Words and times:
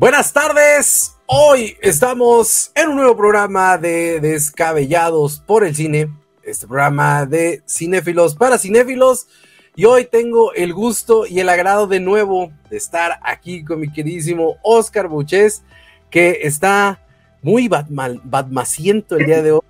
Buenas 0.00 0.32
tardes. 0.32 1.14
Hoy 1.26 1.76
estamos 1.82 2.72
en 2.74 2.88
un 2.88 2.96
nuevo 2.96 3.14
programa 3.18 3.76
de 3.76 4.18
Descabellados 4.18 5.40
por 5.40 5.62
el 5.62 5.76
Cine. 5.76 6.08
Este 6.42 6.66
programa 6.66 7.26
de 7.26 7.62
cinéfilos 7.68 8.34
para 8.34 8.56
cinéfilos. 8.56 9.28
Y 9.76 9.84
hoy 9.84 10.06
tengo 10.06 10.54
el 10.54 10.72
gusto 10.72 11.26
y 11.26 11.40
el 11.40 11.50
agrado 11.50 11.86
de 11.86 12.00
nuevo 12.00 12.50
de 12.70 12.78
estar 12.78 13.20
aquí 13.22 13.62
con 13.62 13.80
mi 13.80 13.92
queridísimo 13.92 14.56
Oscar 14.62 15.06
Buches, 15.06 15.64
que 16.08 16.40
está 16.44 17.04
muy 17.42 17.68
batmaciento 17.68 19.18
el 19.18 19.26
día 19.26 19.42
de 19.42 19.52
hoy. 19.52 19.60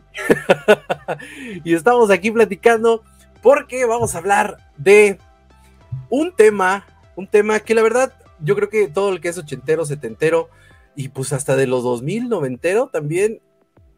y 1.64 1.74
estamos 1.74 2.08
aquí 2.08 2.30
platicando 2.30 3.02
porque 3.42 3.84
vamos 3.84 4.14
a 4.14 4.18
hablar 4.18 4.58
de 4.76 5.18
un 6.08 6.32
tema, 6.36 6.86
un 7.16 7.26
tema 7.26 7.58
que 7.58 7.74
la 7.74 7.82
verdad 7.82 8.12
yo 8.42 8.54
creo 8.56 8.68
que 8.68 8.88
todo 8.88 9.12
el 9.12 9.20
que 9.20 9.28
es 9.28 9.38
ochentero, 9.38 9.84
setentero 9.84 10.48
y 10.96 11.08
pues 11.08 11.32
hasta 11.32 11.56
de 11.56 11.66
los 11.66 11.82
2000, 11.82 12.28
noventero 12.28 12.88
también 12.92 13.40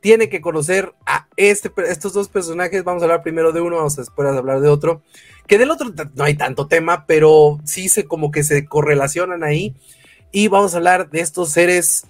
tiene 0.01 0.29
que 0.29 0.41
conocer 0.41 0.93
a 1.07 1.29
este, 1.37 1.71
estos 1.89 2.13
dos 2.13 2.29
personajes. 2.29 2.83
Vamos 2.83 3.03
a 3.03 3.07
hablar 3.07 3.23
primero 3.23 3.53
de 3.53 3.61
uno, 3.61 3.77
vamos 3.77 3.97
a 3.99 4.03
después 4.03 4.29
a 4.29 4.37
hablar 4.37 4.61
de 4.61 4.69
otro. 4.69 5.03
Que 5.47 5.59
del 5.59 5.71
otro 5.71 5.93
no 6.15 6.25
hay 6.25 6.35
tanto 6.35 6.67
tema, 6.67 7.07
pero 7.07 7.61
sí 7.65 7.89
se 7.89 8.05
como 8.05 8.33
que 8.33 8.43
se 8.43 8.67
correlacionan 8.67 9.45
ahí. 9.45 9.77
Y 10.33 10.49
vamos 10.49 10.75
a 10.75 10.79
hablar 10.79 11.11
de 11.11 11.21
estos 11.21 11.51
seres 11.51 12.05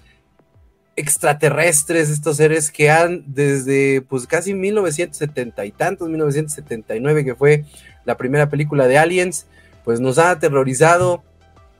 extraterrestres, 0.96 2.08
estos 2.08 2.38
seres 2.38 2.70
que 2.70 2.90
han 2.90 3.24
desde 3.26 4.02
pues 4.02 4.26
casi 4.26 4.54
1970 4.54 5.64
y 5.64 5.72
tantos, 5.72 6.08
1979 6.08 7.24
que 7.24 7.34
fue 7.34 7.64
la 8.04 8.16
primera 8.16 8.48
película 8.48 8.86
de 8.86 8.98
Aliens, 8.98 9.46
pues 9.84 10.00
nos 10.00 10.18
ha 10.18 10.30
aterrorizado 10.30 11.22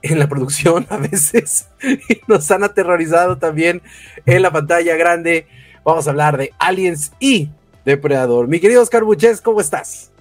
en 0.03 0.19
la 0.19 0.27
producción 0.27 0.85
a 0.89 0.97
veces 0.97 1.69
y 1.81 2.21
nos 2.27 2.51
han 2.51 2.63
aterrorizado 2.63 3.39
también 3.39 3.81
en 4.25 4.41
la 4.41 4.51
pantalla 4.51 4.95
grande. 4.95 5.47
Vamos 5.83 6.05
a 6.05 6.11
hablar 6.11 6.37
de 6.37 6.53
Aliens 6.59 7.13
y 7.19 7.49
Depredador. 7.83 8.47
Mi 8.47 8.59
querido 8.59 8.81
Oscar 8.81 9.03
Buches, 9.03 9.41
¿cómo 9.41 9.59
estás? 9.59 10.11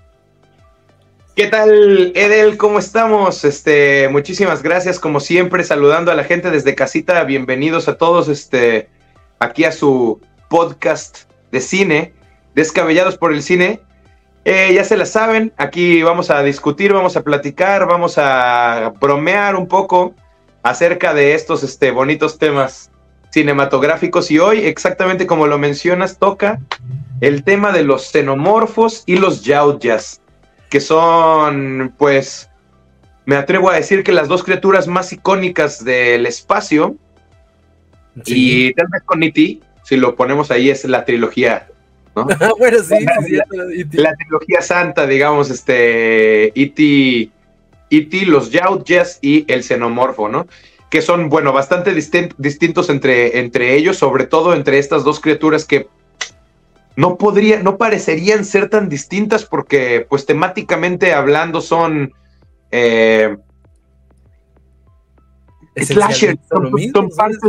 ¿Qué 1.34 1.46
tal, 1.46 2.12
Edel? 2.14 2.58
¿Cómo 2.58 2.78
estamos? 2.78 3.44
Este, 3.44 4.08
muchísimas 4.10 4.62
gracias, 4.62 4.98
como 4.98 5.18
siempre, 5.18 5.64
saludando 5.64 6.12
a 6.12 6.14
la 6.14 6.24
gente 6.24 6.50
desde 6.50 6.74
casita. 6.74 7.24
Bienvenidos 7.24 7.88
a 7.88 7.96
todos, 7.96 8.28
este, 8.28 8.90
aquí 9.38 9.64
a 9.64 9.72
su 9.72 10.20
podcast 10.50 11.20
de 11.50 11.60
cine, 11.60 12.12
Descabellados 12.54 13.16
por 13.16 13.32
el 13.32 13.42
Cine. 13.42 13.80
Eh, 14.44 14.72
ya 14.74 14.82
se 14.82 14.96
la 14.96 15.06
saben, 15.06 15.52
aquí 15.56 16.02
vamos 16.02 16.30
a 16.30 16.42
discutir, 16.42 16.92
vamos 16.92 17.16
a 17.16 17.22
platicar, 17.22 17.86
vamos 17.86 18.18
a 18.18 18.92
bromear 19.00 19.54
un 19.54 19.68
poco 19.68 20.14
acerca 20.64 21.14
de 21.14 21.34
estos 21.34 21.62
este, 21.62 21.92
bonitos 21.92 22.38
temas 22.38 22.90
cinematográficos 23.30 24.30
y 24.32 24.40
hoy, 24.40 24.66
exactamente 24.66 25.26
como 25.26 25.46
lo 25.46 25.58
mencionas, 25.58 26.18
toca 26.18 26.60
el 27.20 27.44
tema 27.44 27.70
de 27.70 27.84
los 27.84 28.10
xenomorfos 28.10 29.04
y 29.06 29.16
los 29.16 29.44
yautjas, 29.44 30.20
que 30.68 30.80
son, 30.80 31.94
pues, 31.96 32.50
me 33.24 33.36
atrevo 33.36 33.70
a 33.70 33.76
decir 33.76 34.02
que 34.02 34.10
las 34.10 34.26
dos 34.26 34.42
criaturas 34.42 34.88
más 34.88 35.12
icónicas 35.12 35.84
del 35.84 36.26
espacio, 36.26 36.96
y 38.26 38.74
tal 38.74 38.88
vez 38.88 39.02
con 39.04 39.22
E.T., 39.22 39.60
si 39.84 39.96
lo 39.96 40.16
ponemos 40.16 40.50
ahí, 40.50 40.68
es 40.68 40.84
la 40.84 41.04
trilogía 41.04 41.68
bueno, 42.58 42.78
sí, 42.80 42.94
la, 43.92 44.14
trilogía 44.14 44.60
santa, 44.60 45.06
digamos, 45.06 45.50
este, 45.50 46.48
E.T., 46.60 47.30
E.T., 47.90 48.26
los 48.26 48.50
Yautjas 48.50 49.18
y 49.22 49.50
el 49.52 49.62
xenomorfo, 49.64 50.28
¿no? 50.28 50.46
Que 50.90 51.00
son, 51.00 51.30
bueno, 51.30 51.52
bastante 51.52 51.94
distintos 51.94 52.90
entre, 52.90 53.38
entre 53.38 53.74
ellos, 53.74 53.96
sobre 53.96 54.26
todo 54.26 54.54
entre 54.54 54.78
estas 54.78 55.04
dos 55.04 55.20
criaturas 55.20 55.64
que 55.64 55.88
no 56.96 57.16
podría, 57.16 57.62
no 57.62 57.78
parecerían 57.78 58.44
ser 58.44 58.68
tan 58.68 58.90
distintas 58.90 59.44
porque, 59.46 60.06
pues, 60.08 60.26
temáticamente 60.26 61.14
hablando 61.14 61.62
son 61.62 62.12
eh, 62.70 63.36
slashers, 65.76 66.38
son, 66.50 67.08
partes 67.16 67.40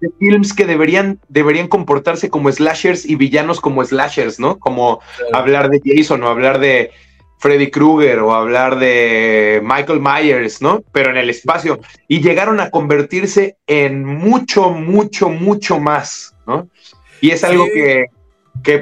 de, 0.00 0.10
films 0.18 0.52
que 0.52 0.66
deberían, 0.66 1.18
deberían 1.28 1.68
comportarse 1.68 2.28
como 2.28 2.50
slashers 2.52 3.06
y 3.06 3.16
villanos 3.16 3.60
como 3.60 3.84
slashers, 3.84 4.38
¿no? 4.38 4.58
Como 4.58 5.00
hablar 5.32 5.70
de 5.70 5.80
Jason 5.84 6.22
o 6.22 6.28
hablar 6.28 6.58
de 6.58 6.90
Freddy 7.38 7.70
Krueger 7.70 8.20
o 8.20 8.34
hablar 8.34 8.78
de 8.78 9.60
Michael 9.62 10.00
Myers, 10.00 10.60
¿no? 10.62 10.82
Pero 10.92 11.10
en 11.10 11.16
el 11.16 11.30
espacio. 11.30 11.80
Y 12.08 12.20
llegaron 12.20 12.60
a 12.60 12.70
convertirse 12.70 13.56
en 13.66 14.04
mucho, 14.04 14.70
mucho, 14.70 15.28
mucho 15.28 15.78
más, 15.78 16.34
¿no? 16.46 16.68
Y 17.20 17.30
es 17.30 17.44
algo 17.44 17.66
que, 17.66 18.06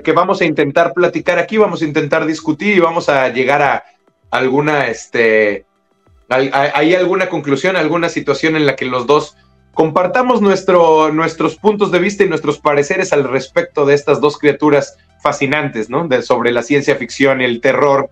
que, 0.03 0.13
vamos 0.13 0.41
a 0.41 0.45
intentar 0.45 0.93
platicar 0.93 1.39
aquí, 1.39 1.57
vamos 1.57 1.83
a 1.83 1.85
intentar 1.85 2.27
discutir 2.27 2.77
y 2.77 2.81
vamos 2.81 3.09
a 3.09 3.29
llegar 3.29 3.63
a 3.63 3.85
alguna, 4.31 4.89
este, 4.89 5.67
¿Hay 6.33 6.95
alguna 6.95 7.29
conclusión, 7.29 7.77
alguna 7.77 8.09
situación 8.09 8.57
en 8.57 8.67
la 8.67 8.77
que 8.77 8.87
los 8.87 9.07
dos 9.07 9.37
compartamos 9.75 10.41
nuestro, 10.41 11.13
nuestros 11.13 11.57
puntos 11.57 11.91
de 11.91 11.99
vista 11.99 12.25
y 12.25 12.29
nuestros 12.29 12.59
pareceres 12.59 13.13
al 13.13 13.25
respecto 13.25 13.85
de 13.87 13.95
estas 13.95 14.21
dos 14.21 14.39
criaturas 14.39 14.99
fascinantes, 15.23 15.89
¿no? 15.89 16.07
De, 16.09 16.23
sobre 16.23 16.53
la 16.53 16.63
ciencia 16.63 16.97
ficción 16.97 17.41
y 17.41 17.45
el 17.45 17.61
terror 17.61 18.11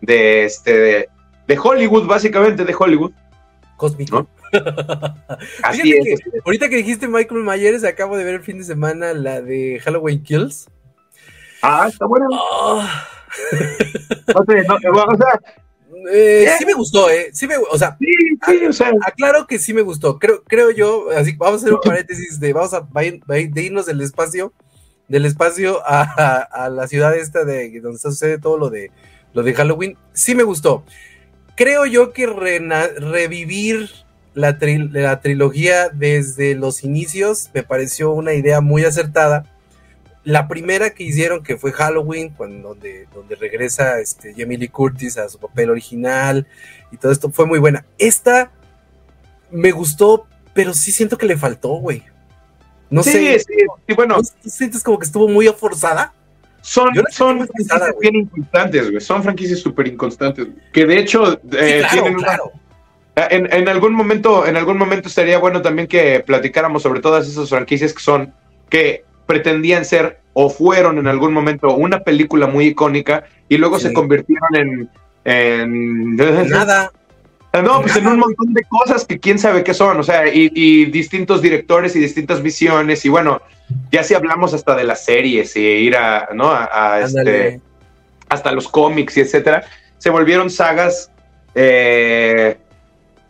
de, 0.00 0.44
este, 0.44 1.08
de, 1.46 1.58
Hollywood, 1.58 2.06
básicamente 2.06 2.64
de 2.64 2.74
Hollywood. 2.76 3.12
Cósmico. 3.76 4.28
Así 5.62 5.92
es, 5.92 6.20
Ahorita 6.44 6.68
que 6.68 6.76
dijiste 6.76 7.08
Michael 7.08 7.42
Myers, 7.42 7.84
acabo 7.84 8.16
de 8.16 8.24
ver 8.24 8.36
el 8.36 8.42
fin 8.42 8.58
de 8.58 8.64
semana 8.64 9.12
la 9.12 9.42
de 9.42 9.80
Halloween 9.84 10.22
Kills. 10.22 10.68
Ah, 11.62 11.86
está 11.88 12.06
buena. 12.06 12.26
Ah. 12.32 13.08
o 14.34 14.44
sea, 14.44 15.40
eh, 16.10 16.54
sí 16.58 16.66
me 16.66 16.74
gustó, 16.74 17.10
eh. 17.10 17.30
Sí 17.32 17.46
me, 17.46 17.56
o 17.56 17.78
sea, 17.78 17.96
aclaro 19.04 19.46
que 19.46 19.58
sí 19.58 19.72
me 19.72 19.82
gustó. 19.82 20.18
Creo, 20.18 20.42
creo 20.44 20.70
yo, 20.70 21.10
así 21.10 21.34
vamos 21.36 21.62
a 21.62 21.64
hacer 21.64 21.74
un 21.74 21.80
paréntesis 21.80 22.38
de 22.40 22.52
vamos 22.52 22.74
a 22.74 22.86
de 22.92 23.62
irnos 23.62 23.86
del 23.86 24.00
espacio, 24.00 24.52
del 25.08 25.24
espacio 25.26 25.80
a, 25.84 26.68
la 26.70 26.88
ciudad 26.88 27.16
esta 27.16 27.44
de 27.44 27.80
donde 27.80 27.98
sucede 27.98 28.38
todo 28.38 28.58
lo 28.58 28.70
de 28.70 28.90
lo 29.32 29.42
de 29.42 29.54
Halloween. 29.54 29.96
Sí 30.12 30.34
me 30.34 30.42
gustó. 30.42 30.84
Creo 31.56 31.86
yo 31.86 32.12
que 32.12 32.26
revivir 32.26 33.90
la, 34.34 34.58
la 34.60 35.20
trilogía 35.20 35.88
desde 35.88 36.54
los 36.54 36.84
inicios 36.84 37.50
me 37.54 37.62
pareció 37.62 38.12
una 38.12 38.34
idea 38.34 38.60
muy 38.60 38.84
acertada 38.84 39.55
la 40.26 40.48
primera 40.48 40.90
que 40.90 41.04
hicieron, 41.04 41.44
que 41.44 41.56
fue 41.56 41.70
Halloween, 41.70 42.30
cuando, 42.30 42.70
donde, 42.70 43.06
donde 43.14 43.36
regresa 43.36 44.00
este, 44.00 44.34
Jamie 44.36 44.58
Lee 44.58 44.66
Curtis 44.66 45.16
a 45.18 45.28
su 45.28 45.38
papel 45.38 45.70
original 45.70 46.48
y 46.90 46.96
todo 46.96 47.12
esto, 47.12 47.30
fue 47.30 47.46
muy 47.46 47.60
buena. 47.60 47.84
Esta 47.96 48.50
me 49.52 49.70
gustó, 49.70 50.26
pero 50.52 50.74
sí 50.74 50.90
siento 50.90 51.16
que 51.16 51.26
le 51.26 51.36
faltó, 51.36 51.74
güey. 51.74 52.02
No 52.90 53.04
sé. 53.04 53.38
Sí, 53.38 53.54
sí, 53.86 53.94
bueno. 53.94 54.16
sientes 54.44 54.82
como 54.82 54.98
que 54.98 55.06
estuvo 55.06 55.28
muy 55.28 55.46
forzada? 55.46 56.12
Son, 56.60 56.88
son 57.12 57.46
franquicias 57.46 57.94
bien 58.00 58.16
inconstantes, 58.16 58.90
güey. 58.90 59.00
Son 59.00 59.22
franquicias 59.22 59.60
súper 59.60 59.86
inconstantes. 59.86 60.48
Que 60.72 60.86
de 60.86 60.98
hecho 60.98 61.34
eh, 61.52 61.84
tienen 61.92 62.14
claro. 62.14 62.50
en, 63.14 63.46
en, 63.52 63.68
algún 63.68 63.94
momento, 63.94 64.44
en 64.44 64.56
algún 64.56 64.76
momento 64.76 65.06
estaría 65.06 65.38
bueno 65.38 65.62
también 65.62 65.86
que 65.86 66.18
platicáramos 66.26 66.82
sobre 66.82 67.00
todas 67.00 67.28
esas 67.28 67.48
franquicias 67.48 67.92
que 67.92 68.02
son, 68.02 68.34
que 68.68 69.05
pretendían 69.26 69.84
ser 69.84 70.20
o 70.32 70.50
fueron 70.50 70.98
en 70.98 71.06
algún 71.06 71.32
momento 71.32 71.74
una 71.74 72.00
película 72.00 72.46
muy 72.46 72.66
icónica 72.66 73.24
y 73.48 73.56
luego 73.56 73.78
se 73.78 73.92
convirtieron 73.92 74.54
en, 74.54 74.90
en... 75.24 76.16
Nada. 76.16 76.90
No, 77.62 77.80
pues 77.80 77.96
en 77.96 78.06
un 78.06 78.18
montón 78.18 78.52
de 78.52 78.62
cosas 78.64 79.06
que 79.06 79.18
quién 79.18 79.38
sabe 79.38 79.64
qué 79.64 79.72
son, 79.72 79.98
o 79.98 80.02
sea, 80.02 80.26
y, 80.28 80.84
distintos 80.86 81.40
directores 81.40 81.96
y 81.96 82.00
distintas 82.00 82.42
visiones, 82.42 83.04
y 83.06 83.08
bueno, 83.08 83.40
ya 83.90 84.02
si 84.02 84.12
hablamos 84.12 84.52
hasta 84.52 84.74
de 84.74 84.84
las 84.84 85.04
series 85.04 85.56
y 85.56 85.60
ir 85.60 85.96
a, 85.96 86.28
¿no? 86.34 86.50
A, 86.50 87.00
este, 87.00 87.60
hasta 88.28 88.52
los 88.52 88.68
cómics 88.68 89.16
y 89.16 89.20
etcétera, 89.20 89.64
se 89.98 90.10
volvieron 90.10 90.50
sagas, 90.50 91.10
eh, 91.54 92.58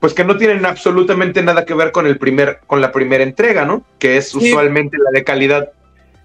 pues 0.01 0.13
que 0.13 0.25
no 0.25 0.37
tienen 0.37 0.67
absolutamente 0.67 1.43
nada 1.43 1.65
que 1.65 1.75
ver 1.75 1.93
con 1.93 2.07
el 2.07 2.19
primer, 2.19 2.61
con 2.67 2.81
la 2.81 2.91
primera 2.91 3.23
entrega, 3.23 3.65
¿no? 3.65 3.85
Que 3.99 4.17
es 4.17 4.35
usualmente 4.35 4.99
la 4.99 5.11
de 5.13 5.25
calidad 5.25 5.71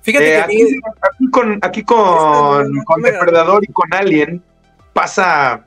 Fíjate 0.01 0.39
eh, 0.39 0.45
que 0.47 0.77
aquí, 1.03 1.29
con, 1.31 1.59
aquí 1.61 1.83
con, 1.83 2.83
con 2.83 3.01
Depredador 3.01 3.63
y 3.63 3.71
con 3.71 3.93
Alien 3.93 4.43
pasa, 4.93 5.65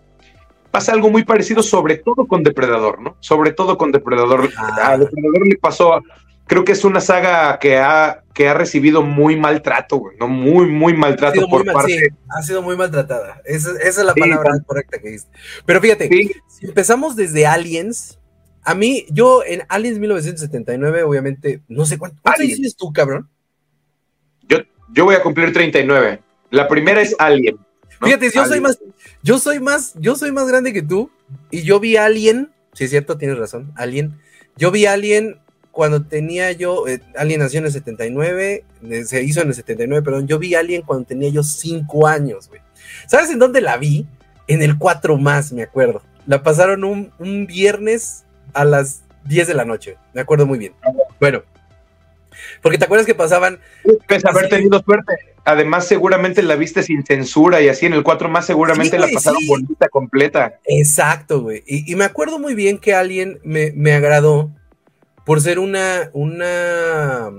pasa 0.70 0.92
algo 0.92 1.10
muy 1.10 1.24
parecido, 1.24 1.62
sobre 1.62 1.96
todo 1.98 2.26
con 2.26 2.42
Depredador, 2.42 3.00
¿no? 3.00 3.16
Sobre 3.20 3.52
todo 3.52 3.78
con 3.78 3.92
Depredador. 3.92 4.50
Ah. 4.56 4.92
A 4.92 4.98
Depredador 4.98 5.46
le 5.46 5.56
pasó, 5.56 6.02
creo 6.46 6.64
que 6.64 6.72
es 6.72 6.84
una 6.84 7.00
saga 7.00 7.58
que 7.58 7.78
ha, 7.78 8.24
que 8.34 8.48
ha 8.48 8.54
recibido 8.54 9.02
muy 9.02 9.36
maltrato, 9.36 9.98
güey, 9.98 10.16
¿no? 10.18 10.26
Muy, 10.26 10.66
muy 10.66 10.94
maltrato 10.94 11.46
por 11.48 11.64
parte. 11.64 12.08
ha 12.28 12.42
sido 12.42 12.60
muy 12.60 12.76
maltratada. 12.76 13.40
Esa, 13.44 13.70
es 13.80 13.96
la 13.98 14.14
palabra 14.14 14.50
correcta 14.66 14.98
que 14.98 15.10
dices. 15.10 15.28
Pero 15.64 15.80
fíjate, 15.80 16.08
si 16.48 16.66
empezamos 16.66 17.14
desde 17.14 17.46
Aliens, 17.46 18.18
A 18.66 18.74
mí, 18.74 19.06
yo 19.10 19.44
en 19.44 19.62
Aliens 19.68 19.98
1979, 19.98 21.02
obviamente, 21.02 21.62
no 21.68 21.84
sé 21.84 21.98
cuánto. 21.98 22.20
¿Cuántos 22.22 22.46
años 22.46 22.76
tú, 22.76 22.92
cabrón? 22.92 23.28
Yo, 24.94 25.04
voy 25.04 25.16
a 25.16 25.22
cumplir 25.22 25.52
39. 25.52 26.20
La 26.50 26.68
primera 26.68 27.02
es 27.02 27.14
Alien. 27.18 27.58
Fíjate, 28.00 28.30
yo 28.30 28.46
soy 28.46 28.60
más, 28.60 28.78
yo 29.22 29.38
soy 29.38 29.60
más, 29.60 29.94
yo 29.98 30.14
soy 30.14 30.30
más 30.30 30.46
grande 30.46 30.72
que 30.72 30.82
tú. 30.82 31.10
Y 31.50 31.62
yo 31.62 31.80
vi 31.80 31.96
Alien, 31.96 32.50
si 32.72 32.84
es 32.84 32.90
cierto, 32.90 33.18
tienes 33.18 33.38
razón, 33.38 33.72
Alien. 33.76 34.18
Yo 34.56 34.70
vi 34.70 34.86
Alien 34.86 35.40
cuando 35.72 36.04
tenía 36.04 36.52
yo, 36.52 36.86
eh, 36.86 37.00
Alien 37.16 37.40
nació 37.40 37.58
en 37.58 37.66
el 37.66 37.72
79, 37.72 38.64
eh, 38.90 39.04
se 39.04 39.22
hizo 39.24 39.40
en 39.40 39.48
el 39.48 39.54
79, 39.54 40.04
perdón, 40.04 40.28
yo 40.28 40.38
vi 40.38 40.54
Alien 40.54 40.82
cuando 40.82 41.04
tenía 41.04 41.28
yo 41.30 41.42
5 41.42 42.06
años, 42.06 42.48
güey. 42.48 42.60
¿Sabes 43.08 43.30
en 43.30 43.40
dónde 43.40 43.60
la 43.60 43.76
vi? 43.76 44.06
En 44.46 44.62
el 44.62 44.78
4 44.78 45.16
más, 45.18 45.52
me 45.52 45.64
acuerdo. 45.64 46.02
La 46.26 46.42
pasaron 46.44 46.84
un, 46.84 47.12
un 47.18 47.46
viernes 47.46 48.24
a 48.52 48.64
las 48.64 49.02
10 49.24 49.48
de 49.48 49.54
la 49.54 49.64
noche, 49.64 49.96
me 50.12 50.20
acuerdo 50.20 50.46
muy 50.46 50.58
bien. 50.58 50.74
Bueno, 51.18 51.42
porque 52.62 52.78
te 52.78 52.84
acuerdas 52.84 53.06
que 53.06 53.14
pasaban. 53.14 53.60
Pues 54.08 54.24
haber 54.24 54.48
tenido 54.48 54.82
suerte. 54.82 55.14
Además, 55.44 55.86
seguramente 55.86 56.42
la 56.42 56.56
viste 56.56 56.82
sin 56.82 57.04
censura 57.04 57.60
y 57.60 57.68
así 57.68 57.84
en 57.84 57.92
el 57.92 58.02
4 58.02 58.28
más 58.30 58.46
seguramente 58.46 58.98
la 58.98 59.08
pasaron 59.08 59.46
bonita, 59.46 59.88
completa. 59.88 60.58
Exacto, 60.64 61.42
güey. 61.42 61.62
Y, 61.66 61.94
me 61.96 62.04
acuerdo 62.04 62.38
muy 62.38 62.54
bien 62.54 62.78
que 62.78 62.94
alguien 62.94 63.40
me, 63.44 63.72
me 63.72 63.92
agradó 63.92 64.50
por 65.24 65.40
ser 65.40 65.58
una, 65.58 66.10
una. 66.12 67.30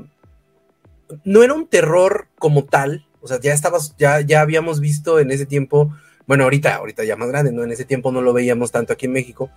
No 1.23 1.43
era 1.43 1.53
un 1.53 1.67
terror 1.67 2.27
como 2.37 2.65
tal. 2.65 3.07
O 3.21 3.27
sea, 3.27 3.39
ya 3.39 3.53
estabas, 3.53 3.95
ya, 3.97 4.21
ya 4.21 4.41
habíamos 4.41 4.79
visto 4.79 5.19
en 5.19 5.31
ese 5.31 5.47
tiempo. 5.47 5.91
Bueno, 6.27 6.43
ahorita, 6.43 6.75
ahorita 6.75 7.03
ya 7.03 7.15
más 7.15 7.29
grande, 7.29 7.51
¿no? 7.51 7.63
En 7.63 7.71
ese 7.71 7.85
tiempo 7.85 8.11
no 8.11 8.21
lo 8.21 8.33
veíamos 8.33 8.71
tanto 8.71 8.93
aquí 8.93 9.07
en 9.07 9.13
México. 9.13 9.49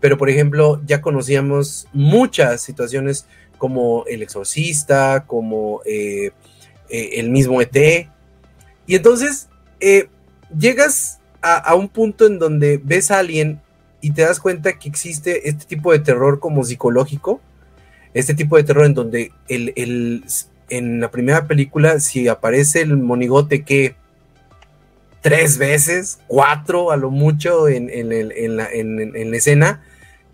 Pero, 0.00 0.18
por 0.18 0.28
ejemplo, 0.28 0.82
ya 0.84 1.00
conocíamos 1.00 1.88
muchas 1.94 2.60
situaciones 2.60 3.26
como 3.64 4.04
El 4.04 4.22
Exorcista, 4.22 5.24
como 5.26 5.80
eh, 5.86 6.32
eh, 6.90 7.10
el 7.14 7.30
mismo 7.30 7.62
ET. 7.62 7.74
Y 8.86 8.94
entonces 8.94 9.48
eh, 9.80 10.10
llegas 10.54 11.18
a, 11.40 11.74
un 11.74 11.88
punto 11.88 12.26
en 12.26 12.38
donde 12.38 12.78
ves 12.84 13.10
a 13.10 13.20
alguien 13.20 13.62
y 14.02 14.10
te 14.10 14.20
das 14.20 14.38
cuenta 14.38 14.78
que 14.78 14.86
existe 14.86 15.48
este 15.48 15.64
tipo 15.64 15.92
de 15.92 15.98
terror 15.98 16.40
como 16.40 16.62
psicológico, 16.62 17.40
este 18.12 18.34
tipo 18.34 18.58
de 18.58 18.64
terror 18.64 18.84
en 18.84 18.92
donde 18.92 19.32
el, 19.48 20.22
en 20.68 21.00
la 21.00 21.10
primera 21.10 21.46
película, 21.46 22.00
si 22.00 22.28
aparece 22.28 22.82
el 22.82 22.98
monigote 22.98 23.62
que 23.64 23.94
tres 25.22 25.56
veces, 25.56 26.18
cuatro 26.26 26.90
a 26.90 26.98
lo 26.98 27.10
mucho 27.10 27.66
en, 27.66 27.86
la, 28.56 28.68
en 28.70 29.34
escena, 29.34 29.82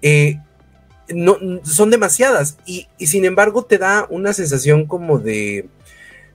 eh, 0.03 0.41
no, 1.15 1.37
son 1.63 1.91
demasiadas 1.91 2.59
y, 2.67 2.89
sin 2.99 3.25
embargo 3.25 3.65
te 3.65 3.79
da 3.79 4.07
una 4.11 4.33
sensación 4.33 4.87
como 4.87 5.19
de, 5.19 5.69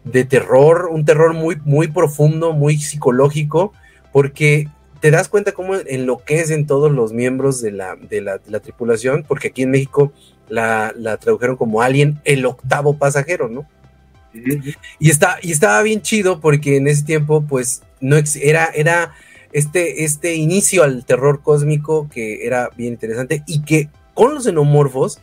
de 0.03 0.23
terror, 0.25 0.89
un 0.91 1.05
terror 1.05 1.33
muy, 1.33 1.57
muy 1.63 1.87
profundo, 1.87 2.53
muy 2.53 2.77
psicológico, 2.77 3.73
porque 4.11 4.67
te 4.99 5.11
das 5.11 5.27
cuenta 5.27 5.51
cómo 5.51 5.75
enloquecen 5.75 6.65
todos 6.65 6.91
los 6.91 7.13
miembros 7.13 7.61
de 7.61 7.71
la, 7.71 7.95
de 7.95 8.21
la, 8.21 8.59
tripulación, 8.59 9.23
porque 9.27 9.49
aquí 9.49 9.63
en 9.63 9.71
México 9.71 10.13
la, 10.49 10.93
la, 10.97 11.17
tradujeron 11.17 11.57
como 11.57 11.81
Alien, 11.81 12.19
el 12.23 12.45
octavo 12.45 12.97
pasajero, 12.97 13.49
¿no? 13.49 13.67
Y, 14.99 15.09
está, 15.09 15.37
y 15.41 15.51
estaba 15.51 15.81
bien 15.81 16.01
chido 16.01 16.39
porque 16.41 16.77
en 16.77 16.87
ese 16.87 17.03
tiempo, 17.03 17.45
pues, 17.47 17.83
no 18.01 18.17
era, 18.41 18.65
era 18.73 19.13
este, 19.53 20.03
este 20.03 20.35
inicio 20.35 20.83
al 20.83 21.05
terror 21.05 21.41
cósmico 21.41 22.09
que 22.09 22.45
era 22.45 22.69
bien 22.75 22.93
interesante 22.93 23.43
y 23.47 23.61
que 23.61 23.89
con 24.15 24.33
los 24.33 24.45
xenomorfos, 24.45 25.19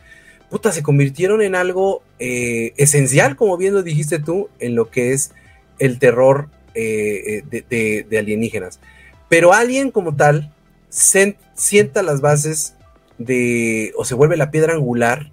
puta, 0.49 0.71
se 0.71 0.83
convirtieron 0.83 1.41
en 1.41 1.55
algo 1.55 2.03
eh, 2.19 2.73
esencial, 2.77 3.35
como 3.35 3.57
bien 3.57 3.73
lo 3.73 3.83
dijiste 3.83 4.19
tú, 4.19 4.49
en 4.59 4.75
lo 4.75 4.89
que 4.89 5.11
es 5.11 5.31
el 5.79 5.99
terror 5.99 6.47
eh, 6.75 7.43
eh, 7.51 8.05
de, 8.07 8.17
alienígenas. 8.17 8.79
Pero 9.27 9.51
alguien 9.51 9.91
como 9.91 10.15
tal 10.15 10.53
sienta 10.89 12.03
las 12.03 12.21
bases 12.21 12.75
de, 13.17 13.93
o 13.97 14.05
se 14.05 14.13
vuelve 14.13 14.37
la 14.37 14.51
piedra 14.51 14.73
angular 14.73 15.31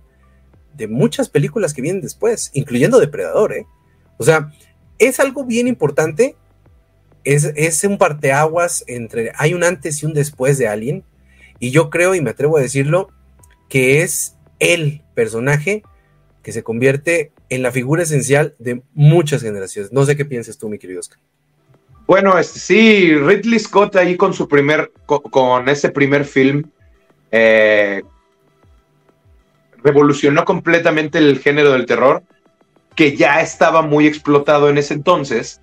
de 0.74 0.88
muchas 0.88 1.28
películas 1.28 1.74
que 1.74 1.82
vienen 1.82 2.00
después, 2.00 2.50
incluyendo 2.54 2.98
Depredador, 2.98 3.52
¿eh? 3.52 3.66
O 4.16 4.24
sea, 4.24 4.52
es 4.98 5.20
algo 5.20 5.44
bien 5.44 5.68
importante, 5.68 6.34
es, 7.24 7.52
es 7.56 7.84
un 7.84 7.98
parteaguas 7.98 8.84
entre, 8.86 9.32
hay 9.36 9.52
un 9.52 9.64
antes 9.64 10.02
y 10.02 10.06
un 10.06 10.14
después 10.14 10.56
de 10.56 10.68
Alien, 10.68 11.04
y 11.58 11.70
yo 11.72 11.90
creo, 11.90 12.14
y 12.14 12.22
me 12.22 12.30
atrevo 12.30 12.56
a 12.56 12.62
decirlo, 12.62 13.10
que 13.70 14.02
es 14.02 14.36
el 14.58 15.00
personaje 15.14 15.82
que 16.42 16.52
se 16.52 16.62
convierte 16.62 17.32
en 17.48 17.62
la 17.62 17.72
figura 17.72 18.02
esencial 18.02 18.54
de 18.58 18.82
muchas 18.92 19.42
generaciones. 19.42 19.92
No 19.92 20.04
sé 20.04 20.16
qué 20.16 20.26
piensas 20.26 20.58
tú, 20.58 20.68
mi 20.68 20.78
querido 20.78 21.00
Oscar. 21.00 21.18
Bueno, 22.06 22.36
este, 22.38 22.58
sí, 22.58 23.14
Ridley 23.14 23.58
Scott 23.60 23.96
ahí 23.96 24.16
con 24.16 24.34
su 24.34 24.48
primer, 24.48 24.90
con, 25.06 25.68
ese 25.68 25.90
primer 25.90 26.24
film, 26.24 26.64
eh, 27.30 28.02
revolucionó 29.82 30.44
completamente 30.44 31.18
el 31.18 31.38
género 31.38 31.70
del 31.72 31.86
terror, 31.86 32.24
que 32.96 33.16
ya 33.16 33.40
estaba 33.40 33.82
muy 33.82 34.06
explotado 34.08 34.68
en 34.68 34.78
ese 34.78 34.94
entonces, 34.94 35.60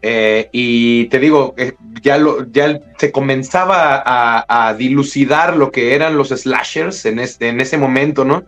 eh, 0.00 0.48
y 0.52 1.06
te 1.06 1.18
digo, 1.18 1.54
eh, 1.56 1.74
ya, 2.02 2.18
lo, 2.18 2.46
ya 2.50 2.80
se 2.98 3.10
comenzaba 3.10 4.02
a, 4.04 4.74
dilucidar 4.74 5.56
lo 5.56 5.72
que 5.72 5.94
eran 5.94 6.16
los 6.16 6.28
slashers 6.28 7.04
en, 7.06 7.18
este, 7.18 7.48
en 7.48 7.60
ese 7.60 7.78
momento, 7.78 8.24
¿no? 8.24 8.44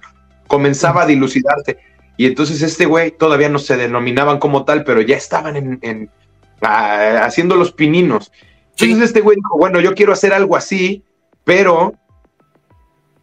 Comenzaba 0.47 1.03
a 1.03 1.07
dilucidarse. 1.07 1.79
Y 2.17 2.27
entonces 2.27 2.63
este 2.63 2.87
güey 2.87 3.13
todavía 3.13 3.49
no 3.49 3.59
se 3.59 3.77
denominaban 3.77 4.39
como 4.39 4.65
tal, 4.65 4.85
pero 4.85 5.01
ya 5.01 5.17
estaban 5.17 5.79
en, 5.83 6.11
haciendo 6.61 7.57
los 7.57 7.73
pininos. 7.73 8.31
Entonces 8.73 9.09
este 9.09 9.21
güey 9.21 9.37
dijo, 9.37 9.59
bueno, 9.59 9.81
yo 9.81 9.95
quiero 9.95 10.13
hacer 10.13 10.33
algo 10.33 10.57
así, 10.57 11.03
pero 11.45 11.95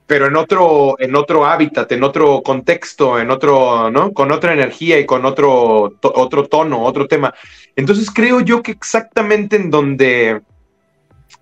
pero 0.07 0.27
en 0.27 0.37
otro, 0.37 0.95
en 0.99 1.15
otro 1.15 1.45
hábitat, 1.45 1.91
en 1.91 2.01
otro 2.03 2.41
contexto, 2.41 3.19
en 3.19 3.29
otro, 3.29 3.91
¿no? 3.91 4.13
Con 4.13 4.31
otra 4.31 4.53
energía 4.53 4.97
y 4.97 5.05
con 5.05 5.25
otro, 5.25 5.97
otro 6.01 6.47
tono, 6.47 6.81
otro 6.83 7.07
tema. 7.09 7.33
Entonces 7.75 8.09
creo 8.09 8.39
yo 8.39 8.63
que 8.63 8.71
exactamente 8.71 9.57
en 9.57 9.69
donde, 9.69 10.41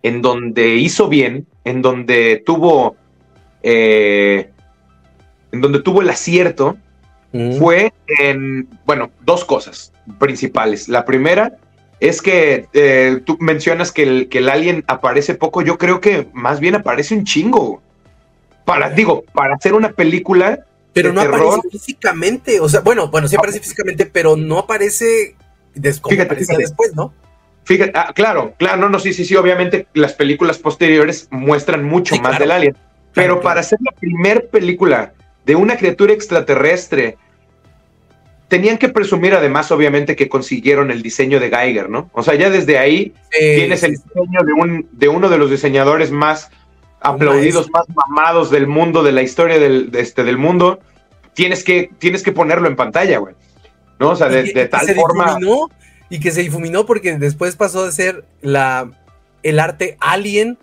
en 0.01 0.22
donde 0.24 0.77
hizo 0.77 1.07
bien, 1.07 1.45
en 1.63 1.84
donde 1.84 2.41
tuvo, 2.43 2.95
eh, 3.62 4.50
en 5.51 5.62
donde 5.62 5.79
tuvo 5.81 6.01
el 6.01 6.10
acierto, 6.10 6.75
mm. 7.34 7.60
fue 7.60 7.93
en, 8.19 8.67
bueno, 8.84 9.12
dos 9.22 9.45
cosas 9.45 9.93
principales. 10.17 10.89
La 10.89 11.05
primera 11.05 11.55
es 12.00 12.19
que 12.19 12.67
eh, 12.74 13.22
tú 13.25 13.38
mencionas 13.39 13.91
que 13.91 14.03
el, 14.03 14.27
que 14.27 14.39
el 14.39 14.50
alien 14.50 14.84
aparece 14.88 15.36
poco, 15.36 15.62
yo 15.62 15.77
creo 15.77 16.01
que 16.01 16.27
más 16.34 16.60
bien 16.60 16.74
aparece 16.74 17.13
un 17.13 17.25
chingo 17.25 17.85
para, 18.65 18.89
digo, 18.89 19.24
para 19.34 19.55
hacer 19.55 19.74
una 19.74 19.93
película. 19.93 20.65
Pero 20.93 21.13
no 21.13 21.22
aparece 21.22 21.69
físicamente, 21.72 22.60
o 22.60 22.69
sea, 22.69 22.79
bueno, 22.79 23.10
bueno, 23.10 23.27
sí 23.27 23.36
aparece 23.36 23.60
físicamente, 23.60 24.05
pero 24.05 24.38
no 24.38 24.60
aparece 24.60 25.36
fíjate, 25.74 26.36
después, 26.57 26.95
¿no? 26.95 27.13
Fíjate, 27.65 27.91
ah, 27.95 28.13
claro, 28.15 28.53
claro, 28.57 28.77
no, 28.77 28.89
no, 28.89 29.00
sí, 29.00 29.12
sí, 29.12 29.25
sí, 29.25 29.36
obviamente 29.36 29.88
las 29.93 30.13
películas 30.13 30.57
posteriores 30.57 31.27
muestran 31.31 31.84
mucho 31.84 32.15
más 32.22 32.39
del 32.39 32.51
alien, 32.51 32.77
pero 33.13 33.41
para 33.41 33.62
hacer 33.62 33.79
la 33.84 33.91
primer 33.91 34.48
película 34.48 35.13
de 35.45 35.55
una 35.55 35.75
criatura 35.75 36.13
extraterrestre, 36.13 37.17
tenían 38.48 38.77
que 38.77 38.89
presumir 38.89 39.34
además, 39.34 39.72
obviamente, 39.72 40.15
que 40.15 40.29
consiguieron 40.29 40.91
el 40.91 41.01
diseño 41.01 41.39
de 41.39 41.50
Geiger, 41.50 41.89
¿no? 41.89 42.10
O 42.13 42.24
sea, 42.24 42.36
ya 42.36 42.50
desde 42.50 42.77
ahí 42.77 43.13
tienes 43.31 43.84
el 43.84 43.91
diseño 43.91 44.41
de, 44.45 44.53
un, 44.53 44.88
de 44.91 45.07
uno 45.07 45.29
de 45.29 45.38
los 45.38 45.50
diseñadores 45.50 46.12
más 46.12 46.51
aplaudidos, 47.05 47.69
más 47.71 47.85
mamados 47.89 48.50
del 48.50 48.67
mundo, 48.67 49.03
de 49.03 49.12
la 49.12 49.21
historia 49.21 49.59
del, 49.59 49.91
este, 49.93 50.24
del 50.24 50.38
mundo, 50.38 50.79
tienes 51.33 51.63
que, 51.63 51.89
tienes 52.00 52.24
que 52.24 52.31
ponerlo 52.31 52.67
en 52.67 52.75
pantalla, 52.75 53.19
güey. 53.19 53.35
¿No? 54.00 54.09
O 54.09 54.15
sea, 54.15 54.27
de, 54.27 54.67
tal 54.67 54.88
forma. 54.93 55.38
y 56.09 56.19
que 56.19 56.31
se 56.31 56.41
difuminó 56.41 56.85
porque 56.85 57.17
después 57.17 57.55
pasó 57.55 57.85
de 57.85 57.91
ser 57.91 58.25
la, 58.41 58.91
el 59.41 59.59
arte 59.59 59.97
alien 60.01 60.57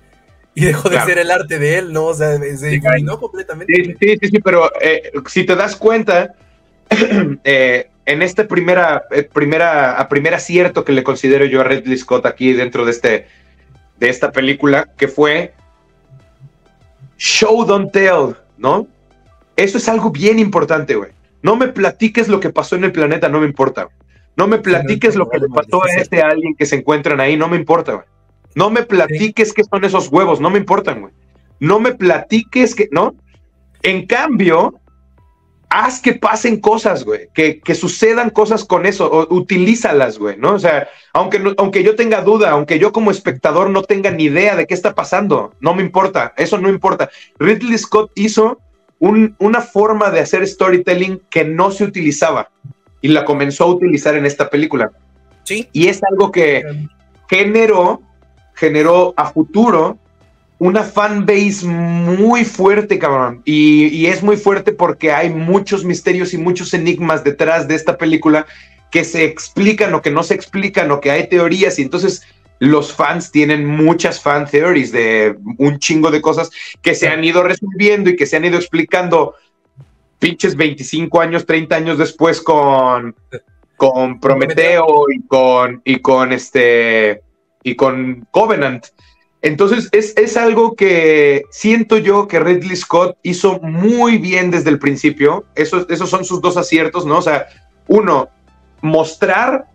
y 0.55 0.67
dejó 0.67 0.91
de 0.91 1.01
ser 1.01 1.19
el 1.19 1.31
arte 1.31 1.59
de 1.59 1.79
él, 1.79 1.93
¿no? 1.93 2.07
O 2.07 2.15
sea, 2.15 2.37
se 2.39 2.69
difuminó 2.69 3.19
completamente. 3.19 3.73
Sí, 3.75 3.95
sí, 3.99 4.19
sí, 4.21 4.29
sí, 4.29 4.39
pero 4.41 4.71
eh, 4.81 5.11
si 5.29 5.45
te 5.45 5.57
das 5.57 5.77
cuenta, 5.77 6.35
eh, 7.45 7.89
en 8.05 8.23
este 8.23 8.45
primera, 8.45 9.05
eh, 9.11 9.23
primera, 9.23 9.99
a 9.99 10.09
primer 10.09 10.35
acierto 10.35 10.85
que 10.85 10.93
le 10.93 11.05
considero 11.05 11.45
yo 11.47 11.61
a 11.61 11.65
Ridley 11.65 11.97
Scott 11.97 12.27
aquí 12.27 12.53
dentro 12.53 12.85
de, 12.85 12.91
este, 12.91 13.27
de 13.99 14.09
esta 14.11 14.31
película, 14.33 14.91
que 14.97 15.09
fue 15.09 15.55
show, 17.17 17.65
don't 17.65 17.93
tell, 17.93 18.37
¿no? 18.57 18.87
Eso 19.57 19.79
es 19.79 19.89
algo 19.89 20.11
bien 20.11 20.39
importante, 20.39 20.95
güey. 20.95 21.11
No 21.43 21.57
me 21.57 21.69
platiques 21.69 22.29
lo 22.29 22.41
que 22.41 22.51
pasó 22.51 22.77
en 22.77 22.85
el 22.85 22.93
planeta, 22.93 23.29
no 23.29 23.41
me 23.41 23.47
importa. 23.47 23.89
No 24.37 24.47
me 24.47 24.59
platiques 24.59 25.15
lo 25.15 25.29
que 25.29 25.39
le 25.39 25.49
pasó 25.49 25.85
a 25.85 25.93
este 25.95 26.23
alguien 26.23 26.55
que 26.55 26.67
se 26.67 26.77
encuentran 26.77 27.21
ahí, 27.21 27.37
no 27.37 27.49
me 27.49 27.57
importa, 27.57 27.93
güey. 27.93 28.07
No 28.55 28.71
me 28.71 28.83
platiques 28.83 29.53
qué 29.53 29.65
son 29.65 29.85
esos 29.85 30.09
huevos, 30.09 30.41
no 30.41 30.51
me 30.51 30.59
importan, 30.59 31.01
güey. 31.01 31.13
No 31.61 31.81
me 31.81 31.95
platiques 31.95 32.75
que, 32.75 32.89
¿no? 32.91 33.15
En 33.83 34.07
cambio, 34.07 34.75
haz 35.73 36.01
que 36.01 36.13
pasen 36.13 36.61
cosas, 36.61 37.03
güey, 37.03 37.29
que, 37.33 37.61
que, 37.61 37.75
sucedan 37.75 38.29
cosas 38.29 38.65
con 38.67 38.85
eso, 38.85 39.11
o, 39.11 39.35
utilízalas, 39.35 40.19
güey, 40.19 40.37
¿no? 40.37 40.53
O 40.53 40.59
sea, 40.59 40.89
aunque, 41.15 41.43
aunque 41.57 41.83
yo 41.83 41.97
tenga 41.97 42.21
duda, 42.21 42.51
aunque 42.51 42.79
yo 42.79 42.93
como 42.93 43.11
espectador 43.11 43.71
no 43.71 43.83
tenga 43.83 44.11
ni 44.11 44.25
idea 44.25 44.55
de 44.55 44.67
qué 44.67 44.75
está 44.75 44.95
pasando, 44.95 45.55
no 45.61 45.75
me 45.75 45.83
importa, 45.83 46.35
eso 46.37 46.59
no 46.59 46.69
importa. 46.69 47.11
Ridley 47.39 47.79
Scott 47.79 48.13
hizo 48.15 48.61
un, 48.99 49.35
una 49.39 49.63
forma 49.63 50.11
de 50.11 50.21
hacer 50.21 50.47
storytelling 50.47 51.23
que 51.31 51.45
no 51.45 51.71
se 51.71 51.85
utilizaba 51.85 52.51
y 53.01 53.09
la 53.09 53.25
comenzó 53.25 53.65
a 53.65 53.69
utilizar 53.69 54.15
en 54.15 54.27
esta 54.27 54.51
película. 54.51 54.93
Sí. 55.45 55.71
Y 55.73 55.89
es 55.89 56.03
algo 56.05 56.31
que 56.31 56.65
generó, 57.31 58.03
generó 58.53 59.15
a 59.17 59.33
futuro 59.33 59.97
una 60.63 60.85
fanbase 60.85 61.67
muy 61.67 62.45
fuerte, 62.45 62.97
cabrón. 62.97 63.43
Y, 63.45 64.07
es 64.07 64.23
muy 64.23 64.37
fuerte 64.37 64.71
porque 64.71 65.11
hay 65.11 65.29
muchos 65.29 65.85
misterios 65.85 66.33
y 66.35 66.39
muchos 66.39 66.73
enigmas 66.73 67.25
detrás 67.25 67.67
de 67.67 67.75
esta 67.75 67.99
película 67.99 68.47
que 68.89 69.03
se 69.03 69.25
explican 69.25 69.93
o 69.93 70.03
que 70.03 70.13
no 70.13 70.23
se 70.23 70.35
explican 70.35 70.93
o 70.93 71.01
que 71.01 71.11
hay 71.11 71.29
teorías 71.29 71.81
y 71.81 71.83
entonces 71.83 72.23
los 72.61 72.93
fans 72.93 73.33
tienen 73.33 73.67
muchas 73.67 74.23
fan 74.23 74.47
theories 74.47 74.93
de 74.93 75.37
un 75.59 75.81
chingo 75.81 76.13
de 76.13 76.21
cosas 76.21 76.51
que 76.81 76.95
se 76.95 77.09
han 77.09 77.25
ido 77.25 77.43
resolviendo 77.43 78.11
y 78.11 78.15
que 78.15 78.27
se 78.27 78.37
han 78.37 78.45
ido 78.45 78.57
explicando 78.57 79.35
pinches 80.21 80.55
25 80.55 81.21
años, 81.21 81.45
30 81.45 81.75
años 81.75 81.99
después 81.99 82.41
con, 82.41 83.17
con 83.77 84.21
Prometeo 84.21 85.07
y 85.13 85.27
con, 85.27 85.83
y 85.85 85.97
con 85.99 86.33
este 86.33 87.21
y 87.65 87.75
con 87.75 88.29
Covenant. 88.31 88.87
Entonces, 89.43 89.89
es, 89.91 90.37
algo 90.37 90.77
que 90.77 91.45
siento 91.51 91.99
yo 91.99 92.29
que 92.29 92.39
Ridley 92.39 92.77
Scott 92.77 93.19
hizo 93.25 93.59
muy 93.61 94.19
bien 94.19 94.53
desde 94.53 94.71
el 94.71 94.79
principio. 94.79 95.45
Eso, 95.57 95.87
esos 95.91 96.09
son 96.09 96.25
sus 96.25 96.41
dos 96.41 96.57
aciertos, 96.57 97.05
¿no? 97.05 97.19
O 97.19 97.23
sea, 97.23 97.49
uno, 97.89 98.31
mostrar, 98.83 99.67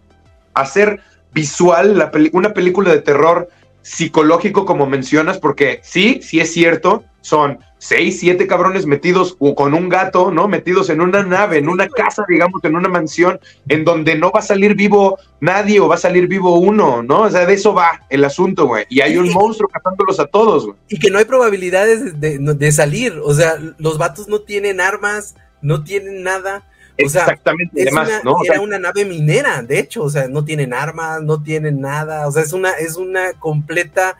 hacer 0.53 1.01
visual 1.33 1.97
la 1.97 2.11
una 2.31 2.53
película 2.53 2.91
de 2.91 3.01
terror 3.01 3.49
psicológico, 3.81 4.65
como 4.65 4.85
mencionas, 4.85 5.37
porque 5.37 5.81
sí, 5.83 6.21
sí 6.23 6.39
es 6.39 6.51
cierto, 6.53 7.03
son 7.27 7.59
seis, 7.77 8.21
siete 8.21 8.47
cabrones 8.47 8.85
metidos 8.85 9.35
con 9.57 9.73
un 9.73 9.89
gato, 9.89 10.31
¿no? 10.31 10.47
Metidos 10.47 10.89
en 10.89 11.01
una 11.01 11.23
nave, 11.23 11.57
en 11.57 11.67
una 11.67 11.89
casa, 11.89 12.23
digamos, 12.29 12.63
en 12.63 12.77
una 12.77 12.87
mansión, 12.87 13.37
en 13.67 13.83
donde 13.83 14.15
no 14.15 14.31
va 14.31 14.39
a 14.39 14.43
salir 14.43 14.75
vivo 14.75 15.19
nadie 15.41 15.81
o 15.81 15.89
va 15.89 15.95
a 15.95 15.97
salir 15.97 16.27
vivo 16.27 16.57
uno, 16.57 17.03
¿no? 17.03 17.23
O 17.23 17.29
sea, 17.29 17.45
de 17.45 17.53
eso 17.53 17.73
va 17.73 18.01
el 18.09 18.23
asunto, 18.23 18.65
güey. 18.67 18.85
Y 18.87 19.01
hay 19.01 19.17
un 19.17 19.29
monstruo 19.33 19.67
cazándolos 19.67 20.21
a 20.21 20.25
todos, 20.25 20.67
güey. 20.67 20.77
Y 20.87 20.99
que 20.99 21.11
no 21.11 21.17
hay 21.17 21.25
probabilidades 21.25 22.17
de, 22.17 22.71
salir, 22.71 23.19
o 23.21 23.33
sea, 23.33 23.57
los 23.77 23.97
vatos 23.97 24.29
no 24.29 24.39
tienen 24.39 24.79
armas, 24.79 25.35
no 25.61 25.83
tienen 25.83 26.23
nada. 26.23 26.63
O 27.03 27.09
sea, 27.09 27.23
Exactamente, 27.23 27.81
además, 27.81 28.09
¿no? 28.23 28.37
Era 28.45 28.61
una 28.61 28.79
nave 28.79 29.03
minera, 29.03 29.61
de 29.63 29.79
hecho, 29.79 30.01
o 30.03 30.09
sea, 30.09 30.29
no 30.29 30.45
tienen 30.45 30.73
armas, 30.73 31.21
no 31.21 31.43
tienen 31.43 31.81
nada, 31.81 32.25
o 32.25 32.31
sea, 32.31 32.41
es 32.41 32.53
una, 32.53 32.71
es 32.71 32.95
una 32.95 33.33
completa 33.33 34.15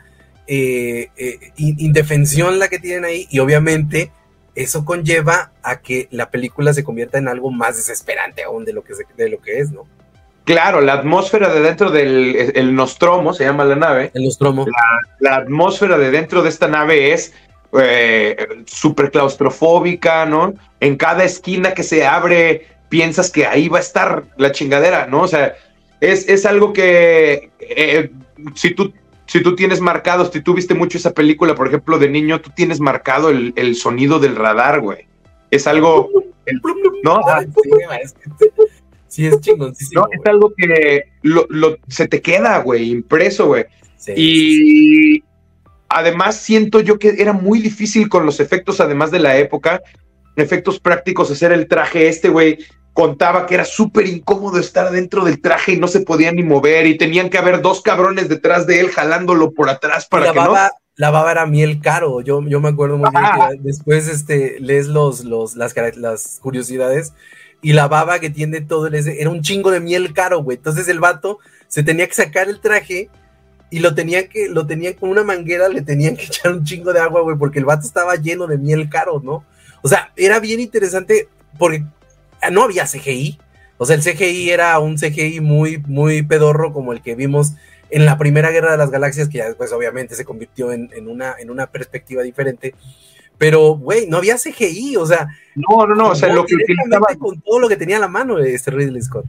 eh, 0.48 1.10
eh, 1.16 1.52
indefensión 1.56 2.58
la 2.58 2.68
que 2.68 2.78
tienen 2.78 3.04
ahí 3.04 3.26
y 3.30 3.38
obviamente 3.38 4.10
eso 4.54 4.84
conlleva 4.84 5.52
a 5.62 5.80
que 5.80 6.08
la 6.10 6.30
película 6.30 6.72
se 6.72 6.82
convierta 6.82 7.18
en 7.18 7.28
algo 7.28 7.50
más 7.50 7.76
desesperante 7.76 8.42
aún 8.42 8.64
de 8.64 8.72
lo 8.72 8.82
que, 8.82 8.94
de 9.16 9.28
lo 9.28 9.40
que 9.40 9.60
es, 9.60 9.70
¿no? 9.70 9.86
Claro, 10.44 10.80
la 10.80 10.94
atmósfera 10.94 11.52
de 11.52 11.60
dentro 11.60 11.90
del 11.90 12.52
el 12.54 12.74
Nostromo, 12.74 13.34
se 13.34 13.44
llama 13.44 13.66
la 13.66 13.76
nave. 13.76 14.10
El 14.14 14.24
Nostromo. 14.24 14.66
La, 15.20 15.36
atmósfera 15.36 15.98
de 15.98 16.10
dentro 16.10 16.42
de 16.42 16.48
esta 16.48 16.66
nave 16.66 17.12
es 17.12 17.34
eh, 17.78 18.34
súper 18.64 19.10
claustrofóbica, 19.10 20.24
¿no? 20.24 20.54
En 20.80 20.96
cada 20.96 21.24
esquina 21.24 21.74
que 21.74 21.82
se 21.82 22.06
abre, 22.06 22.66
piensas 22.88 23.30
que 23.30 23.46
ahí 23.46 23.68
va 23.68 23.76
a 23.76 23.82
estar 23.82 24.24
la 24.38 24.50
chingadera, 24.50 25.06
¿no? 25.06 25.20
O 25.20 25.28
sea, 25.28 25.54
es, 26.00 26.26
es 26.26 26.46
algo 26.46 26.72
que 26.72 27.50
eh, 27.60 28.10
si 28.54 28.74
tú 28.74 28.94
si 29.28 29.42
tú 29.42 29.54
tienes 29.54 29.82
marcado, 29.82 30.30
si 30.32 30.40
tú 30.40 30.54
viste 30.54 30.74
mucho 30.74 30.96
esa 30.96 31.12
película, 31.12 31.54
por 31.54 31.68
ejemplo, 31.68 31.98
de 31.98 32.08
niño, 32.08 32.40
tú 32.40 32.50
tienes 32.56 32.80
marcado 32.80 33.28
el, 33.28 33.76
sonido 33.76 34.18
del 34.18 34.34
radar, 34.34 34.80
güey. 34.80 35.06
Es 35.50 35.66
algo. 35.66 36.10
¿No? 37.04 37.20
Sí, 39.06 39.26
es 39.26 39.38
chingoncísimo. 39.40 40.02
No, 40.02 40.08
es 40.10 40.26
algo 40.26 40.52
que 40.56 41.04
se 41.88 42.08
te 42.08 42.22
queda, 42.22 42.58
güey, 42.60 42.90
impreso, 42.90 43.48
güey. 43.48 43.66
y 44.16 45.22
además 45.90 46.36
siento 46.36 46.80
yo 46.80 46.98
que 46.98 47.14
era 47.18 47.34
muy 47.34 47.60
difícil 47.60 48.08
con 48.08 48.24
los 48.24 48.40
efectos, 48.40 48.80
además 48.80 49.10
de 49.10 49.18
la 49.18 49.36
época, 49.36 49.82
efectos 50.36 50.80
prácticos, 50.80 51.30
hacer 51.30 51.52
el 51.52 51.68
traje 51.68 52.08
este, 52.08 52.30
güey 52.30 52.58
contaba 52.98 53.46
que 53.46 53.54
era 53.54 53.64
súper 53.64 54.08
incómodo 54.08 54.58
estar 54.58 54.90
dentro 54.90 55.24
del 55.24 55.40
traje 55.40 55.74
y 55.74 55.76
no 55.76 55.86
se 55.86 56.00
podía 56.00 56.32
ni 56.32 56.42
mover 56.42 56.84
y 56.84 56.98
tenían 56.98 57.30
que 57.30 57.38
haber 57.38 57.62
dos 57.62 57.80
cabrones 57.80 58.28
detrás 58.28 58.66
de 58.66 58.80
él 58.80 58.88
jalándolo 58.90 59.52
por 59.52 59.70
atrás 59.70 60.08
para 60.08 60.26
la 60.26 60.32
que 60.32 60.38
baba, 60.40 60.64
no. 60.64 60.70
La 60.96 61.10
baba 61.10 61.30
era 61.30 61.46
miel 61.46 61.80
caro, 61.80 62.22
yo, 62.22 62.42
yo 62.48 62.58
me 62.58 62.70
acuerdo 62.70 62.98
muy 62.98 63.08
bien 63.08 63.24
que 63.52 63.62
después 63.62 64.08
este, 64.08 64.58
lees 64.58 64.88
los, 64.88 65.24
los, 65.24 65.54
las, 65.54 65.76
las 65.96 66.40
curiosidades 66.42 67.12
y 67.62 67.72
la 67.72 67.86
baba 67.86 68.18
que 68.18 68.30
tiene 68.30 68.62
todo 68.62 68.88
el 68.88 68.94
era 68.96 69.30
un 69.30 69.42
chingo 69.42 69.70
de 69.70 69.78
miel 69.78 70.12
caro, 70.12 70.42
güey. 70.42 70.56
Entonces 70.56 70.88
el 70.88 70.98
vato 70.98 71.38
se 71.68 71.84
tenía 71.84 72.08
que 72.08 72.14
sacar 72.14 72.48
el 72.48 72.58
traje 72.58 73.10
y 73.70 73.78
lo 73.78 73.94
tenían 73.94 74.26
que, 74.26 74.48
lo 74.48 74.66
tenían 74.66 74.94
con 74.94 75.10
una 75.10 75.22
manguera, 75.22 75.68
le 75.68 75.82
tenían 75.82 76.16
que 76.16 76.24
echar 76.26 76.52
un 76.52 76.64
chingo 76.64 76.92
de 76.92 76.98
agua, 76.98 77.20
güey, 77.20 77.38
porque 77.38 77.60
el 77.60 77.64
vato 77.64 77.86
estaba 77.86 78.16
lleno 78.16 78.48
de 78.48 78.58
miel 78.58 78.88
caro, 78.90 79.22
¿no? 79.22 79.44
O 79.82 79.88
sea, 79.88 80.10
era 80.16 80.40
bien 80.40 80.58
interesante 80.58 81.28
porque 81.56 81.84
Ah, 81.84 81.97
no 82.50 82.62
había 82.62 82.84
CGI. 82.84 83.38
O 83.78 83.86
sea, 83.86 83.96
el 83.96 84.02
CGI 84.02 84.50
era 84.50 84.78
un 84.78 84.96
CGI 84.96 85.40
muy, 85.40 85.78
muy 85.86 86.22
pedorro 86.22 86.72
como 86.72 86.92
el 86.92 87.00
que 87.00 87.14
vimos 87.14 87.52
en 87.90 88.04
la 88.04 88.18
primera 88.18 88.50
guerra 88.50 88.72
de 88.72 88.78
las 88.78 88.90
galaxias, 88.90 89.28
que 89.28 89.38
ya 89.38 89.46
después 89.46 89.72
obviamente 89.72 90.14
se 90.14 90.24
convirtió 90.24 90.72
en, 90.72 90.90
una, 91.08 91.36
en 91.38 91.50
una 91.50 91.68
perspectiva 91.68 92.22
diferente. 92.22 92.74
Pero, 93.38 93.76
güey, 93.76 94.08
no 94.08 94.16
había 94.16 94.36
CGI, 94.36 94.96
o 94.96 95.06
sea. 95.06 95.28
No, 95.54 95.86
no, 95.86 95.94
no, 95.94 96.08
o 96.10 96.14
sea, 96.14 96.32
lo 96.32 96.44
que 96.44 96.56
utilizaba. 96.56 97.06
Con 97.18 97.40
todo 97.40 97.60
lo 97.60 97.68
que 97.68 97.76
tenía 97.76 97.96
a 97.96 98.00
la 98.00 98.08
mano 98.08 98.38
este 98.38 98.72
Ridley 98.72 99.00
Scott. 99.00 99.26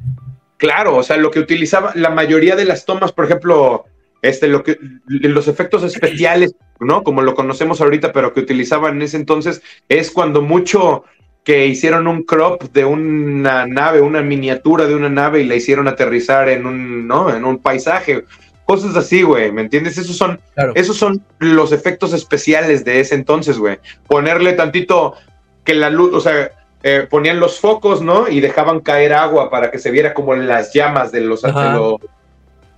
Claro, 0.58 0.98
o 0.98 1.04
sea, 1.04 1.16
lo 1.16 1.32
que 1.32 1.40
utilizaba, 1.40 1.94
la 1.96 2.10
mayoría 2.10 2.56
de 2.56 2.66
las 2.66 2.86
tomas, 2.86 3.12
por 3.12 3.26
ejemplo, 3.26 3.86
este, 4.22 4.48
lo 4.48 4.64
que, 4.64 4.78
los 5.08 5.48
efectos 5.48 5.84
especiales, 5.84 6.54
¿no? 6.80 7.04
Como 7.04 7.22
lo 7.22 7.36
conocemos 7.36 7.80
ahorita, 7.80 8.12
pero 8.12 8.34
que 8.34 8.42
utilizaban 8.42 8.96
en 8.96 9.04
ese 9.04 9.18
entonces, 9.18 9.62
es 9.88 10.12
cuando 10.12 10.42
mucho 10.42 11.06
que 11.44 11.66
hicieron 11.68 12.08
un 12.08 12.24
crop 12.24 12.64
de 12.74 12.86
una 12.86 13.66
nave, 13.66 14.02
una 14.02 14.22
miniatura 14.22 14.86
de 14.86 14.96
una 14.96 15.10
nave 15.10 15.42
y 15.42 15.46
la 15.46 15.56
hicieron 15.56 15.88
aterrizar 15.88 16.50
en 16.50 16.66
un, 16.66 17.08
¿no? 17.08 17.34
En 17.34 17.46
un 17.46 17.58
paisaje. 17.60 18.26
Cosas 18.66 18.96
así, 18.96 19.24
güey, 19.24 19.52
¿me 19.52 19.62
entiendes? 19.62 19.98
Esos 19.98 20.16
son, 20.16 20.40
esos 20.76 20.98
son 20.98 21.24
los 21.40 21.72
efectos 21.72 22.14
especiales 22.14 22.86
de 22.86 23.00
ese 23.00 23.16
entonces, 23.16 23.58
güey. 23.58 23.80
Ponerle 24.08 24.54
tantito 24.54 25.16
que 25.64 25.74
la 25.74 25.90
luz, 25.90 26.14
o 26.14 26.20
sea, 26.20 26.52
eh, 26.84 27.08
ponían 27.10 27.40
los 27.40 27.60
focos, 27.60 28.02
¿no? 28.02 28.30
Y 28.30 28.40
dejaban 28.40 28.80
caer 28.82 29.14
agua 29.14 29.50
para 29.50 29.72
que 29.72 29.80
se 29.80 29.92
viera 29.92 30.14
como 30.14 30.36
las 30.36 30.72
llamas 30.72 31.12
de 31.12 31.22
los, 31.22 31.44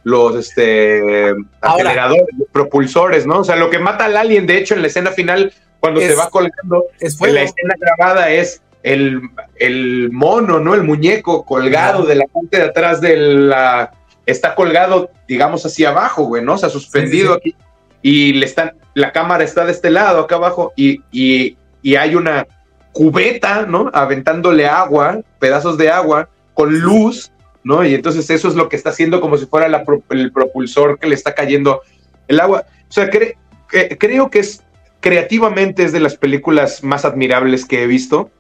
los, 0.04 0.36
este, 0.36 1.36
aceleradores, 1.60 2.26
propulsores, 2.52 3.28
¿no? 3.28 3.40
O 3.40 3.44
sea, 3.44 3.58
lo 3.58 3.70
que 3.70 3.80
mata 3.80 4.06
al 4.06 4.18
alien, 4.18 4.48
de 4.48 4.58
hecho, 4.58 4.76
en 4.76 4.82
la 4.82 4.88
escena 4.88 5.12
final 5.12 5.54
cuando 5.82 6.00
se 6.00 6.14
va 6.16 6.30
colgando, 6.30 6.86
la 7.00 7.42
escena 7.42 7.76
grabada 7.80 8.30
es 8.30 8.62
el, 8.84 10.10
mono, 10.12 10.60
¿no? 10.60 10.76
El 10.76 10.84
muñeco 10.84 11.44
colgado 11.44 12.06
de 12.06 12.16
la 12.16 12.26
parte 12.28 12.58
de 12.58 12.64
atrás 12.64 13.02
de 13.02 13.18
la... 13.18 13.92
Está 14.28 14.54
colgado, 14.54 15.10
digamos, 15.28 15.66
hacia 15.66 15.90
abajo, 15.90 16.26
güey, 16.26 16.44
¿no? 16.44 16.54
O 16.54 16.58
sea, 16.58 16.70
suspendido 16.70 17.34
aquí. 17.34 17.56
Y 18.04 18.34
le 18.34 18.46
están, 18.46 18.74
la 18.94 19.12
cámara 19.12 19.44
está 19.44 19.66
de 19.66 19.72
este 19.72 19.90
lado, 19.90 20.22
acá 20.22 20.36
abajo, 20.36 20.72
y, 20.76 21.02
y, 21.12 21.58
hay 21.96 22.16
una 22.16 22.48
cubeta, 22.94 23.64
¿no? 23.64 23.90
Aventándole 23.92 24.68
agua, 24.68 25.22
pedazos 25.40 25.78
de 25.78 25.90
agua, 25.90 26.30
con 26.54 26.80
luz, 26.80 27.32
¿no? 27.64 27.84
Y 27.84 27.96
entonces 27.96 28.30
eso 28.30 28.48
es 28.48 28.56
lo 28.56 28.70
que 28.70 28.76
está 28.76 28.92
haciendo 28.92 29.20
como 29.20 29.38
si 29.38 29.48
fuera 29.48 29.84
el 30.10 30.32
propulsor 30.32 31.00
que 31.00 31.08
le 31.08 31.16
está 31.16 31.34
cayendo 31.34 31.82
el 32.28 32.40
agua. 32.40 32.66
O 32.88 32.92
sea, 32.92 33.10
creo 33.10 34.30
que 34.30 34.40
es 34.40 34.64
creativamente 35.02 35.84
es 35.84 35.92
de 35.92 36.00
las 36.00 36.16
películas 36.16 36.84
más 36.84 37.04
admirables 37.04 37.66
que 37.66 37.84
he 37.84 37.88
visto. 37.88 38.32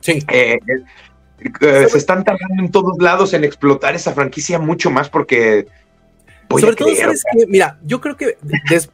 Sí. 0.00 0.24
Eh, 0.32 0.58
eh, 1.60 1.86
se 1.90 1.98
están 1.98 2.24
tardando 2.24 2.62
en 2.62 2.70
todos 2.70 2.96
lados 2.98 3.34
en 3.34 3.44
explotar 3.44 3.94
esa 3.94 4.14
franquicia 4.14 4.58
mucho 4.58 4.90
más 4.90 5.10
porque. 5.10 5.66
Sobre 6.48 6.76
todo, 6.76 6.94
¿sabes 6.94 7.24
que 7.32 7.46
Mira, 7.46 7.78
yo 7.84 8.00
creo 8.00 8.16
que 8.16 8.38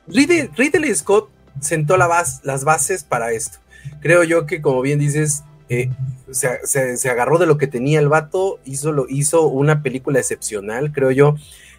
Ridley, 0.08 0.94
Scott 0.94 1.30
sentó 1.60 1.96
la 1.96 2.08
las 2.42 2.64
bases 2.64 3.04
para 3.04 3.32
esto. 3.32 3.58
Creo 4.00 4.24
yo 4.24 4.46
que, 4.46 4.62
como 4.62 4.80
bien 4.80 4.98
dices, 4.98 5.44
eh, 5.68 5.88
se, 6.32 7.10
agarró 7.10 7.38
de 7.38 7.46
lo 7.46 7.56
que 7.56 7.68
tenía 7.68 8.00
el 8.00 8.08
vato, 8.08 8.58
hizo, 8.64 8.92
lo, 8.92 9.06
hizo 9.08 9.46
una 9.46 9.82
película 9.82 10.18
excepcional, 10.18 10.92
creo 10.92 11.12
yo, 11.12 11.36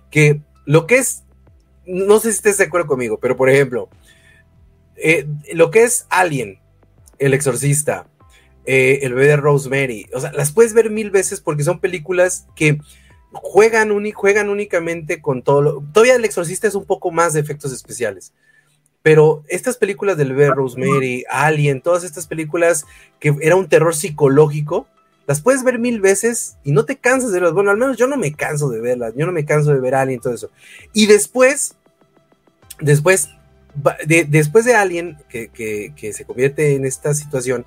que 0.10 0.40
lo 0.66 0.88
que 0.88 0.98
es, 0.98 1.24
no 1.86 2.20
sé 2.20 2.32
si 2.32 2.38
estés 2.38 2.58
de 2.58 2.66
acuerdo 2.66 2.88
conmigo, 2.88 3.20
pero 3.20 3.36
por 3.36 3.50
ejemplo, 3.50 3.90
eh, 5.04 5.28
lo 5.54 5.72
que 5.72 5.84
es 5.84 6.06
Alien, 6.10 6.60
El 7.20 7.34
Exorcista, 7.34 8.08
eh, 8.66 9.00
El 9.02 9.14
bebé 9.14 9.28
de 9.28 9.38
Rosemary. 9.38 10.08
O 10.14 10.20
sea, 10.20 10.32
las 10.32 10.52
puedes 10.52 10.74
ver 10.74 10.90
mil 10.90 11.10
veces 11.12 11.42
porque 11.42 11.64
son 11.64 11.80
películas 11.80 12.46
que 12.56 12.80
juegan, 13.32 13.92
juegan 14.14 14.50
únicamente 14.50 15.22
con 15.22 15.42
todo 15.42 15.62
lo... 15.62 15.84
Todavía 15.94 16.16
El 16.16 16.26
Exorcista 16.26 16.68
es 16.68 16.76
un 16.76 16.86
poco 16.86 17.12
más 17.12 17.34
de 17.34 17.40
efectos 17.40 17.74
especiales. 17.74 18.34
Pero 19.04 19.44
estas 19.48 19.78
películas 19.78 20.16
del 20.18 20.30
bebé 20.30 20.46
de 20.46 20.54
Rosemary, 20.54 21.26
Alien, 21.30 21.82
todas 21.82 22.04
estas 22.04 22.28
películas 22.28 22.86
que 23.20 23.36
era 23.42 23.56
un 23.56 23.68
terror 23.68 23.96
psicológico, 23.96 24.88
las 25.26 25.42
puedes 25.42 25.64
ver 25.64 25.80
mil 25.80 26.02
veces 26.02 26.58
y 26.64 26.72
no 26.72 26.86
te 26.86 26.98
cansas 26.98 27.32
de 27.32 27.40
verlas. 27.40 27.54
Bueno, 27.54 27.72
al 27.72 27.78
menos 27.78 27.98
yo 27.98 28.06
no 28.06 28.18
me 28.18 28.34
canso 28.34 28.70
de 28.70 28.80
verlas, 28.80 29.14
yo 29.16 29.26
no 29.26 29.32
me 29.32 29.46
canso 29.46 29.74
de 29.74 29.80
ver 29.80 29.96
Alien, 29.96 30.20
todo 30.20 30.34
eso. 30.34 30.52
Y 30.94 31.08
después, 31.08 31.76
después, 32.80 33.30
de, 34.06 34.26
después 34.26 34.66
de 34.66 34.76
Alien, 34.76 35.18
que, 35.30 36.14
se 36.14 36.26
convierte 36.26 36.76
en 36.76 36.86
esta 36.86 37.14
situación, 37.14 37.66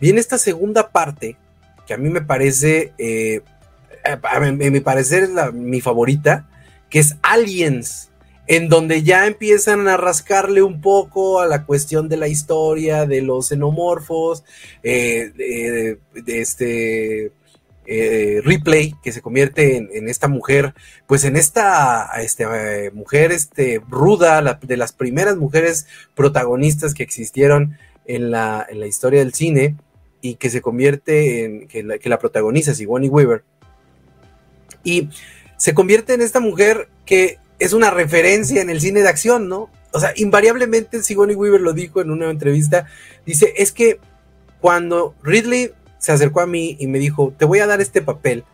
viene 0.00 0.20
esta 0.20 0.38
segunda 0.38 0.90
parte, 0.90 1.36
que 1.86 1.94
a 1.94 1.98
mí 1.98 2.08
me 2.10 2.22
parece, 2.22 2.92
eh, 2.98 3.40
a, 4.04 4.40
mi 4.40 4.80
parecer 4.80 5.24
es 5.24 5.30
la, 5.30 5.50
mi 5.52 5.80
favorita, 5.80 6.48
que 6.88 6.98
es 6.98 7.16
Aliens 7.22 8.10
en 8.46 8.68
donde 8.68 9.02
ya 9.02 9.26
empiezan 9.26 9.86
a 9.88 9.96
rascarle 9.96 10.62
un 10.62 10.80
poco 10.80 11.40
a 11.40 11.46
la 11.46 11.64
cuestión 11.64 12.08
de 12.08 12.16
la 12.16 12.28
historia, 12.28 13.06
de 13.06 13.22
los 13.22 13.48
xenomorfos, 13.48 14.44
eh, 14.82 15.32
de, 15.34 16.40
este 16.40 17.32
eh, 17.86 18.40
Ripley, 18.44 18.94
que 19.02 19.12
se 19.12 19.22
convierte 19.22 19.76
en, 19.76 20.08
esta 20.08 20.28
mujer, 20.28 20.74
pues 21.06 21.24
en 21.24 21.36
esta 21.36 22.10
este, 22.20 22.90
mujer 22.92 23.32
este, 23.32 23.80
ruda, 23.88 24.58
de 24.62 24.76
las 24.76 24.92
primeras 24.92 25.36
mujeres 25.36 25.86
protagonistas 26.14 26.94
que 26.94 27.02
existieron 27.02 27.76
en 28.06 28.30
la, 28.30 28.66
en 28.68 28.80
la 28.80 28.86
historia 28.86 29.20
del 29.20 29.34
cine 29.34 29.76
y 30.20 30.36
que 30.36 30.50
se 30.50 30.60
convierte 30.60 31.44
en, 31.44 31.68
que 31.68 31.82
la, 31.82 31.98
que 31.98 32.08
la 32.08 32.18
protagoniza 32.18 32.74
Sigourney 32.74 33.08
Weaver. 33.08 33.42
Y 34.84 35.08
se 35.56 35.74
convierte 35.74 36.14
en 36.14 36.22
esta 36.22 36.40
mujer 36.40 36.88
que 37.04 37.38
es 37.58 37.72
una 37.72 37.90
referencia 37.90 38.62
en 38.62 38.70
el 38.70 38.80
cine 38.80 39.02
de 39.02 39.08
acción, 39.08 39.48
¿no? 39.48 39.70
O 39.92 40.00
sea, 40.00 40.12
invariablemente 40.16 41.02
Sigourney 41.02 41.36
Weaver 41.36 41.60
lo 41.60 41.72
dijo 41.72 42.00
en 42.00 42.10
una 42.10 42.30
entrevista, 42.30 42.86
dice, 43.26 43.52
es 43.56 43.72
que 43.72 43.98
cuando 44.60 45.14
Ridley 45.22 45.72
se 46.02 46.10
acercó 46.10 46.40
a 46.40 46.46
mí 46.46 46.76
y 46.80 46.88
me 46.88 46.98
dijo, 46.98 47.32
te 47.38 47.44
voy 47.44 47.60
a 47.60 47.66
dar 47.68 47.80
este 47.80 48.02
papel, 48.02 48.44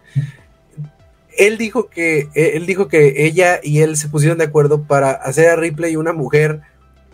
él 1.39 1.57
dijo 1.57 1.89
que, 1.89 2.29
él 2.35 2.67
dijo 2.67 2.89
que 2.89 3.25
ella 3.27 3.59
y 3.63 3.81
él 3.81 3.97
se 3.97 4.09
pusieron 4.09 4.37
de 4.37 4.45
acuerdo 4.45 4.83
para 4.83 5.13
hacer 5.13 5.49
a 5.49 5.57
Ripley 5.57 5.97
una 5.97 6.13
mujer 6.13 6.61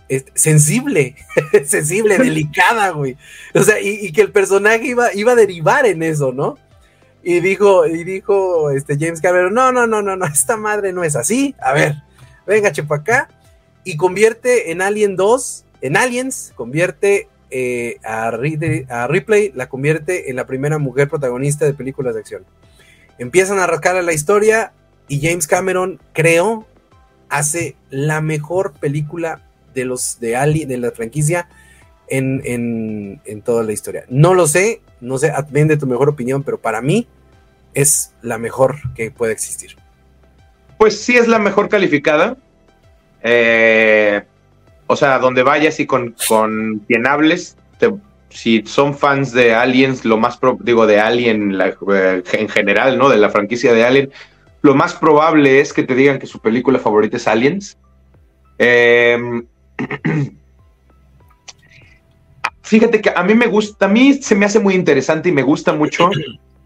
este, 0.08 0.32
sensible, 0.34 1.14
sensible, 1.64 2.18
delicada, 2.18 2.90
güey. 2.90 3.16
O 3.54 3.62
sea, 3.62 3.80
y, 3.80 4.06
y, 4.06 4.12
que 4.12 4.22
el 4.22 4.32
personaje 4.32 4.88
iba, 4.88 5.14
iba 5.14 5.32
a 5.32 5.36
derivar 5.36 5.86
en 5.86 6.02
eso, 6.02 6.32
¿no? 6.32 6.58
Y 7.22 7.38
dijo, 7.40 7.86
y 7.86 8.02
dijo 8.02 8.70
este 8.70 8.98
James 8.98 9.20
Cameron, 9.20 9.54
no, 9.54 9.70
no, 9.70 9.86
no, 9.86 10.02
no, 10.02 10.16
no, 10.16 10.26
esta 10.26 10.56
madre 10.56 10.92
no 10.92 11.04
es 11.04 11.14
así. 11.14 11.54
A 11.60 11.72
ver, 11.72 11.94
venga, 12.44 12.72
chepa 12.72 12.96
acá. 12.96 13.28
Y 13.84 13.96
convierte 13.96 14.72
en 14.72 14.82
Alien 14.82 15.16
2, 15.16 15.64
en 15.82 15.96
Aliens, 15.96 16.52
convierte 16.56 17.28
eh, 17.56 18.00
a, 18.02 18.32
Ripley, 18.32 19.52
la 19.54 19.68
convierte 19.68 20.28
en 20.28 20.34
la 20.34 20.44
primera 20.44 20.78
mujer 20.78 21.08
protagonista 21.08 21.64
de 21.64 21.73
películas 21.73 22.14
de 22.14 22.20
acción. 22.20 22.44
Empiezan 23.16 23.61
a 23.61 23.66
rascar 23.68 23.94
a 23.94 24.02
la 24.02 24.12
historia 24.12 24.73
y 25.06 25.25
James 25.25 25.46
Cameron 25.46 26.00
creó, 26.12 26.66
hace 27.28 27.76
la 27.90 28.20
mejor 28.20 28.73
película 28.73 29.40
de 29.73 29.84
los 29.84 30.19
de 30.19 30.34
Alien, 30.34 30.69
de 30.69 30.78
la 30.78 30.90
franquicia 30.90 31.49
en, 32.08 32.43
en, 32.45 33.21
en 33.25 33.43
toda 33.43 33.62
la 33.62 33.73
historia. 33.73 34.04
No 34.08 34.34
lo 34.34 34.49
sé, 34.49 34.80
no 35.00 35.17
sé, 35.19 35.32
de 35.52 35.76
tu 35.76 35.86
mejor 35.86 36.08
opinión, 36.08 36.43
pero 36.43 36.58
para 36.58 36.82
mí 36.82 37.06
es 37.73 38.14
la 38.21 38.36
mejor 38.36 38.78
que 38.97 39.12
puede 39.12 39.32
existir. 39.32 39.76
Pues 40.76 41.00
sí 41.00 41.17
es 41.17 41.28
la 41.28 41.38
mejor 41.38 41.69
calificada. 41.69 42.36
Eh, 43.23 44.25
o 44.86 44.97
sea, 44.97 45.18
donde 45.18 45.42
vayas 45.42 45.80
y 45.80 45.86
con, 45.86 46.14
con 46.28 46.80
quien 46.86 47.06
hables, 47.06 47.56
si 48.34 48.62
son 48.66 48.97
fans 48.97 49.32
de 49.32 49.54
Aliens, 49.54 50.04
lo 50.04 50.16
más, 50.16 50.38
digo, 50.60 50.86
de 50.86 50.99
Alien 50.99 51.56
eh, 51.92 52.23
en 52.32 52.49
general, 52.49 52.99
¿no? 52.99 53.08
De 53.08 53.16
la 53.16 53.30
franquicia 53.30 53.73
de 53.73 53.84
Alien, 53.84 54.10
lo 54.60 54.75
más 54.75 54.94
probable 54.94 55.60
es 55.60 55.73
que 55.73 55.84
te 55.84 55.94
digan 55.94 56.18
que 56.18 56.26
su 56.26 56.40
película 56.40 56.80
favorita 56.80 57.16
es 57.16 57.28
Aliens. 57.28 57.78
Eh, 58.58 59.16
fíjate 62.62 63.00
que 63.00 63.12
a 63.14 63.23
mí 63.23 63.34
me 63.34 63.47
gusta, 63.47 63.86
a 63.86 63.88
mí 63.88 64.14
se 64.14 64.34
me 64.34 64.47
hace 64.47 64.58
muy 64.58 64.75
interesante 64.75 65.28
y 65.28 65.32
me 65.32 65.42
gusta 65.42 65.73
mucho 65.73 66.10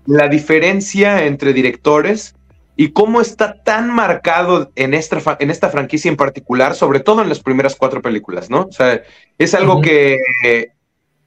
la 0.06 0.28
diferencia 0.28 1.26
entre 1.26 1.52
directores 1.52 2.34
y 2.78 2.92
cómo 2.92 3.20
está 3.20 3.62
tan 3.64 3.92
marcado 3.92 4.70
en 4.76 4.94
esta, 4.94 5.36
en 5.40 5.50
esta 5.50 5.68
franquicia 5.68 6.08
en 6.08 6.16
particular, 6.16 6.74
sobre 6.74 7.00
todo 7.00 7.20
en 7.20 7.28
las 7.28 7.40
primeras 7.40 7.74
cuatro 7.74 8.00
películas, 8.00 8.48
¿no? 8.48 8.62
O 8.62 8.72
sea, 8.72 9.02
es 9.36 9.52
algo 9.52 9.82
que, 9.82 10.18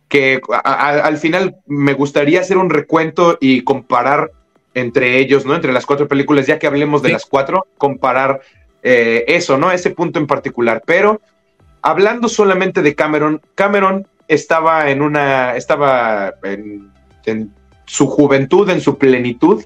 que 0.07 0.41
al 0.63 1.17
final 1.17 1.57
me 1.67 1.93
gustaría 1.93 2.39
hacer 2.39 2.57
un 2.57 2.69
recuento 2.69 3.37
y 3.39 3.61
comparar 3.61 4.31
entre 4.73 5.17
ellos, 5.19 5.45
¿no? 5.45 5.53
Entre 5.53 5.73
las 5.73 5.85
cuatro 5.85 6.07
películas, 6.07 6.47
ya 6.47 6.57
que 6.57 6.67
hablemos 6.67 7.01
de 7.01 7.09
las 7.09 7.25
cuatro, 7.25 7.67
comparar 7.77 8.39
eh, 8.83 9.25
eso, 9.27 9.57
¿no? 9.57 9.71
Ese 9.71 9.91
punto 9.91 10.19
en 10.19 10.27
particular. 10.27 10.81
Pero 10.85 11.21
hablando 11.81 12.29
solamente 12.29 12.81
de 12.81 12.95
Cameron, 12.95 13.41
Cameron 13.55 14.07
estaba 14.27 14.89
en 14.89 15.01
una, 15.01 15.55
estaba 15.55 16.33
en, 16.43 16.91
su 17.85 18.07
juventud, 18.07 18.69
en 18.69 18.79
su 18.79 18.97
plenitud. 18.97 19.65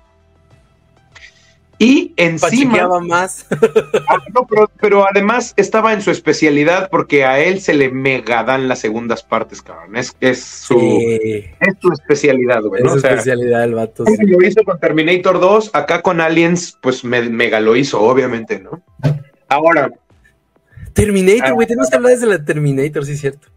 Y 1.77 2.13
encima. 2.17 2.99
más. 3.01 3.45
Ah, 4.07 4.17
pero, 4.79 5.07
además 5.09 5.53
estaba 5.57 5.91
en 5.93 6.01
su 6.01 6.11
especialidad 6.11 6.89
porque 6.89 7.25
a 7.25 7.39
él 7.39 7.59
se 7.59 7.73
le 7.73 7.89
mega 7.89 8.43
dan 8.43 8.67
las 8.67 8.79
segundas 8.79 9.23
partes, 9.23 9.61
cabrón. 9.61 9.95
Es, 9.95 10.15
es, 10.19 10.43
su, 10.43 10.77
es 10.79 11.75
su 11.81 11.91
especialidad, 11.91 12.61
güey. 12.61 12.83
Es 12.83 12.91
su 12.91 12.97
especialidad 12.97 13.63
el 13.63 13.73
vato. 13.73 14.03
Lo 14.05 14.45
hizo 14.45 14.63
con 14.63 14.79
Terminator 14.79 15.39
2, 15.39 15.71
acá 15.73 16.01
con 16.01 16.21
Aliens, 16.21 16.77
pues 16.81 17.03
mega 17.03 17.59
lo 17.59 17.75
hizo, 17.75 18.01
obviamente, 18.01 18.59
¿no? 18.59 18.83
Ahora. 19.47 19.91
Terminator, 20.93 21.53
güey, 21.53 21.67
tenemos 21.67 21.89
que 21.89 21.95
hablar 21.95 22.11
desde 22.11 22.27
la 22.27 22.43
Terminator, 22.43 23.05
sí 23.05 23.13
es 23.13 23.21
cierto 23.21 23.47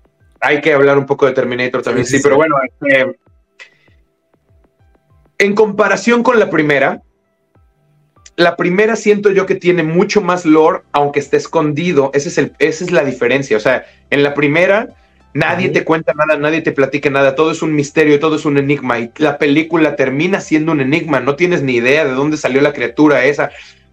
hay 0.41 0.61
que 0.61 0.73
hablar 0.73 0.99
un 0.99 1.07
poco 1.07 1.27
de 1.27 1.33
Terminator 1.33 1.83
también, 1.83 2.07
sí, 2.07 2.21
pero 2.23 2.37
bueno, 2.37 2.57
este, 2.63 3.19
en 5.39 5.55
comparación 5.55 6.23
con 6.23 6.39
la 6.39 6.51
primera, 6.51 7.03
la 8.39 8.55
primera 8.55 8.95
siento 8.95 9.33
yo 9.33 9.47
que 9.47 9.57
tiene 9.57 9.83
mucho 9.83 10.21
más 10.21 10.47
lore, 10.47 10.83
aunque 10.93 11.19
esté 11.19 11.37
escondido. 11.37 12.13
Ese 12.15 12.29
es 12.29 12.39
el, 12.39 12.53
esa 12.61 12.85
es 12.85 12.93
la 12.93 13.05
diferencia. 13.05 13.57
O 13.57 13.61
sea, 13.61 13.85
en 14.11 14.23
la 14.23 14.33
primera, 14.33 14.91
nadie 15.35 15.71
te 15.71 15.83
cuenta 15.83 16.15
nada, 16.15 16.39
nadie 16.39 16.61
te 16.61 16.71
platica 16.71 17.11
nada, 17.11 17.35
todo 17.35 17.51
es 17.51 17.63
un 17.63 17.75
misterio, 17.75 18.21
todo 18.21 18.37
es 18.37 18.45
un 18.45 18.57
enigma. 18.57 19.01
Y 19.01 19.11
la 19.17 19.39
película 19.39 19.97
termina 19.97 20.41
siendo 20.41 20.71
un 20.71 20.81
enigma. 20.81 21.19
No 21.19 21.35
tienes 21.35 21.63
ni 21.63 21.75
idea 21.75 22.05
de 22.05 22.13
dónde 22.13 22.37
salió 22.37 22.61
la 22.61 22.73
criatura 22.73 23.25
esa. 23.25 23.51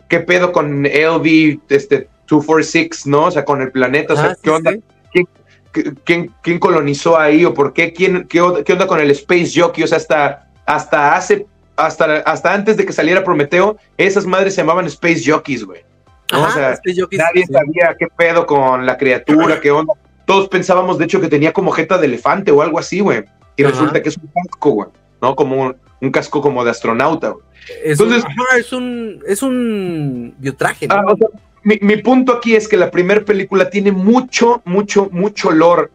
¿Qué 0.09 0.19
pedo 0.19 0.51
con 0.51 0.83
LV 0.83 1.61
este, 1.69 2.07
246, 2.27 3.07
no? 3.07 3.23
O 3.23 3.31
sea, 3.31 3.45
con 3.45 3.63
el 3.63 3.71
planeta. 3.71 4.13
O 4.13 4.15
sea, 4.15 4.37
¿qué 4.39 4.49
onda? 4.51 4.73
quién, 6.03 6.31
quién 6.43 6.59
colonizó 6.59 7.17
ahí 7.17 7.45
o 7.45 7.53
por 7.55 7.73
qué, 7.73 7.93
quién, 7.93 8.27
qué, 8.27 8.41
onda 8.41 8.85
con 8.85 8.99
el 8.99 9.09
Space 9.11 9.51
Jockey, 9.55 9.83
o 9.83 9.87
sea, 9.87 9.97
hasta, 9.97 10.47
hasta 10.65 11.15
hace, 11.15 11.47
hasta, 11.75 12.17
hasta 12.19 12.53
antes 12.53 12.77
de 12.77 12.85
que 12.85 12.93
saliera 12.93 13.23
Prometeo, 13.23 13.77
esas 13.97 14.25
madres 14.25 14.55
se 14.55 14.61
llamaban 14.61 14.85
Space 14.85 15.21
Jockeys, 15.25 15.63
güey. 15.63 15.81
o 16.33 16.51
sea, 16.51 16.79
nadie 17.11 17.45
sabía 17.45 17.95
qué 17.97 18.07
pedo 18.15 18.45
con 18.45 18.85
la 18.85 18.97
criatura, 18.97 19.59
qué 19.59 19.71
onda. 19.71 19.93
Todos 20.25 20.47
pensábamos, 20.49 20.97
de 20.97 21.05
hecho, 21.05 21.21
que 21.21 21.27
tenía 21.27 21.53
como 21.53 21.71
jeta 21.71 21.97
de 21.97 22.07
elefante 22.07 22.51
o 22.51 22.61
algo 22.61 22.79
así, 22.79 22.99
güey. 22.99 23.23
Y 23.57 23.63
resulta 23.63 24.01
que 24.01 24.09
es 24.09 24.17
un 24.17 24.29
casco, 24.33 24.71
güey, 24.71 24.89
¿no? 25.21 25.35
Como 25.35 25.75
un, 26.01 26.11
casco 26.11 26.41
como 26.41 26.63
de 26.63 26.71
astronauta, 26.71 27.29
güey. 27.29 27.45
Entonces, 27.83 28.23
es 28.57 28.73
un, 28.73 29.23
es 29.27 29.41
un 29.41 30.35
biotraje, 30.37 30.87
¿no? 30.87 30.95
Ah, 30.95 31.15
mi, 31.65 31.97
punto 31.97 32.33
aquí 32.33 32.55
es 32.55 32.67
que 32.67 32.77
la 32.77 32.91
primera 32.91 33.25
película 33.25 33.71
tiene 33.71 33.91
mucho, 33.91 34.61
mucho, 34.65 35.09
mucho 35.11 35.49
lore, 35.51 35.89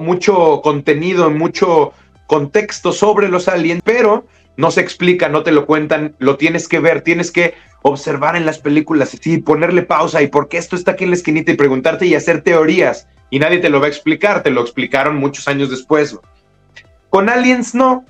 mucho 0.00 0.60
contenido, 0.62 1.30
mucho 1.30 1.92
contexto 2.26 2.92
sobre 2.92 3.28
los 3.30 3.48
aliens, 3.48 3.80
pero 3.82 4.26
no 4.58 4.72
se 4.72 4.80
explica, 4.80 5.28
no 5.28 5.44
te 5.44 5.52
lo 5.52 5.66
cuentan, 5.66 6.16
lo 6.18 6.36
tienes 6.36 6.66
que 6.66 6.80
ver, 6.80 7.02
tienes 7.02 7.30
que 7.30 7.54
observar 7.82 8.34
en 8.34 8.44
las 8.44 8.58
películas, 8.58 9.16
y 9.24 9.38
ponerle 9.38 9.82
pausa 9.82 10.20
y 10.20 10.26
por 10.26 10.48
qué 10.48 10.58
esto 10.58 10.74
está 10.74 10.90
aquí 10.90 11.04
en 11.04 11.10
la 11.10 11.16
esquinita 11.16 11.52
y 11.52 11.56
preguntarte 11.56 12.06
y 12.06 12.16
hacer 12.16 12.42
teorías. 12.42 13.06
Y 13.30 13.38
nadie 13.38 13.60
te 13.60 13.68
lo 13.68 13.78
va 13.78 13.86
a 13.86 13.88
explicar, 13.88 14.42
te 14.42 14.50
lo 14.50 14.60
explicaron 14.60 15.16
muchos 15.16 15.46
años 15.46 15.70
después. 15.70 16.18
Con 17.08 17.28
Aliens 17.28 17.72
no, 17.72 18.04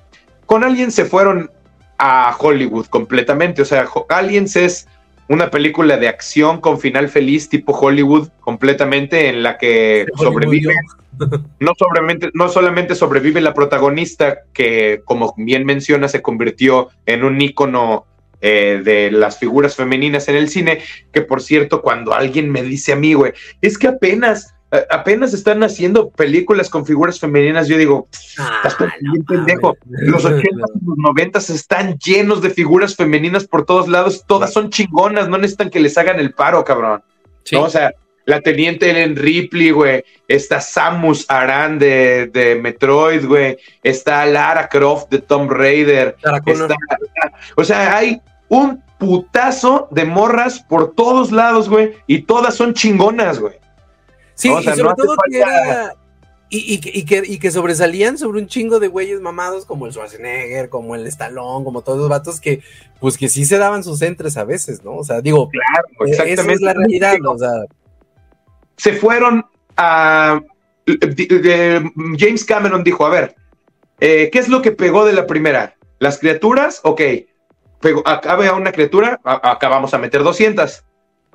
con 0.46 0.64
Aliens 0.64 0.94
se 0.94 1.04
fueron 1.04 1.50
a 1.98 2.34
Hollywood 2.38 2.86
completamente, 2.86 3.60
o 3.60 3.66
sea, 3.66 3.86
Aliens 4.08 4.56
es 4.56 4.88
una 5.28 5.50
película 5.50 5.98
de 5.98 6.08
acción 6.08 6.62
con 6.62 6.80
final 6.80 7.10
feliz 7.10 7.50
tipo 7.50 7.72
Hollywood 7.72 8.28
completamente 8.40 9.28
en 9.28 9.42
la 9.42 9.58
que 9.58 10.06
sobrevive 10.16 10.74
no, 11.60 11.72
no 12.34 12.48
solamente 12.48 12.94
sobrevive 12.94 13.40
la 13.40 13.54
protagonista, 13.54 14.38
que 14.52 15.02
como 15.04 15.34
bien 15.36 15.64
menciona, 15.64 16.08
se 16.08 16.22
convirtió 16.22 16.88
en 17.06 17.24
un 17.24 17.40
ícono 17.40 18.06
eh, 18.40 18.80
de 18.84 19.10
las 19.10 19.38
figuras 19.38 19.74
femeninas 19.74 20.28
en 20.28 20.36
el 20.36 20.48
cine, 20.48 20.80
que 21.12 21.22
por 21.22 21.42
cierto, 21.42 21.82
cuando 21.82 22.14
alguien 22.14 22.50
me 22.50 22.62
dice 22.62 22.92
a 22.92 22.96
mí, 22.96 23.14
güey, 23.14 23.32
es 23.60 23.78
que 23.78 23.88
apenas 23.88 24.54
apenas 24.90 25.32
están 25.32 25.62
haciendo 25.62 26.10
películas 26.10 26.68
con 26.68 26.84
figuras 26.84 27.18
femeninas, 27.18 27.68
yo 27.68 27.78
digo, 27.78 28.06
ah, 28.38 28.68
bien 29.00 29.24
pendejo. 29.24 29.76
Los 29.86 30.24
80 30.24 30.46
y 30.46 30.54
los 30.84 30.98
90 30.98 31.38
están 31.38 31.98
llenos 31.98 32.42
de 32.42 32.50
figuras 32.50 32.94
femeninas 32.94 33.46
por 33.46 33.64
todos 33.64 33.88
lados, 33.88 34.24
todas 34.26 34.52
son 34.52 34.70
chingonas, 34.70 35.28
no 35.28 35.38
necesitan 35.38 35.70
que 35.70 35.80
les 35.80 35.96
hagan 35.96 36.20
el 36.20 36.34
paro, 36.34 36.64
cabrón. 36.64 37.02
O 37.56 37.70
sea, 37.70 37.92
la 38.28 38.42
teniente 38.42 38.90
Ellen 38.90 39.16
Ripley, 39.16 39.70
güey, 39.70 40.04
está 40.28 40.60
Samus 40.60 41.24
Aran 41.30 41.78
de, 41.78 42.26
de 42.26 42.56
Metroid, 42.56 43.24
güey, 43.24 43.56
está 43.82 44.26
Lara 44.26 44.68
Croft 44.68 45.08
de 45.08 45.20
Tomb 45.20 45.50
Raider, 45.50 46.14
o 47.56 47.64
sea, 47.64 47.96
hay 47.96 48.20
un 48.50 48.84
putazo 48.98 49.88
de 49.90 50.04
morras 50.04 50.60
por 50.60 50.94
todos 50.94 51.32
lados, 51.32 51.70
güey, 51.70 51.94
y 52.06 52.20
todas 52.20 52.54
son 52.54 52.74
chingonas, 52.74 53.38
güey. 53.38 53.54
Sí, 54.34 54.50
y 54.50 54.62
sobre 54.62 54.94
todo 54.94 55.16
que 55.30 55.38
era. 55.38 55.94
Y, 56.50 56.80
que, 56.80 57.22
y, 57.26 57.38
que, 57.38 57.50
sobresalían 57.50 58.16
sobre 58.16 58.40
un 58.40 58.46
chingo 58.46 58.78
de 58.78 58.88
güeyes 58.88 59.20
mamados 59.20 59.66
como 59.66 59.84
el 59.86 59.92
Schwarzenegger, 59.92 60.70
como 60.70 60.94
el 60.94 61.06
Stallone, 61.06 61.62
como 61.62 61.82
todos 61.82 61.98
los 61.98 62.08
vatos 62.08 62.40
que, 62.40 62.62
pues 63.00 63.18
que 63.18 63.28
sí 63.28 63.44
se 63.44 63.58
daban 63.58 63.84
sus 63.84 64.00
entres 64.00 64.38
a 64.38 64.44
veces, 64.44 64.82
¿no? 64.82 64.96
O 64.96 65.04
sea, 65.04 65.20
digo, 65.20 65.50
claro, 65.50 65.88
exactamente. 66.06 66.42
Esa 66.42 66.52
es 66.52 66.60
la 66.60 66.74
realidad, 66.74 67.16
o 67.26 67.38
sea. 67.38 67.50
Se 68.78 68.94
fueron 68.94 69.44
a. 69.76 70.40
James 72.16 72.44
Cameron 72.46 72.82
dijo: 72.82 73.04
A 73.04 73.10
ver, 73.10 73.34
eh, 74.00 74.30
¿qué 74.32 74.38
es 74.38 74.48
lo 74.48 74.62
que 74.62 74.72
pegó 74.72 75.04
de 75.04 75.12
la 75.12 75.26
primera? 75.26 75.74
¿Las 75.98 76.18
criaturas? 76.18 76.80
Ok. 76.84 77.02
Pegó, 77.80 78.02
acabe 78.06 78.48
a 78.48 78.54
una 78.54 78.72
criatura, 78.72 79.20
acá 79.22 79.68
vamos 79.68 79.94
a 79.94 79.98
meter 79.98 80.22
200. 80.22 80.84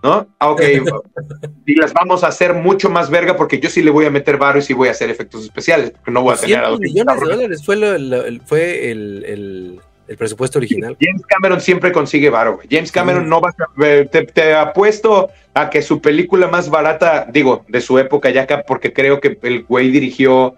¿no? 0.04 0.28
Ah, 0.38 0.52
ok, 0.52 0.62
y 1.66 1.76
las 1.76 1.94
vamos 1.94 2.24
a 2.24 2.28
hacer 2.28 2.54
mucho 2.54 2.90
más 2.90 3.10
verga 3.10 3.38
porque 3.38 3.60
yo 3.60 3.70
sí 3.70 3.82
le 3.82 3.90
voy 3.90 4.06
a 4.06 4.12
meter 4.12 4.38
varo 4.38 4.60
y 4.60 4.62
sí 4.62 4.74
voy 4.74 4.90
a 4.90 4.92
hacer 4.92 5.10
efectos 5.10 5.46
especiales, 5.46 5.92
porque 5.92 6.12
no 6.12 6.22
voy 6.22 6.34
a 6.34 6.38
tener 6.38 6.60
a 6.60 6.78
millones 6.78 7.22
de 7.22 7.26
dólares 7.26 7.66
fue, 7.66 7.76
el, 7.76 8.42
fue 8.46 8.92
el, 8.92 9.80
presupuesto 10.18 10.60
original. 10.60 10.98
James 11.00 11.24
Cameron 11.26 11.62
siempre 11.62 11.92
consigue 11.92 12.30
varo, 12.30 12.60
James 12.70 12.92
Cameron 12.92 13.28
no 13.28 13.42
va 13.42 13.50
a... 13.50 13.86
Eh, 13.86 14.08
te, 14.12 14.24
te, 14.24 14.54
apuesto 14.54 15.30
a 15.54 15.70
que 15.70 15.82
su 15.82 16.02
película 16.02 16.48
más 16.48 16.70
barata, 16.70 17.28
digo, 17.32 17.66
de 17.68 17.82
su 17.82 18.00
época 18.00 18.30
ya 18.30 18.44
acá, 18.44 18.64
porque 18.68 18.94
creo 18.94 19.20
que 19.20 19.38
el 19.42 19.64
güey 19.64 19.92
dirigió 19.92 20.56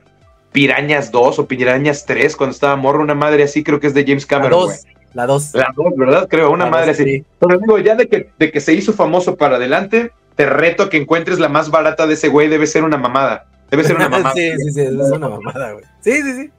Pirañas 0.52 1.12
2 1.12 1.39
o 1.39 1.48
Pirañas 1.48 2.06
3 2.06 2.36
cuando 2.36 2.54
estaba 2.54 2.76
morro, 2.76 3.02
una 3.02 3.15
madre 3.15 3.44
así, 3.44 3.63
creo 3.63 3.80
que 3.80 3.88
es 3.88 3.94
de 3.94 4.06
James 4.06 4.26
Cameron, 4.26 4.70
la 5.15 5.26
2. 5.26 5.54
La 5.54 5.74
2, 5.74 5.96
¿verdad? 5.96 6.28
Creo, 6.30 6.52
una 6.52 6.65
madre 6.65 6.91
así. 6.91 7.26
Pero 7.39 7.58
digo, 7.58 7.80
ya 7.80 7.96
de 7.96 8.08
que, 8.08 8.32
de 8.38 8.52
que 8.52 8.60
se 8.60 8.74
hizo 8.74 8.91
famoso 8.91 9.38
para 9.38 9.56
adelante, 9.56 10.12
te 10.36 10.46
reto 10.46 10.84
a 10.84 10.89
que 10.89 10.98
encuentres 10.98 11.39
la 11.39 11.48
más 11.48 11.72
barata 11.72 12.06
de 12.06 12.15
ese 12.15 12.28
güey, 12.28 12.50
debe 12.50 12.68
ser 12.68 12.84
una 12.84 12.98
mamada. 12.98 13.46
Debe 13.72 13.86
ser 13.86 13.96
una 13.96 14.10
mamada. 14.10 14.34
sí, 14.36 14.52
sí, 14.58 14.72
sí, 14.74 14.82
es 14.82 14.91
una 14.91 15.30
mamada, 15.30 15.72
güey. 15.72 15.86
Sí, 16.02 16.22
sí, 16.22 16.34
sí. 16.34 16.52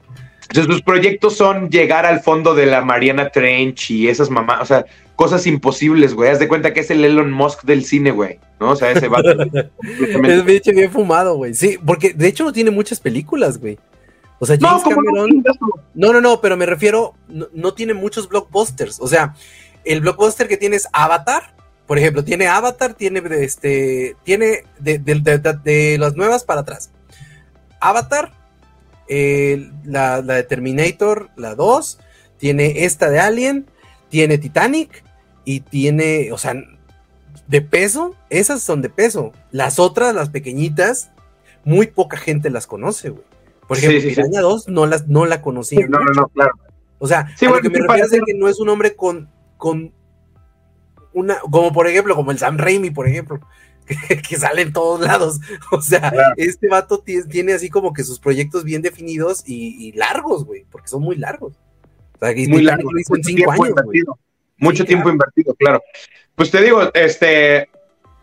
Entonces, 0.48 0.74
sus 0.74 0.82
proyectos 0.82 1.36
son 1.36 1.70
llegar 1.70 2.06
al 2.06 2.20
fondo 2.20 2.54
de 2.54 2.66
la 2.66 2.82
Mariana 2.82 3.30
Trench 3.30 3.90
y 3.90 4.08
esas 4.08 4.30
mamadas, 4.30 4.62
o 4.62 4.66
sea, 4.66 4.86
cosas 5.16 5.46
imposibles, 5.46 6.14
güey. 6.14 6.30
Haz 6.30 6.38
de 6.38 6.48
cuenta 6.48 6.72
que 6.72 6.80
es 6.80 6.90
el 6.90 7.04
Elon 7.04 7.32
Musk 7.32 7.64
del 7.64 7.84
cine, 7.84 8.10
güey, 8.10 8.38
¿no? 8.60 8.70
O 8.70 8.76
sea, 8.76 8.92
ese 8.92 9.08
va. 9.08 9.20
es 10.28 10.44
bicho 10.44 10.70
bien 10.72 10.92
fumado, 10.92 11.36
güey. 11.36 11.54
Sí, 11.54 11.78
porque 11.84 12.12
de 12.12 12.28
hecho 12.28 12.44
no 12.44 12.52
tiene 12.52 12.70
muchas 12.70 13.00
películas, 13.00 13.58
güey. 13.58 13.78
O 14.38 14.46
sea, 14.46 14.56
James 14.60 14.82
Cameron. 14.82 15.42
No, 15.94 16.12
no, 16.12 16.20
no, 16.20 16.40
pero 16.40 16.56
me 16.56 16.66
refiero, 16.66 17.14
no, 17.28 17.74
tiene 17.74 17.94
muchos 17.94 18.28
blockbusters. 18.28 19.00
O 19.00 19.08
sea, 19.08 19.34
el 19.84 20.00
blockbuster 20.00 20.46
que 20.46 20.56
tiene 20.56 20.76
es 20.76 20.88
Avatar. 20.92 21.54
Por 21.86 21.98
ejemplo, 21.98 22.24
tiene 22.24 22.48
Avatar, 22.48 22.94
tiene 22.94 23.22
este. 23.42 24.16
Tiene 24.24 24.64
de, 24.78 25.96
las 25.98 26.16
nuevas 26.16 26.44
para 26.44 26.60
atrás. 26.60 26.90
Avatar, 27.80 28.32
la, 29.08 30.22
de 30.22 30.42
Terminator, 30.42 31.30
la 31.36 31.54
2, 31.54 31.98
tiene 32.38 32.84
esta 32.84 33.10
de 33.10 33.20
Alien, 33.20 33.66
tiene 34.08 34.38
Titanic 34.38 35.04
y 35.44 35.60
tiene, 35.60 36.32
o 36.32 36.38
sea, 36.38 36.54
de 37.46 37.62
peso, 37.62 38.14
esas 38.30 38.62
son 38.62 38.82
de 38.82 38.90
peso. 38.90 39.32
Las 39.50 39.78
otras, 39.78 40.14
las 40.14 40.30
pequeñitas, 40.30 41.10
muy 41.64 41.86
poca 41.86 42.16
gente 42.16 42.50
las 42.50 42.66
conoce, 42.66 43.10
güey. 43.10 43.24
Por 43.66 43.78
ejemplo, 43.78 44.00
sí, 44.00 44.14
2 44.14 44.68
no 44.68 44.86
la, 44.86 45.02
no 45.06 45.26
la 45.26 45.42
conocía. 45.42 45.86
no, 45.88 45.98
no, 45.98 46.12
no, 46.12 46.28
claro. 46.28 46.52
O 46.98 47.06
sea, 47.06 47.28
lo 47.40 47.60
que 47.60 47.68
me 47.68 47.80
refiero 47.80 48.06
es 48.06 48.20
que 48.24 48.34
no 48.34 48.48
es 48.48 48.58
un 48.58 48.68
hombre 48.68 48.94
con, 48.94 49.28
con 49.56 49.92
una, 51.12 51.38
como 51.40 51.72
por 51.72 51.86
ejemplo, 51.86 52.14
como 52.14 52.30
el 52.30 52.38
Sam 52.38 52.56
Raimi, 52.58 52.90
por 52.90 53.08
ejemplo, 53.08 53.40
que, 54.28 54.36
sale 54.36 54.62
en 54.62 54.72
todos 54.72 55.00
lados. 55.00 55.40
O 55.72 55.80
sea, 55.80 56.12
este 56.36 56.68
vato 56.68 57.02
tiene 57.28 57.52
así 57.52 57.68
como 57.68 57.92
que 57.92 58.04
sus 58.04 58.18
proyectos 58.18 58.64
bien 58.64 58.82
definidos 58.82 59.42
y, 59.46 59.92
largos, 59.92 60.44
güey, 60.44 60.64
porque 60.70 60.88
son 60.88 61.02
muy 61.02 61.16
largos. 61.16 61.54
O 62.14 62.18
sea, 62.18 62.34
muy 62.48 62.62
largo, 62.62 62.90
mucho 62.90 63.22
tiempo 63.22 63.52
años, 63.52 63.68
invertido. 63.68 64.18
Mucho 64.58 64.84
tiempo 64.84 65.10
invertido, 65.10 65.54
claro. 65.54 65.82
Pues 66.34 66.50
te 66.50 66.62
digo, 66.62 66.90
este, 66.94 67.68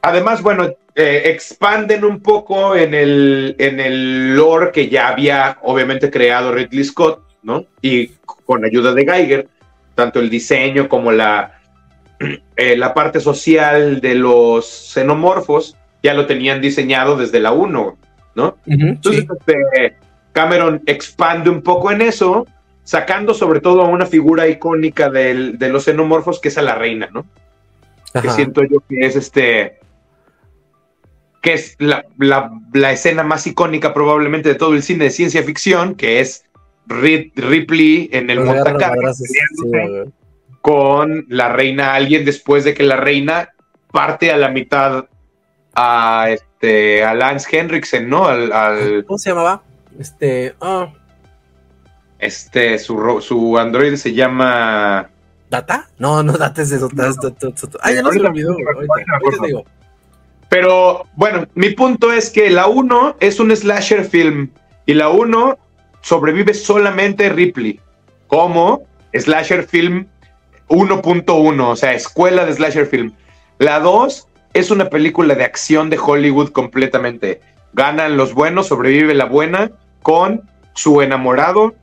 además, 0.02 0.42
bueno, 0.42 0.76
eh, 0.96 1.24
expanden 1.26 2.04
un 2.04 2.22
poco 2.22 2.76
en 2.76 2.94
el, 2.94 3.56
en 3.60 3.80
el 3.80 4.36
lore 4.36 4.72
que 4.72 4.90
ya 4.90 5.10
había 5.10 5.60
obviamente 5.64 6.10
creado 6.10 6.54
Ridley 6.54 6.84
Scott, 6.84 7.24
¿no? 7.44 7.66
Y 7.82 8.08
con 8.26 8.66
ayuda 8.66 8.94
de 8.94 9.06
Geiger, 9.06 9.50
tanto 9.96 10.20
el 10.20 10.30
diseño 10.30 10.90
como 10.90 11.12
la, 11.12 11.63
eh, 12.20 12.78
la 12.78 12.94
parte 12.94 13.20
social 13.20 14.02
de 14.02 14.16
los 14.16 14.66
xenomorfos 14.66 15.78
ya 16.02 16.14
lo 16.14 16.26
tenían 16.26 16.62
diseñado 16.62 17.16
desde 17.18 17.40
la 17.40 17.52
1, 17.52 17.98
¿no? 18.36 18.58
Entonces, 18.66 19.26
este, 19.30 19.96
Cameron 20.32 20.82
expande 20.86 21.50
un 21.50 21.62
poco 21.62 21.92
en 21.92 22.02
eso, 22.02 22.46
sacando 22.84 23.34
sobre 23.34 23.62
todo 23.62 23.82
a 23.82 23.88
una 23.88 24.06
figura 24.06 24.48
icónica 24.48 25.10
de 25.10 25.70
los 25.70 25.86
xenomorfos, 25.86 26.40
que 26.40 26.50
es 26.50 26.58
a 26.58 26.62
la 26.62 26.76
reina, 26.76 27.10
¿no? 27.14 27.26
Que 28.22 28.30
siento 28.30 28.64
yo 28.64 28.80
que 28.88 29.06
es 29.06 29.16
este 29.16 29.80
que 31.44 31.54
es 31.54 31.76
la, 31.78 32.06
escena 32.90 33.24
más 33.24 33.46
icónica 33.46 33.94
probablemente 33.94 34.48
de 34.48 34.56
todo 34.56 34.76
el 34.76 34.82
cine 34.82 35.06
de 35.06 35.10
ciencia 35.10 35.44
ficción, 35.44 35.96
que 35.96 36.22
es 36.22 36.46
Ripley 36.88 38.10
en 38.14 38.30
el 38.30 38.40
montacargas 38.40 39.22
con 40.64 41.26
la 41.28 41.50
reina 41.50 41.94
alguien 41.94 42.24
después 42.24 42.64
de 42.64 42.74
que 42.74 42.84
la 42.84 42.96
reina 42.96 43.50
parte 43.92 44.32
a 44.32 44.38
la 44.38 44.48
mitad 44.48 45.08
a 45.76 46.28
este 46.30 47.04
a 47.04 47.14
Lance 47.14 47.60
Henriksen, 47.60 48.08
¿no? 48.08 48.28
Al, 48.28 49.04
¿Cómo 49.06 49.18
se 49.18 49.32
llamaba? 49.32 49.62
Este, 50.00 50.56
ah. 50.62 50.88
Este, 52.18 52.80
su, 52.80 53.20
su 53.20 53.58
androide 53.58 53.98
se 53.98 54.14
llama 54.14 55.10
¿Data? 55.50 55.90
No, 55.98 56.24
no, 56.24 56.32
Data 56.32 56.62
es 56.62 56.72
eso. 56.72 56.90
Ah, 57.82 57.92
ya 57.92 58.02
no 58.02 58.14
se 58.14 58.20
lo 58.20 58.30
olvidó. 58.30 58.56
Ahorita, 58.74 59.46
digo. 59.46 59.66
Pero 60.48 61.08
bueno, 61.18 61.46
mi 61.56 61.72
punto 61.72 62.14
es 62.14 62.30
que 62.30 62.50
la 62.50 62.68
1 62.68 63.18
es 63.20 63.42
un 63.42 63.54
slasher 63.54 64.06
film 64.06 64.50
y 64.86 64.94
la 64.94 65.10
1 65.10 65.58
sobrevive 66.00 66.54
solamente 66.54 67.28
Ripley 67.28 67.82
como 68.28 68.84
slasher 69.14 69.64
film 69.64 70.08
1.1, 70.70 71.68
o 71.68 71.76
sea, 71.76 71.94
escuela 71.94 72.46
de 72.46 72.54
slasher 72.54 72.86
film. 72.86 73.14
La 73.60 73.80
2 73.80 74.28
es 74.54 74.72
una 74.72 74.90
película 74.90 75.36
de 75.36 75.44
acción 75.44 75.90
de 75.90 76.00
Hollywood 76.00 76.50
completamente. 76.50 77.42
Ganan 77.74 78.18
los 78.18 78.34
buenos, 78.34 78.68
sobrevive 78.68 79.14
la 79.14 79.26
buena 79.26 79.72
con 80.02 80.50
su 80.74 81.02
enamorado, 81.02 81.76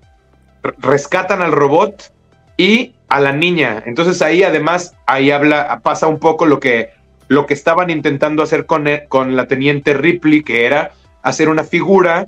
rescatan 0.79 1.43
al 1.43 1.53
robot 1.53 2.13
y 2.57 2.95
a 3.09 3.21
la 3.21 3.33
niña. 3.33 3.83
Entonces 3.87 4.23
ahí 4.23 4.43
además, 4.43 4.95
ahí 5.07 5.31
habla, 5.31 5.81
pasa 5.83 6.07
un 6.07 6.19
poco 6.19 6.47
lo 6.47 6.61
que 6.61 6.91
lo 7.31 7.47
que 7.47 7.55
estaban 7.55 7.91
intentando 7.91 8.43
hacer 8.43 8.67
con, 8.67 8.89
e, 8.89 9.05
con 9.07 9.37
la 9.37 9.47
teniente 9.47 9.95
Ripley, 9.95 10.43
que 10.43 10.67
era 10.67 10.91
hacer 11.23 11.49
una 11.49 11.63
figura 11.63 12.27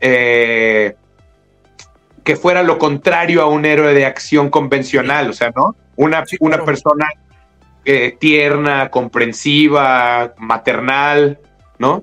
eh, 0.00 0.94
que 2.28 2.36
fuera 2.36 2.62
lo 2.62 2.76
contrario 2.76 3.40
a 3.40 3.46
un 3.46 3.64
héroe 3.64 3.94
de 3.94 4.04
acción 4.04 4.50
convencional, 4.50 5.30
o 5.30 5.32
sea, 5.32 5.50
¿no? 5.56 5.74
Una, 5.96 6.24
una 6.40 6.62
persona 6.62 7.08
eh, 7.86 8.18
tierna, 8.20 8.90
comprensiva, 8.90 10.34
maternal, 10.36 11.38
¿no? 11.78 12.02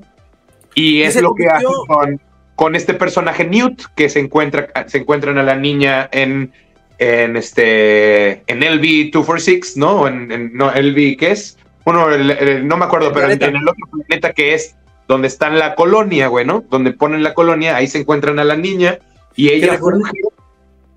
Y 0.74 1.04
es 1.04 1.22
lo 1.22 1.36
que 1.36 1.46
hace 1.46 1.68
con, 1.86 2.20
con, 2.56 2.76
este 2.76 2.96
personaje 2.96 3.46
Newt, 3.46 3.84
que 3.96 4.10
se 4.10 4.20
encuentra, 4.20 4.70
se 4.88 4.98
encuentran 4.98 5.38
a 5.38 5.44
la 5.44 5.58
niña 5.58 6.10
en, 6.12 6.52
en 6.98 7.38
este 7.38 8.42
en 8.52 8.62
LV 8.62 9.12
246, 9.12 9.78
¿no? 9.78 10.08
En, 10.08 10.32
en 10.32 10.54
no, 10.56 10.72
LV, 10.72 11.18
¿qué 11.18 11.34
es? 11.34 11.60
Bueno, 11.86 12.08
no 12.08 12.78
me 12.78 12.86
acuerdo, 12.86 13.14
pero 13.14 13.30
en, 13.30 13.44
el 13.44 13.70
otro 13.70 13.86
planeta 13.92 14.34
que 14.34 14.56
es 14.56 14.76
donde 15.08 15.28
está 15.28 15.50
en 15.50 15.60
la 15.60 15.76
colonia, 15.76 16.30
güey, 16.30 16.48
¿no? 16.48 16.64
Donde 16.68 16.94
ponen 16.94 17.22
la 17.22 17.36
colonia, 17.36 17.76
ahí 17.76 17.86
se 17.86 18.00
encuentran 18.00 18.40
a 18.40 18.44
la 18.44 18.56
niña 18.56 18.98
y 19.36 19.50
ella 19.50 19.80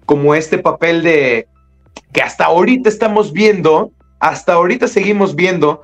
como 0.06 0.34
este 0.34 0.58
papel 0.58 1.02
de 1.02 1.48
que 2.12 2.22
hasta 2.22 2.46
ahorita 2.46 2.88
estamos 2.88 3.32
viendo, 3.32 3.92
hasta 4.20 4.54
ahorita 4.54 4.88
seguimos 4.88 5.34
viendo 5.34 5.82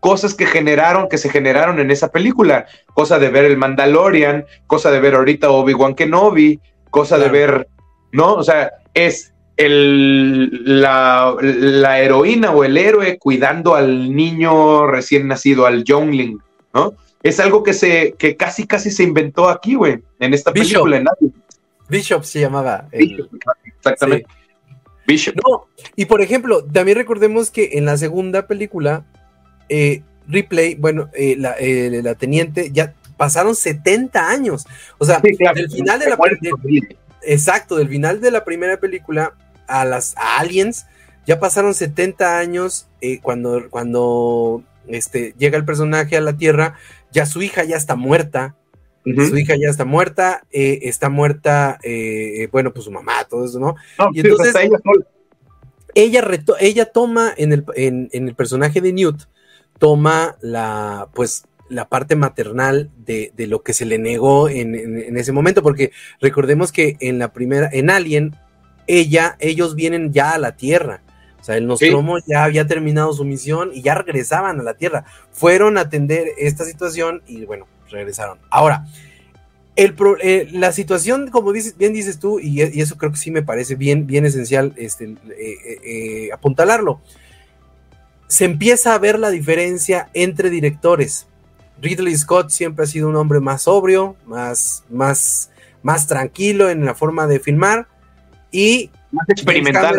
cosas 0.00 0.34
que 0.34 0.46
generaron, 0.46 1.08
que 1.08 1.18
se 1.18 1.28
generaron 1.28 1.80
en 1.80 1.90
esa 1.90 2.10
película, 2.10 2.66
cosa 2.94 3.18
de 3.18 3.28
ver 3.28 3.44
el 3.44 3.56
Mandalorian, 3.56 4.46
cosa 4.66 4.90
de 4.90 5.00
ver 5.00 5.14
ahorita 5.14 5.50
Obi-Wan 5.50 5.94
Kenobi, 5.94 6.60
cosa 6.90 7.18
de 7.18 7.28
ver, 7.28 7.68
¿no? 8.12 8.34
O 8.34 8.42
sea, 8.42 8.70
es 8.94 9.32
el, 9.56 10.80
la, 10.80 11.34
la, 11.40 12.00
heroína 12.00 12.52
o 12.52 12.64
el 12.64 12.76
héroe 12.76 13.18
cuidando 13.18 13.74
al 13.74 14.14
niño 14.14 14.86
recién 14.86 15.28
nacido, 15.28 15.66
al 15.66 15.84
youngling, 15.84 16.38
¿no? 16.72 16.94
Es 17.22 17.40
algo 17.40 17.62
que 17.62 17.72
se, 17.72 18.14
que 18.18 18.36
casi 18.36 18.66
casi 18.66 18.90
se 18.90 19.02
inventó 19.02 19.48
aquí, 19.48 19.74
güey, 19.74 19.98
en 20.20 20.34
esta 20.34 20.52
película. 20.52 21.02
Bishop 21.88 22.24
se 22.24 22.40
llamaba. 22.40 22.88
exactamente. 22.92 24.26
Bishop. 25.06 25.36
No, 25.36 25.68
y 25.94 26.06
por 26.06 26.20
ejemplo, 26.20 26.64
también 26.64 26.98
recordemos 26.98 27.50
que 27.50 27.70
en 27.74 27.84
la 27.84 27.96
segunda 27.96 28.46
película, 28.46 29.04
eh, 29.68 30.02
Ripley, 30.26 30.74
bueno, 30.74 31.10
eh, 31.14 31.36
eh, 31.60 32.00
la, 32.02 32.14
teniente, 32.16 32.70
ya 32.72 32.94
pasaron 33.16 33.54
70 33.54 34.28
años. 34.28 34.66
O 34.98 35.04
sea, 35.04 35.20
del 35.20 35.70
final 35.70 36.00
de 36.00 36.10
la 36.10 36.18
Exacto, 37.22 37.76
del 37.76 37.88
final 37.88 38.20
de 38.20 38.30
la 38.30 38.44
primera 38.44 38.78
película 38.78 39.34
a 39.66 39.84
las 39.84 40.14
aliens, 40.16 40.86
ya 41.26 41.40
pasaron 41.40 41.74
70 41.74 42.38
años 42.38 42.86
cuando, 43.22 43.68
cuando 43.68 44.62
este, 44.86 45.34
llega 45.38 45.56
el 45.56 45.64
personaje 45.64 46.16
a 46.16 46.20
la 46.20 46.36
Tierra, 46.36 46.74
ya 47.10 47.26
su 47.26 47.42
hija 47.42 47.64
ya 47.64 47.76
está 47.76 47.96
muerta, 47.96 48.54
su 49.14 49.36
hija 49.36 49.54
ya 49.56 49.68
está 49.68 49.84
muerta, 49.84 50.44
eh, 50.50 50.80
está 50.82 51.08
muerta, 51.08 51.78
eh, 51.82 52.48
bueno, 52.50 52.72
pues 52.72 52.84
su 52.84 52.90
mamá, 52.90 53.24
todo 53.28 53.44
eso, 53.44 53.60
¿no? 53.60 53.76
y 54.12 54.20
entonces 54.20 54.54
ella, 55.94 56.28
ella, 56.60 56.84
toma 56.86 57.32
en 57.36 57.52
el, 57.52 57.64
en, 57.74 58.10
el, 58.12 58.34
personaje 58.34 58.80
de 58.80 58.92
Newt, 58.92 59.22
toma 59.78 60.36
la, 60.42 61.08
pues, 61.14 61.44
la 61.68 61.88
parte 61.88 62.16
maternal 62.16 62.90
de, 62.98 63.32
lo 63.38 63.62
que 63.62 63.72
se 63.72 63.86
le 63.86 63.98
negó 63.98 64.48
en, 64.48 64.74
en, 64.74 65.16
ese 65.16 65.32
momento, 65.32 65.62
porque 65.62 65.92
recordemos 66.20 66.70
que 66.70 66.96
en 67.00 67.18
la 67.18 67.32
primera, 67.32 67.70
en 67.72 67.90
Alien, 67.90 68.36
ella, 68.86 69.36
ellos 69.40 69.74
vienen 69.74 70.12
ya 70.12 70.32
a 70.32 70.38
la 70.38 70.56
Tierra. 70.56 71.02
O 71.40 71.44
sea, 71.44 71.56
el 71.56 71.66
Nostromo 71.66 72.18
ya 72.26 72.44
había 72.44 72.66
terminado 72.66 73.12
su 73.12 73.24
misión 73.24 73.70
y 73.72 73.82
ya 73.82 73.94
regresaban 73.94 74.58
a 74.60 74.64
la 74.64 74.74
Tierra. 74.74 75.04
Fueron 75.30 75.78
a 75.78 75.82
atender 75.82 76.28
esta 76.38 76.64
situación 76.64 77.22
y 77.26 77.44
bueno, 77.44 77.66
regresaron. 77.90 78.38
Ahora, 78.50 78.84
el 79.76 79.94
eh, 80.22 80.48
la 80.52 80.72
situación, 80.72 81.30
como 81.30 81.52
dices, 81.52 81.76
bien 81.76 81.92
dices 81.92 82.18
tú, 82.18 82.40
y, 82.40 82.62
eso 82.62 82.96
creo 82.96 83.12
que 83.12 83.18
sí 83.18 83.30
me 83.30 83.42
parece 83.42 83.74
bien, 83.74 84.06
bien 84.06 84.24
esencial 84.24 84.72
este, 84.76 85.04
eh, 85.04 85.80
eh, 85.84 86.28
apuntalarlo. 86.32 87.00
Se 88.26 88.46
empieza 88.46 88.94
a 88.94 88.98
ver 88.98 89.18
la 89.18 89.30
diferencia 89.30 90.08
entre 90.14 90.48
directores. 90.50 91.26
Ridley 91.80 92.16
Scott 92.16 92.48
siempre 92.48 92.84
ha 92.84 92.88
sido 92.88 93.08
un 93.08 93.16
hombre 93.16 93.38
más 93.38 93.62
sobrio, 93.62 94.16
más, 94.24 94.82
más, 94.88 95.50
más 95.82 96.06
tranquilo 96.06 96.70
en 96.70 96.84
la 96.86 96.94
forma 96.94 97.26
de 97.26 97.38
filmar 97.38 97.86
y 98.50 98.90
más 99.12 99.28
experimental. 99.28 99.94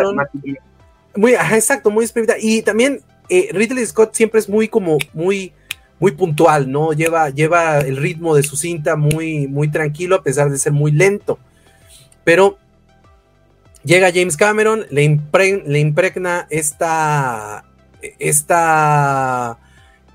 muy, 1.14 1.34
exacto, 1.34 1.90
muy 1.90 2.04
experimental. 2.04 2.38
Y 2.42 2.62
también 2.62 3.00
Ridley 3.30 3.86
Scott 3.86 4.14
siempre 4.14 4.40
es 4.40 4.48
muy 4.48 4.66
como 4.66 4.98
muy 5.14 5.52
muy 6.00 6.12
puntual, 6.12 6.70
¿no? 6.70 6.92
Lleva, 6.92 7.30
lleva 7.30 7.78
el 7.78 7.96
ritmo 7.96 8.34
de 8.34 8.42
su 8.42 8.56
cinta 8.56 8.96
muy, 8.96 9.48
muy 9.48 9.70
tranquilo 9.70 10.16
a 10.16 10.22
pesar 10.22 10.50
de 10.50 10.58
ser 10.58 10.72
muy 10.72 10.92
lento. 10.92 11.38
Pero 12.24 12.58
llega 13.82 14.12
James 14.12 14.36
Cameron, 14.36 14.86
le, 14.90 15.02
impregna 15.04 16.46
esta, 16.50 17.64
esta, 18.18 19.58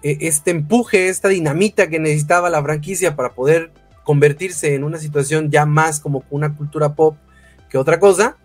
e, 0.02 0.18
este 0.22 0.52
empuje, 0.52 1.10
esta 1.10 1.28
dinamita 1.28 1.90
que 1.90 2.00
necesitaba 2.00 2.50
la 2.50 2.64
franquicia 2.64 3.16
para 3.16 3.34
poder 3.34 3.72
convertirse 4.04 4.76
en 4.76 4.84
una 4.84 4.98
situación 4.98 5.50
ya 5.50 5.66
más 5.66 6.00
como 6.00 6.24
una 6.30 6.56
cultura 6.56 6.94
pop 6.94 7.18
que 7.70 7.78
otra 7.78 8.00
cosa. 8.00 8.38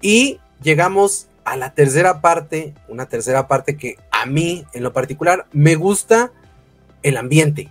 Y 0.00 0.38
llegamos 0.62 1.28
a 1.44 1.56
la 1.56 1.74
tercera 1.74 2.20
parte, 2.20 2.74
una 2.88 3.06
tercera 3.06 3.48
parte 3.48 3.76
que 3.76 3.98
a 4.10 4.26
mí 4.26 4.64
en 4.72 4.84
lo 4.84 4.92
particular 4.92 5.46
me 5.52 5.74
gusta 5.74 6.30
el 7.02 7.16
ambiente, 7.16 7.70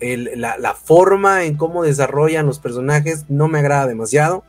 la, 0.00 0.74
forma 0.74 1.44
en 1.44 1.56
cómo 1.56 1.82
desarrollan 1.82 2.46
los 2.46 2.58
personajes 2.58 3.24
no 3.28 3.48
me 3.48 3.60
agrada 3.60 3.86
demasiado, 3.86 4.44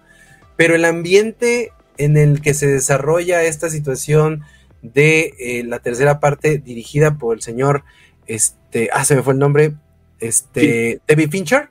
pero 0.55 0.75
el 0.75 0.85
ambiente 0.85 1.71
en 1.97 2.17
el 2.17 2.41
que 2.41 2.53
se 2.53 2.67
desarrolla 2.67 3.43
esta 3.43 3.69
situación 3.69 4.43
de 4.81 5.33
eh, 5.39 5.63
la 5.63 5.79
tercera 5.79 6.19
parte 6.19 6.57
dirigida 6.57 7.17
por 7.17 7.35
el 7.35 7.41
señor, 7.41 7.83
este, 8.27 8.89
ah, 8.93 9.05
se 9.05 9.15
me 9.15 9.23
fue 9.23 9.33
el 9.33 9.39
nombre, 9.39 9.73
este, 10.19 11.01
David 11.07 11.29
Fincher, 11.29 11.69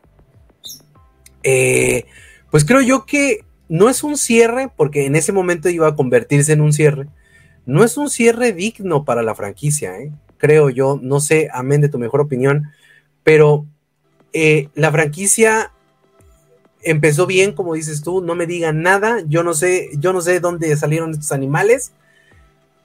eh, 1.43 2.07
pues 2.51 2.65
creo 2.65 2.81
yo 2.81 3.07
que 3.07 3.45
no 3.69 3.89
es 3.89 4.03
un 4.03 4.17
cierre, 4.17 4.71
porque 4.75 5.07
en 5.07 5.17
ese 5.17 5.33
momento 5.33 5.69
iba 5.69 5.89
a 5.89 5.97
convertirse 5.97 6.53
en 6.53 6.61
un 6.61 6.73
cierre, 6.73 7.09
no 7.67 7.85
es 7.85 7.97
un 7.97 8.09
cierre 8.09 8.53
digno 8.53 9.05
para 9.05 9.23
la 9.23 9.35
franquicia, 9.35 9.99
¿eh? 9.99 10.13
Creo 10.39 10.71
yo, 10.71 10.99
no 11.03 11.21
sé, 11.21 11.49
amén 11.53 11.81
de 11.81 11.89
tu 11.89 11.99
mejor 11.99 12.21
opinión, 12.21 12.71
pero 13.23 13.67
eh, 14.33 14.69
la 14.75 14.91
franquicia 14.93 15.73
empezó 16.83 17.27
bien, 17.27 17.53
como 17.53 17.75
dices 17.75 18.03
tú, 18.03 18.23
no 18.23 18.35
me 18.35 18.47
digan 18.47 18.83
nada, 18.83 19.23
yo 19.27 19.43
no 19.43 19.55
sé, 19.55 19.91
yo 19.99 20.13
no 20.13 20.21
sé 20.21 20.41
dónde 20.41 20.77
salieron 20.77 21.11
estos 21.11 21.33
animales 21.33 21.93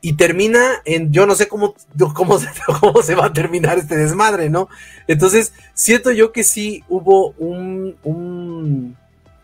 y 0.01 0.13
termina 0.13 0.81
en 0.85 1.11
yo 1.11 1.27
no 1.27 1.35
sé 1.35 1.47
cómo, 1.47 1.75
cómo, 2.15 2.39
cómo 2.79 3.01
se 3.03 3.15
va 3.15 3.27
a 3.27 3.33
terminar 3.33 3.77
este 3.77 3.95
desmadre, 3.95 4.49
¿no? 4.49 4.67
Entonces, 5.07 5.53
siento 5.73 6.11
yo 6.11 6.31
que 6.31 6.43
sí 6.43 6.83
hubo 6.89 7.31
un, 7.37 7.95
un, 8.03 8.97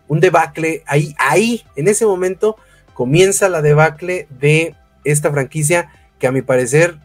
un 0.08 0.20
debacle 0.20 0.84
ahí, 0.88 1.16
ahí, 1.20 1.64
en 1.76 1.88
ese 1.88 2.06
momento 2.06 2.58
comienza 2.96 3.50
la 3.50 3.62
debacle 3.62 4.28
de 4.40 4.76
esta 5.04 5.32
franquicia 5.32 5.92
que 6.18 6.26
a 6.26 6.32
mi 6.32 6.42
parecer 6.42 6.98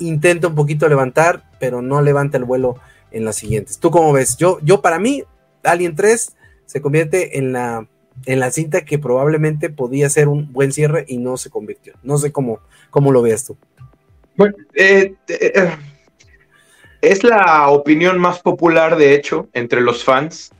intenta 0.00 0.48
un 0.48 0.54
poquito 0.54 0.88
levantar, 0.88 1.44
pero 1.60 1.82
no 1.82 2.02
levanta 2.02 2.36
el 2.36 2.44
vuelo 2.44 2.76
en 3.10 3.24
las 3.24 3.36
siguientes. 3.36 3.78
¿Tú 3.78 3.90
cómo 3.90 4.12
ves? 4.12 4.36
Yo, 4.36 4.58
yo 4.62 4.82
para 4.82 4.98
mí, 4.98 5.22
Alien 5.62 5.94
3 5.94 6.36
se 6.66 6.80
convierte 6.80 7.38
en 7.38 7.52
la, 7.52 7.86
en 8.26 8.40
la 8.40 8.50
cinta 8.50 8.84
que 8.84 8.98
probablemente 8.98 9.70
podía 9.70 10.08
ser 10.08 10.28
un 10.28 10.52
buen 10.52 10.72
cierre 10.72 11.04
y 11.08 11.18
no 11.18 11.36
se 11.36 11.50
convirtió. 11.50 11.94
No 12.02 12.18
sé 12.18 12.32
cómo, 12.32 12.60
cómo 12.90 13.12
lo 13.12 13.22
veas 13.22 13.44
tú. 13.44 13.56
Bueno, 14.36 14.54
eh, 14.74 15.14
eh, 15.28 15.52
eh, 15.54 15.76
es 17.02 17.24
la 17.24 17.68
opinión 17.68 18.18
más 18.18 18.40
popular, 18.40 18.96
de 18.96 19.14
hecho, 19.14 19.48
entre 19.52 19.80
los 19.80 20.04
fans, 20.04 20.52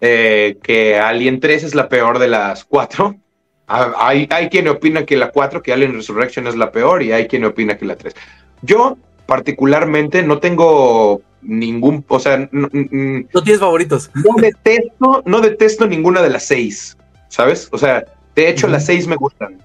que 0.00 1.00
Alien 1.02 1.40
3 1.40 1.64
es 1.64 1.74
la 1.74 1.88
peor 1.88 2.18
de 2.18 2.28
las 2.28 2.64
cuatro. 2.64 3.16
Ah, 3.70 3.92
hay, 3.98 4.26
hay 4.30 4.48
quien 4.48 4.66
opina 4.66 5.04
que 5.04 5.14
la 5.14 5.30
4, 5.30 5.62
que 5.62 5.74
Alien 5.74 5.92
Resurrection 5.92 6.46
es 6.46 6.56
la 6.56 6.72
peor, 6.72 7.02
y 7.02 7.12
hay 7.12 7.28
quien 7.28 7.44
opina 7.44 7.76
que 7.76 7.84
la 7.84 7.96
3. 7.96 8.14
Yo, 8.62 8.96
particularmente, 9.26 10.22
no 10.22 10.38
tengo 10.38 11.22
ningún, 11.42 12.04
o 12.08 12.18
sea, 12.18 12.48
no, 12.50 12.68
tienes 12.68 13.60
favoritos. 13.60 14.10
No 14.14 14.40
detesto, 14.40 15.22
no 15.24 15.40
detesto 15.40 15.86
ninguna 15.86 16.22
de 16.22 16.30
las 16.30 16.44
seis, 16.44 16.96
¿sabes? 17.28 17.68
O 17.72 17.78
sea, 17.78 18.04
de 18.34 18.48
hecho, 18.48 18.68
las 18.68 18.86
seis 18.86 19.06
me 19.06 19.16
gustan. 19.16 19.60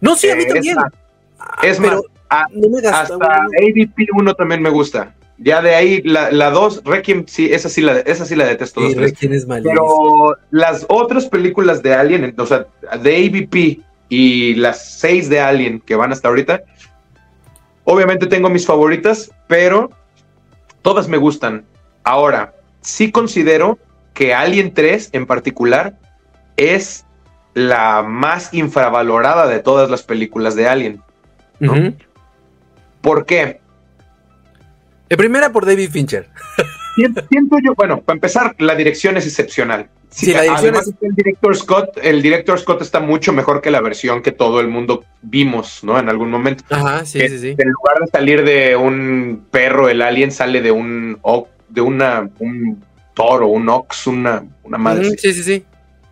No, 0.00 0.16
sí, 0.16 0.30
a 0.30 0.36
mí 0.36 0.46
también. 0.46 0.76
Es 1.62 1.80
más, 1.80 2.00
hasta 2.28 3.14
ADP 3.14 4.08
1 4.14 4.34
también 4.34 4.62
me 4.62 4.70
gusta. 4.70 5.14
Ya 5.40 5.62
de 5.62 5.74
ahí, 5.74 6.02
la 6.02 6.50
2, 6.50 6.82
Requiem, 6.84 7.24
sí, 7.26 7.52
esa 7.52 7.68
sí 7.68 7.80
la, 7.80 8.00
esa 8.00 8.24
sí 8.24 8.34
la 8.34 8.44
detesto. 8.44 8.80
Sí, 8.88 8.94
Requiem 8.94 9.32
es 9.32 9.46
Pero 9.46 10.36
las 10.50 10.84
otras 10.88 11.26
películas 11.26 11.80
de 11.82 11.94
Alien, 11.94 12.34
o 12.36 12.46
sea, 12.46 12.66
de 13.00 13.16
AVP 13.16 13.80
y 14.08 14.54
las 14.54 14.98
seis 14.98 15.28
de 15.28 15.38
Alien 15.38 15.80
que 15.80 15.94
van 15.94 16.10
hasta 16.10 16.28
ahorita, 16.28 16.62
Obviamente 17.90 18.26
tengo 18.26 18.50
mis 18.50 18.66
favoritas, 18.66 19.30
pero 19.46 19.88
todas 20.82 21.08
me 21.08 21.16
gustan. 21.16 21.64
Ahora, 22.04 22.52
sí 22.82 23.10
considero 23.10 23.78
que 24.12 24.34
Alien 24.34 24.74
3 24.74 25.08
en 25.14 25.24
particular 25.24 25.98
es 26.58 27.06
la 27.54 28.02
más 28.02 28.52
infravalorada 28.52 29.46
de 29.46 29.60
todas 29.60 29.88
las 29.88 30.02
películas 30.02 30.54
de 30.54 30.68
Alien. 30.68 31.02
¿Por 33.00 33.24
qué? 33.24 33.62
De 35.08 35.16
primera 35.16 35.50
por 35.50 35.64
David 35.64 35.90
Fincher. 35.90 36.28
Siento, 37.28 37.56
yo, 37.64 37.74
bueno, 37.74 38.00
para 38.00 38.16
empezar, 38.16 38.56
la 38.58 38.74
dirección 38.74 39.16
es 39.16 39.26
excepcional. 39.26 39.88
Sí, 40.10 40.32
la 40.32 40.42
dirección 40.42 40.74
es... 40.74 40.92
el 41.00 41.14
director 41.14 41.56
Scott, 41.56 41.98
el 42.02 42.22
director 42.22 42.58
Scott 42.58 42.82
está 42.82 42.98
mucho 43.00 43.32
mejor 43.32 43.60
que 43.60 43.70
la 43.70 43.80
versión 43.80 44.22
que 44.22 44.32
todo 44.32 44.60
el 44.60 44.68
mundo 44.68 45.04
vimos, 45.22 45.84
¿no? 45.84 45.98
En 45.98 46.08
algún 46.08 46.30
momento. 46.30 46.64
Ajá, 46.70 47.04
sí, 47.04 47.20
sí, 47.28 47.38
sí. 47.38 47.54
En 47.58 47.70
lugar 47.70 47.98
de 48.00 48.06
salir 48.10 48.44
de 48.44 48.74
un 48.74 49.46
perro, 49.50 49.88
el 49.88 50.02
alien 50.02 50.32
sale 50.32 50.60
de 50.60 50.70
un 50.70 51.18
de 51.68 51.80
una, 51.80 52.28
un 52.38 52.82
toro, 53.14 53.48
un 53.48 53.68
ox, 53.68 54.06
una, 54.06 54.44
una 54.62 54.78
madre. 54.78 55.10
sí, 55.18 55.32
sí, 55.32 55.42
sí. 55.42 55.64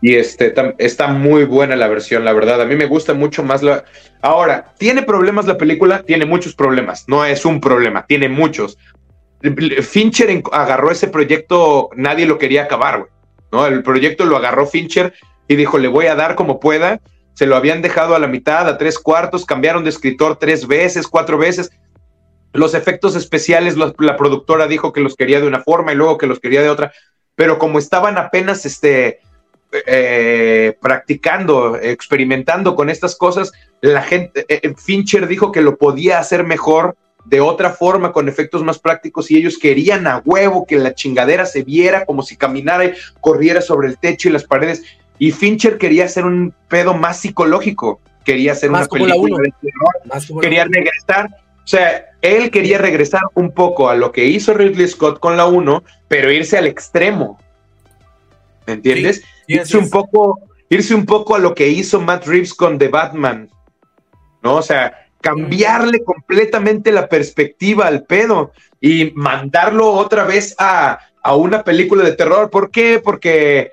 Y 0.02 0.14
este, 0.14 0.54
está 0.78 1.08
muy 1.08 1.44
buena 1.44 1.74
la 1.74 1.88
versión, 1.88 2.24
la 2.24 2.32
verdad. 2.32 2.60
A 2.60 2.66
mí 2.66 2.76
me 2.76 2.86
gusta 2.86 3.14
mucho 3.14 3.42
más 3.42 3.62
la... 3.62 3.84
Ahora, 4.20 4.74
¿tiene 4.78 5.02
problemas 5.02 5.46
la 5.46 5.56
película? 5.56 6.02
Tiene 6.02 6.26
muchos 6.26 6.54
problemas. 6.54 7.08
No 7.08 7.24
es 7.24 7.44
un 7.44 7.60
problema, 7.60 8.04
tiene 8.06 8.28
muchos. 8.28 8.76
Fincher 9.82 10.42
agarró 10.52 10.90
ese 10.90 11.08
proyecto, 11.08 11.90
nadie 11.94 12.26
lo 12.26 12.38
quería 12.38 12.64
acabar, 12.64 12.98
güey. 12.98 13.10
¿no? 13.52 13.66
El 13.66 13.82
proyecto 13.82 14.24
lo 14.24 14.36
agarró 14.36 14.66
Fincher 14.66 15.14
y 15.48 15.56
dijo, 15.56 15.78
le 15.78 15.88
voy 15.88 16.06
a 16.06 16.14
dar 16.14 16.34
como 16.34 16.58
pueda. 16.60 17.00
Se 17.34 17.46
lo 17.46 17.56
habían 17.56 17.82
dejado 17.82 18.14
a 18.14 18.18
la 18.18 18.26
mitad, 18.26 18.66
a 18.66 18.78
tres 18.78 18.98
cuartos, 18.98 19.44
cambiaron 19.44 19.84
de 19.84 19.90
escritor 19.90 20.36
tres 20.36 20.66
veces, 20.66 21.06
cuatro 21.06 21.38
veces. 21.38 21.70
Los 22.52 22.74
efectos 22.74 23.14
especiales, 23.14 23.76
la 23.76 24.16
productora 24.16 24.66
dijo 24.66 24.92
que 24.92 25.02
los 25.02 25.14
quería 25.14 25.40
de 25.40 25.46
una 25.46 25.62
forma 25.62 25.92
y 25.92 25.96
luego 25.96 26.16
que 26.16 26.26
los 26.26 26.40
quería 26.40 26.62
de 26.62 26.70
otra. 26.70 26.92
Pero 27.34 27.58
como 27.58 27.78
estaban 27.78 28.16
apenas 28.16 28.64
este, 28.64 29.20
eh, 29.86 30.76
practicando, 30.80 31.76
experimentando 31.76 32.74
con 32.74 32.88
estas 32.88 33.14
cosas, 33.16 33.52
la 33.82 34.02
gente, 34.02 34.46
eh, 34.48 34.74
Fincher 34.76 35.26
dijo 35.26 35.52
que 35.52 35.60
lo 35.60 35.76
podía 35.76 36.18
hacer 36.18 36.44
mejor 36.44 36.96
de 37.26 37.40
otra 37.40 37.70
forma, 37.70 38.12
con 38.12 38.28
efectos 38.28 38.62
más 38.62 38.78
prácticos, 38.78 39.30
y 39.30 39.36
ellos 39.36 39.58
querían 39.58 40.06
a 40.06 40.22
huevo 40.24 40.64
que 40.64 40.76
la 40.76 40.94
chingadera 40.94 41.44
se 41.44 41.62
viera 41.62 42.04
como 42.06 42.22
si 42.22 42.36
caminara 42.36 42.84
y 42.84 42.92
corriera 43.20 43.60
sobre 43.60 43.88
el 43.88 43.98
techo 43.98 44.28
y 44.28 44.32
las 44.32 44.44
paredes. 44.44 44.84
Y 45.18 45.32
Fincher 45.32 45.76
quería 45.76 46.04
hacer 46.04 46.24
un 46.24 46.54
pedo 46.68 46.94
más 46.94 47.20
psicológico, 47.20 48.00
quería 48.24 48.52
hacer 48.52 48.70
una 48.70 48.86
película 48.86 49.38
de 49.42 49.52
terror, 49.60 50.40
quería 50.40 50.64
regresar. 50.64 51.30
O 51.64 51.68
sea, 51.68 52.04
él 52.22 52.50
quería 52.52 52.78
regresar 52.78 53.22
un 53.34 53.50
poco 53.50 53.88
a 53.88 53.96
lo 53.96 54.12
que 54.12 54.24
hizo 54.26 54.54
Ridley 54.54 54.86
Scott 54.86 55.18
con 55.18 55.36
la 55.36 55.46
1, 55.46 55.82
pero 56.06 56.30
irse 56.30 56.56
al 56.56 56.66
extremo. 56.66 57.40
¿Me 58.66 58.74
entiendes? 58.74 59.24
irse 59.48 59.76
un 59.76 59.90
poco, 59.90 60.40
irse 60.68 60.94
un 60.94 61.06
poco 61.06 61.34
a 61.34 61.38
lo 61.40 61.54
que 61.54 61.68
hizo 61.68 62.00
Matt 62.00 62.26
Reeves 62.26 62.54
con 62.54 62.78
The 62.78 62.88
Batman. 62.88 63.50
¿No? 64.42 64.56
O 64.56 64.62
sea, 64.62 65.05
cambiarle 65.20 66.04
completamente 66.04 66.92
la 66.92 67.08
perspectiva 67.08 67.86
al 67.86 68.04
pedo 68.04 68.52
y 68.80 69.12
mandarlo 69.14 69.92
otra 69.92 70.24
vez 70.24 70.54
a, 70.58 71.00
una 71.36 71.64
película 71.64 72.04
de 72.04 72.12
terror. 72.12 72.50
¿Por 72.50 72.70
qué? 72.70 73.00
Porque, 73.02 73.72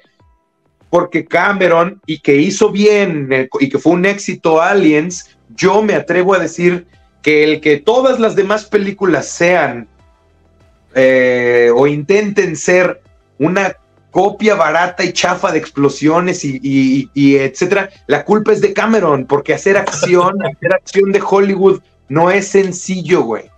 porque 0.90 1.26
Cameron, 1.26 2.02
y 2.08 2.20
que 2.20 2.38
hizo 2.38 2.72
bien 2.72 3.48
y 3.60 3.70
que 3.70 3.78
fue 3.78 3.94
un 3.94 4.06
éxito 4.06 4.60
Aliens, 4.60 5.38
yo 5.56 5.84
me 5.84 5.94
atrevo 5.94 6.34
a 6.34 6.40
decir 6.40 6.88
que 7.22 7.44
el 7.44 7.62
que 7.62 7.78
todas 7.78 8.20
las 8.20 8.36
demás 8.36 8.66
películas 8.66 9.28
sean 9.28 9.88
eh, 10.96 11.72
o 11.76 11.86
intenten 11.86 12.56
ser 12.56 13.02
una 13.38 13.76
copia 14.14 14.54
barata 14.54 15.04
y 15.04 15.12
chafa 15.12 15.52
de 15.52 15.58
explosiones 15.58 16.46
y, 16.46 17.10
etcétera, 17.16 17.90
la 18.06 18.24
culpa 18.24 18.54
es 18.54 18.62
de 18.62 18.72
Cameron, 18.72 19.26
porque 19.26 19.56
hacer 19.56 19.76
acción, 19.76 20.38
hacer 20.46 20.72
acción 20.72 21.12
de 21.12 21.20
Hollywood 21.20 21.82
no 22.10 22.30
es 22.30 22.48
sencillo, 22.48 23.24
güey. 23.24 23.50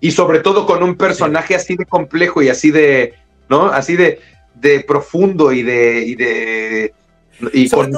Y 0.00 0.10
sobre 0.10 0.40
todo 0.40 0.66
con 0.66 0.82
un 0.82 0.96
personaje 0.96 1.54
así 1.54 1.76
de 1.76 1.86
complejo 1.86 2.42
y 2.42 2.48
así 2.48 2.72
de, 2.72 3.14
¿no? 3.48 3.66
Así 3.66 3.94
de, 3.94 4.18
de 4.56 4.80
profundo 4.80 5.52
y 5.52 5.62
de, 5.62 6.04
y 6.04 6.14
de, 6.16 6.92
y 7.52 7.70
con 7.70 7.92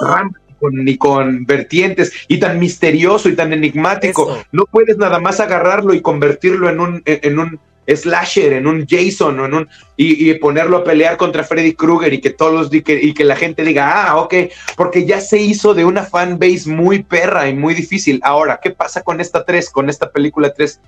con, 0.60 0.86
y 0.86 0.98
con 0.98 1.46
vertientes 1.46 2.12
y 2.28 2.38
tan 2.38 2.58
misterioso 2.58 3.30
y 3.30 3.36
tan 3.36 3.54
enigmático. 3.54 4.38
No 4.52 4.66
puedes 4.66 4.98
nada 4.98 5.18
más 5.18 5.40
agarrarlo 5.40 5.94
y 5.94 6.02
convertirlo 6.02 6.68
en 6.68 6.78
un, 6.78 7.02
en 7.06 7.38
un 7.38 7.58
slasher, 7.86 8.52
en 8.52 8.66
un 8.66 8.86
Jason 8.88 9.38
o 9.40 9.46
en 9.46 9.54
un 9.54 9.68
y, 9.96 10.32
ponerlo 10.34 10.78
a 10.78 10.84
pelear 10.84 11.16
contra 11.16 11.44
Freddy 11.44 11.74
Krueger 11.74 12.12
y 12.12 12.20
que 12.20 12.30
todos 12.30 12.72
y 12.72 12.82
que, 12.82 13.00
y 13.00 13.14
que 13.14 13.24
la 13.24 13.36
gente 13.36 13.62
diga, 13.64 14.08
ah, 14.08 14.16
ok, 14.16 14.34
porque 14.76 15.04
ya 15.04 15.20
se 15.20 15.38
hizo 15.38 15.74
de 15.74 15.84
una 15.84 16.02
fan 16.02 16.38
base 16.38 16.68
muy 16.68 17.02
perra 17.02 17.48
y 17.48 17.54
muy 17.54 17.74
difícil. 17.74 18.20
Ahora, 18.22 18.60
¿qué 18.62 18.70
pasa 18.70 19.02
con 19.02 19.20
esta 19.20 19.44
3, 19.44 19.70
con 19.70 19.88
esta 19.88 20.10
película 20.10 20.52
3? 20.52 20.80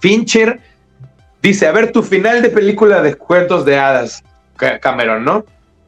Fincher 0.00 0.60
dice, 1.42 1.66
a 1.66 1.72
ver, 1.72 1.92
tu 1.92 2.02
final 2.02 2.42
de 2.42 2.50
película 2.50 3.02
de 3.02 3.14
cuentos 3.14 3.64
de 3.64 3.78
hadas, 3.78 4.22
Cameron, 4.80 5.24
¿no? 5.24 5.44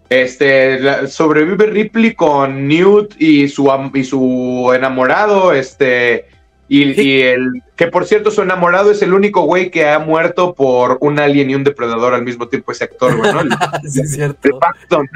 Este, 0.08 1.08
sobrevive 1.08 1.66
Ripley 1.66 2.14
con 2.14 2.68
Newt 2.68 3.14
y 3.18 3.48
su, 3.48 3.70
y 3.94 4.04
su 4.04 4.72
enamorado, 4.74 5.52
este, 5.52 6.28
y, 6.68 7.20
el 7.22 7.62
que 7.76 7.88
por 7.88 8.06
cierto 8.06 8.30
su 8.30 8.42
enamorado 8.42 8.90
es 8.90 9.02
el 9.02 9.12
único 9.12 9.42
güey 9.42 9.70
que 9.70 9.88
ha 9.88 9.98
muerto 9.98 10.54
por 10.54 10.98
un 11.00 11.18
alien 11.18 11.50
y 11.50 11.54
un 11.54 11.64
depredador 11.64 12.14
al 12.14 12.22
mismo 12.22 12.48
tiempo 12.48 12.72
ese 12.72 12.84
actor, 12.84 13.16
güey, 13.16 13.32
¿no? 13.32 13.42
sí, 13.88 14.00
es 14.00 14.12
cierto. 14.12 14.40
De 14.42 14.54
Paxton, 14.54 15.08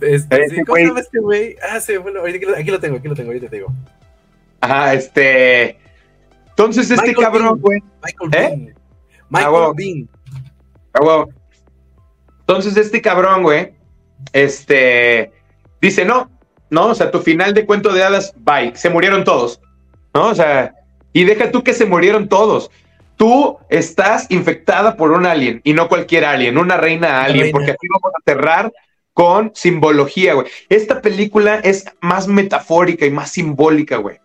Este, 0.00 0.64
¿Cómo 0.64 0.76
se 0.76 0.84
llama 0.84 1.00
este 1.00 1.18
güey? 1.18 1.56
Ah, 1.70 1.80
sí, 1.80 1.96
bueno, 1.96 2.20
aquí 2.24 2.70
lo 2.70 2.78
tengo, 2.78 2.98
aquí 2.98 3.08
lo 3.08 3.14
tengo, 3.14 3.30
ahorita 3.30 3.48
te 3.48 3.56
digo. 3.56 3.72
Ajá, 4.60 4.94
este. 4.94 5.78
Entonces, 6.50 6.90
este 6.90 7.14
cabrón, 7.14 7.60
güey. 7.60 7.82
Michael 8.02 8.30
¿eh? 8.34 8.48
Bean. 8.48 8.74
Michael 9.28 9.54
ah, 9.56 9.72
Bean. 9.74 10.08
Ah, 10.94 11.24
Entonces, 12.40 12.76
este 12.76 13.02
cabrón, 13.02 13.42
güey, 13.42 13.74
este. 14.32 15.32
Dice, 15.80 16.04
no, 16.04 16.30
no, 16.70 16.86
o 16.86 16.94
sea, 16.94 17.10
tu 17.10 17.20
final 17.20 17.54
de 17.54 17.66
cuento 17.66 17.92
de 17.92 18.02
hadas, 18.02 18.32
bye, 18.36 18.74
se 18.74 18.88
murieron 18.88 19.24
todos. 19.24 19.60
¿No? 20.16 20.28
O 20.28 20.34
sea, 20.34 20.74
y 21.12 21.24
deja 21.24 21.50
tú 21.50 21.62
que 21.62 21.74
se 21.74 21.84
murieron 21.84 22.28
todos. 22.28 22.70
Tú 23.16 23.58
estás 23.68 24.26
infectada 24.30 24.96
por 24.96 25.12
un 25.12 25.26
alien 25.26 25.60
y 25.62 25.74
no 25.74 25.88
cualquier 25.88 26.24
alien, 26.24 26.58
una 26.58 26.76
reina 26.76 27.22
alien, 27.22 27.50
porque 27.52 27.72
aquí 27.72 27.86
vamos 27.88 28.12
a 28.14 28.22
cerrar 28.24 28.72
con 29.12 29.52
simbología, 29.54 30.34
güey. 30.34 30.46
Esta 30.68 31.00
película 31.00 31.56
es 31.56 31.84
más 32.00 32.28
metafórica 32.28 33.06
y 33.06 33.10
más 33.10 33.30
simbólica, 33.30 33.96
güey. 33.96 34.18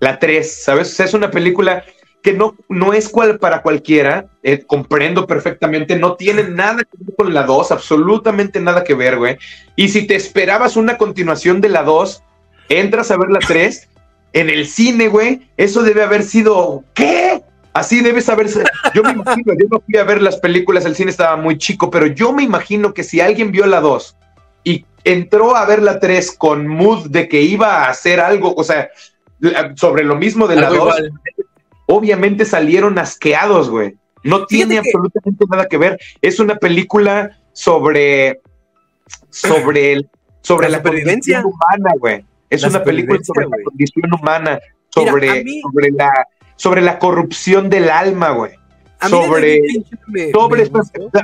La 0.00 0.18
3, 0.18 0.64
¿sabes? 0.64 0.92
O 0.92 0.94
sea, 0.94 1.06
es 1.06 1.14
una 1.14 1.30
película 1.30 1.84
que 2.22 2.32
no, 2.32 2.56
no 2.68 2.92
es 2.92 3.08
cual 3.08 3.38
para 3.38 3.62
cualquiera, 3.62 4.26
eh, 4.42 4.62
comprendo 4.66 5.26
perfectamente, 5.26 5.96
no 5.96 6.16
tiene 6.16 6.44
nada 6.44 6.82
que 6.82 6.98
ver 6.98 7.16
con 7.16 7.34
la 7.34 7.44
2, 7.44 7.72
absolutamente 7.72 8.60
nada 8.60 8.84
que 8.84 8.94
ver, 8.94 9.16
güey. 9.16 9.38
Y 9.76 9.88
si 9.88 10.06
te 10.06 10.14
esperabas 10.14 10.76
una 10.76 10.98
continuación 10.98 11.60
de 11.60 11.68
la 11.68 11.82
2, 11.82 12.22
entras 12.70 13.10
a 13.10 13.16
ver 13.16 13.30
la 13.30 13.40
3 13.40 13.88
en 14.32 14.50
el 14.50 14.66
cine, 14.66 15.08
güey, 15.08 15.48
eso 15.56 15.82
debe 15.82 16.02
haber 16.02 16.22
sido, 16.22 16.84
¿qué? 16.94 17.42
Así 17.72 18.00
debes 18.00 18.28
haberse. 18.28 18.64
Yo 18.94 19.02
me 19.02 19.12
imagino, 19.12 19.54
yo 19.54 19.68
no 19.70 19.80
fui 19.80 19.96
a 19.96 20.04
ver 20.04 20.20
las 20.20 20.38
películas, 20.38 20.84
el 20.84 20.96
cine 20.96 21.10
estaba 21.10 21.36
muy 21.36 21.58
chico, 21.58 21.90
pero 21.90 22.06
yo 22.06 22.32
me 22.32 22.42
imagino 22.42 22.92
que 22.92 23.04
si 23.04 23.20
alguien 23.20 23.52
vio 23.52 23.66
la 23.66 23.80
2 23.80 24.16
y 24.64 24.84
entró 25.04 25.56
a 25.56 25.64
ver 25.64 25.82
la 25.82 26.00
3 26.00 26.32
con 26.32 26.66
mood 26.66 27.08
de 27.08 27.28
que 27.28 27.42
iba 27.42 27.84
a 27.84 27.90
hacer 27.90 28.20
algo, 28.20 28.54
o 28.54 28.64
sea, 28.64 28.88
sobre 29.76 30.04
lo 30.04 30.16
mismo 30.16 30.48
de 30.48 30.56
la 30.56 30.70
2, 30.70 30.94
obviamente 31.86 32.44
salieron 32.44 32.98
asqueados, 32.98 33.70
güey. 33.70 33.96
No 34.24 34.46
tiene 34.46 34.78
absolutamente 34.78 35.44
nada 35.48 35.66
que 35.66 35.78
ver. 35.78 35.98
Es 36.20 36.40
una 36.40 36.56
película 36.56 37.38
sobre 37.52 38.40
sobre 39.30 39.92
el 39.92 40.10
sobre 40.42 40.68
la, 40.68 40.78
la 40.78 41.44
humana, 41.44 41.92
güey. 41.98 42.24
Es 42.50 42.64
una 42.64 42.82
película 42.82 43.18
sobre 43.22 43.46
la 43.46 43.56
condición 43.64 44.12
humana, 44.12 44.60
sobre, 44.88 45.44
sobre, 45.62 45.90
la, 45.90 46.28
sobre 46.56 46.80
la 46.80 46.98
corrupción 46.98 47.68
del 47.68 47.90
alma, 47.90 48.30
güey. 48.30 48.52
Sobre, 49.08 49.60
sobre 50.32 50.70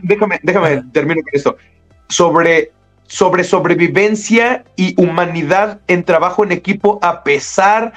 déjame, 0.02 0.38
déjame 0.42 0.84
termino 0.92 1.22
con 1.22 1.30
esto. 1.32 1.56
Sobre, 2.08 2.72
sobre 3.06 3.42
sobrevivencia 3.42 4.64
y 4.76 5.00
humanidad 5.00 5.80
en 5.88 6.04
trabajo 6.04 6.44
en 6.44 6.52
equipo 6.52 6.98
a 7.02 7.24
pesar 7.24 7.92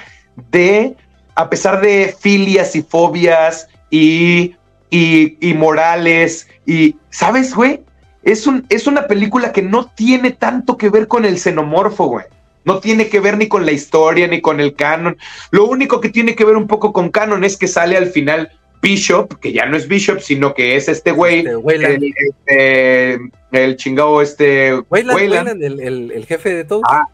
de, 0.50 0.96
a 1.34 1.48
pesar 1.50 1.80
de 1.80 2.14
filias 2.18 2.74
y 2.74 2.82
fobias 2.82 3.68
y, 3.90 4.56
y, 4.90 5.36
y 5.40 5.54
morales. 5.54 6.48
Y, 6.66 6.96
¿sabes, 7.10 7.54
güey? 7.54 7.84
Es, 8.22 8.46
un, 8.46 8.66
es 8.68 8.86
una 8.86 9.06
película 9.06 9.52
que 9.52 9.62
no 9.62 9.86
tiene 9.86 10.32
tanto 10.32 10.76
que 10.76 10.88
ver 10.88 11.06
con 11.06 11.24
el 11.24 11.38
xenomorfo, 11.38 12.06
güey. 12.06 12.26
No 12.68 12.80
tiene 12.80 13.08
que 13.08 13.18
ver 13.18 13.38
ni 13.38 13.48
con 13.48 13.64
la 13.64 13.72
historia 13.72 14.28
ni 14.28 14.42
con 14.42 14.60
el 14.60 14.74
canon. 14.74 15.16
Lo 15.50 15.64
único 15.64 16.02
que 16.02 16.10
tiene 16.10 16.34
que 16.34 16.44
ver 16.44 16.54
un 16.54 16.66
poco 16.66 16.92
con 16.92 17.08
canon 17.08 17.42
es 17.42 17.56
que 17.56 17.66
sale 17.66 17.96
al 17.96 18.08
final 18.08 18.50
Bishop, 18.82 19.40
que 19.40 19.54
ya 19.54 19.64
no 19.64 19.74
es 19.74 19.88
Bishop, 19.88 20.20
sino 20.20 20.52
que 20.52 20.76
es 20.76 20.86
este 20.86 21.12
güey, 21.12 21.46
este, 21.46 22.12
este, 22.46 23.18
el, 23.52 23.76
chingado 23.76 24.20
este 24.20 24.74
Wayland, 24.90 25.62
el, 25.62 26.26
jefe 26.28 26.52
de 26.56 26.64
todo. 26.64 26.82
Ah, 26.84 27.08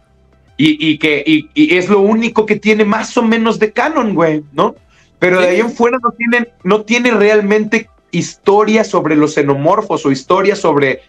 y, 0.57 0.99
que 0.99 1.23
y, 1.25 1.77
es 1.77 1.89
lo 1.89 2.01
único 2.01 2.47
que 2.47 2.57
tiene 2.57 2.85
más 2.85 3.17
o 3.17 3.23
menos 3.23 3.61
de 3.61 3.71
canon, 3.71 4.13
güey, 4.13 4.43
¿no? 4.55 4.75
Pero 5.21 5.41
de 5.41 5.51
ahí 5.51 5.61
en 5.61 5.71
fuera 5.71 5.99
no 6.03 6.11
tiene, 6.11 6.49
no 6.65 6.83
tiene 6.83 7.13
realmente 7.13 7.89
historia 8.11 8.83
sobre 8.83 9.15
los 9.15 9.35
xenomorfos 9.35 10.05
o 10.05 10.11
historia 10.11 10.57
sobre, 10.57 11.03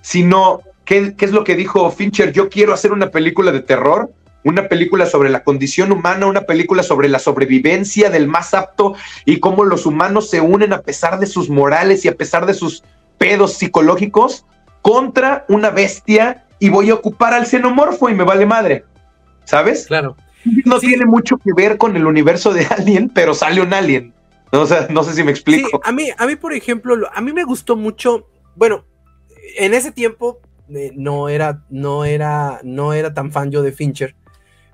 sino 0.00 0.62
¿Qué, 0.84 1.14
es 1.18 1.32
lo 1.32 1.44
que 1.44 1.54
dijo 1.54 1.90
Fincher? 1.90 2.32
Yo 2.32 2.48
quiero 2.48 2.72
hacer 2.72 2.92
una 2.92 3.10
película 3.10 3.52
de 3.52 3.60
terror, 3.60 4.12
una 4.44 4.68
película 4.68 5.06
sobre 5.06 5.30
la 5.30 5.44
condición 5.44 5.92
humana, 5.92 6.26
una 6.26 6.42
película 6.42 6.82
sobre 6.82 7.08
la 7.08 7.18
sobrevivencia 7.18 8.10
del 8.10 8.26
más 8.26 8.54
apto 8.54 8.94
y 9.24 9.38
cómo 9.38 9.64
los 9.64 9.86
humanos 9.86 10.28
se 10.30 10.40
unen 10.40 10.72
a 10.72 10.82
pesar 10.82 11.18
de 11.20 11.26
sus 11.26 11.48
morales 11.48 12.04
y 12.04 12.08
a 12.08 12.16
pesar 12.16 12.46
de 12.46 12.54
sus 12.54 12.82
pedos 13.18 13.54
psicológicos 13.54 14.44
contra 14.80 15.44
una 15.48 15.70
bestia 15.70 16.46
y 16.58 16.68
voy 16.68 16.90
a 16.90 16.94
ocupar 16.94 17.34
al 17.34 17.46
xenomorfo 17.46 18.08
y 18.08 18.14
me 18.14 18.24
vale 18.24 18.46
madre. 18.46 18.84
¿Sabes? 19.44 19.86
Claro. 19.86 20.16
No 20.64 20.80
tiene 20.80 21.06
mucho 21.06 21.36
que 21.38 21.52
ver 21.54 21.78
con 21.78 21.96
el 21.96 22.06
universo 22.06 22.52
de 22.52 22.66
Alien, 22.66 23.08
pero 23.08 23.34
sale 23.34 23.60
un 23.60 23.72
Alien. 23.72 24.12
No, 24.50 24.62
o 24.62 24.66
no 24.90 25.02
sé 25.04 25.14
si 25.14 25.22
me 25.22 25.30
explico. 25.30 25.68
Sí, 25.68 25.80
a 25.84 25.92
mí, 25.92 26.10
a 26.16 26.26
mí, 26.26 26.36
por 26.36 26.52
ejemplo, 26.52 26.94
a 27.12 27.20
mí 27.20 27.32
me 27.32 27.44
gustó 27.44 27.76
mucho. 27.76 28.28
Bueno, 28.54 28.84
en 29.56 29.72
ese 29.72 29.92
tiempo 29.92 30.40
eh, 30.74 30.92
no 30.94 31.28
era, 31.28 31.64
no 31.70 32.04
era, 32.04 32.60
no 32.62 32.92
era 32.92 33.14
tan 33.14 33.32
fan 33.32 33.50
yo 33.50 33.62
de 33.62 33.72
Fincher, 33.72 34.14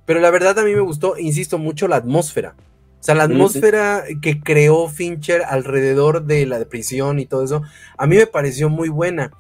pero 0.06 0.20
la 0.20 0.30
verdad 0.30 0.58
a 0.58 0.64
mí 0.64 0.74
me 0.74 0.80
gustó, 0.80 1.18
insisto, 1.18 1.58
mucho 1.58 1.88
la 1.88 1.96
atmósfera. 1.96 2.54
O 3.00 3.02
sea, 3.02 3.14
la 3.14 3.24
atmósfera 3.24 4.04
que 4.20 4.40
creó 4.40 4.88
Fincher 4.88 5.42
alrededor 5.42 6.24
de 6.24 6.46
la 6.46 6.64
prisión 6.64 7.20
y 7.20 7.26
todo 7.26 7.44
eso, 7.44 7.62
a 7.96 8.06
mí 8.06 8.16
me 8.16 8.26
pareció 8.26 8.68
muy 8.68 8.88
buena. 8.88 9.30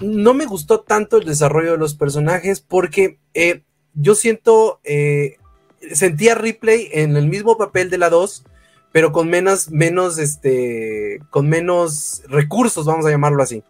No 0.00 0.34
me 0.34 0.46
gustó 0.46 0.80
tanto 0.80 1.16
el 1.18 1.24
desarrollo 1.24 1.72
de 1.72 1.78
los 1.78 1.94
personajes 1.94 2.60
porque 2.60 3.18
eh, 3.32 3.62
yo 3.94 4.14
siento, 4.14 4.80
eh, 4.84 5.36
sentía 5.92 6.34
Ripley 6.34 6.88
en 6.92 7.16
el 7.16 7.26
mismo 7.26 7.56
papel 7.56 7.88
de 7.88 7.98
la 7.98 8.10
2, 8.10 8.44
pero 8.92 9.12
con 9.12 9.28
menos, 9.28 9.70
menos, 9.70 10.18
este, 10.18 11.20
con 11.30 11.48
menos 11.48 12.22
recursos, 12.28 12.84
vamos 12.84 13.06
a 13.06 13.10
llamarlo 13.10 13.42
así. 13.42 13.62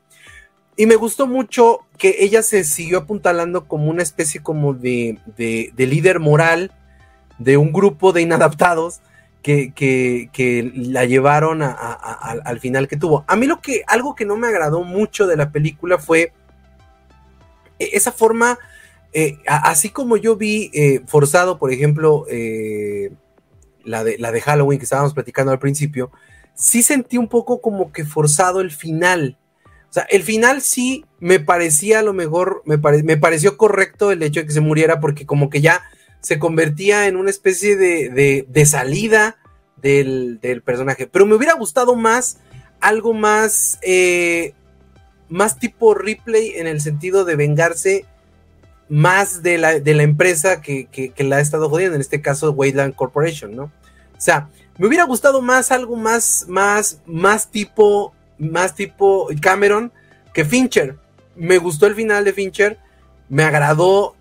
Y 0.77 0.87
me 0.87 0.97
gustó 0.97 1.27
mucho 1.27 1.81
que 1.99 2.17
ella 2.21 2.43
se 2.43 2.65
siguió 2.65 2.99
apuntalando 2.99 3.67
como 3.67 3.91
una 3.91 4.03
especie 4.03 4.43
como 4.43 4.73
de, 4.73 5.19
de, 5.37 5.87
líder 5.87 6.21
moral 6.21 6.73
de 7.39 7.57
un 7.57 7.73
grupo 7.73 8.13
de 8.13 8.23
inadaptados 8.23 9.01
que, 9.43 9.73
que, 9.75 10.73
la 10.75 11.05
llevaron 11.05 11.63
al 11.63 12.61
final 12.61 12.89
que 12.89 12.97
tuvo. 12.97 13.25
A 13.27 13.37
mí 13.37 13.47
lo 13.47 13.61
que, 13.61 13.83
algo 13.87 14.15
que 14.15 14.25
no 14.25 14.37
me 14.37 14.47
agradó 14.47 14.83
mucho 14.85 15.27
de 15.27 15.37
la 15.37 15.51
película 15.51 15.99
fue 15.99 16.33
e, 17.81 17.91
esa 17.97 18.13
forma, 18.13 18.59
eh, 19.13 19.39
así 19.47 19.89
como 19.91 20.17
yo 20.17 20.37
vi 20.37 20.71
eh, 20.73 21.03
forzado, 21.07 21.59
por 21.59 21.73
ejemplo, 21.73 22.27
eh, 22.29 23.11
la 23.85 24.05
de, 24.05 24.19
la 24.19 24.31
de 24.31 24.41
Halloween 24.41 24.79
que 24.79 24.85
estábamos 24.85 25.15
platicando 25.15 25.51
al 25.51 25.59
principio, 25.59 26.13
sí 26.55 26.83
sentí 26.83 27.19
un 27.19 27.29
poco 27.29 27.61
como 27.61 27.91
que 27.91 28.05
forzado 28.05 28.61
el 28.61 28.71
final. 28.71 29.37
O 29.91 29.93
sea, 29.93 30.05
el 30.05 30.23
final 30.23 30.63
sí 30.63 31.05
me 31.19 31.41
parecía 31.41 31.99
a 31.99 32.03
lo 32.03 32.13
mejor, 32.13 32.63
me, 32.65 32.79
me 33.03 33.17
pareció 33.17 33.57
correcto 33.57 34.13
el 34.13 34.23
hecho 34.23 34.41
de 34.41 34.47
que 34.47 34.53
se 34.53 34.61
muriera 34.61 35.01
porque 35.01 35.27
como 35.27 35.51
que 35.51 35.61
ya 35.61 35.83
se 36.21 36.39
convertía 36.39 37.09
en 37.09 37.17
una 37.17 37.31
especie 37.31 37.77
de, 37.77 38.47
de, 38.47 38.67
salida 38.67 39.39
del, 39.77 40.39
del, 40.41 40.63
personaje. 40.63 41.07
Pero 41.07 41.27
me 41.27 41.35
hubiera 41.35 41.55
gustado 41.55 41.97
más 41.97 42.39
algo 42.81 43.15
más, 43.15 43.79
eh, 43.83 44.55
más 45.29 45.59
tipo 45.59 45.95
replay 45.95 46.53
en 46.57 46.67
el 46.67 46.81
sentido 46.81 47.25
de 47.25 47.37
vengarse 47.37 48.05
más 48.89 49.43
de 49.43 49.59
la, 49.59 49.79
de 49.79 49.95
la 49.95 50.03
empresa 50.03 50.61
que, 50.61 50.87
que, 50.87 51.25
la 51.25 51.37
ha 51.37 51.41
estado 51.41 51.69
jodiendo, 51.69 51.95
en 51.95 52.01
este 52.01 52.21
caso 52.21 52.51
Wayland 52.51 52.95
Corporation, 52.95 53.55
¿no? 53.55 53.65
O 53.65 54.21
sea, 54.21 54.51
me 54.79 54.89
hubiera 54.89 55.05
gustado 55.05 55.41
más 55.41 55.71
algo 55.71 55.97
más, 55.97 56.47
más, 56.49 57.01
más 57.07 57.51
tipo, 57.51 58.15
más 58.41 58.75
tipo 58.75 59.29
Cameron 59.41 59.93
que 60.35 60.45
Fincher. 60.45 60.97
Me 61.37 61.59
gustó 61.59 61.87
el 61.87 61.95
final 61.95 62.25
de 62.25 62.33
Fincher, 62.33 62.79
me 63.29 63.45
agradó, 63.45 64.17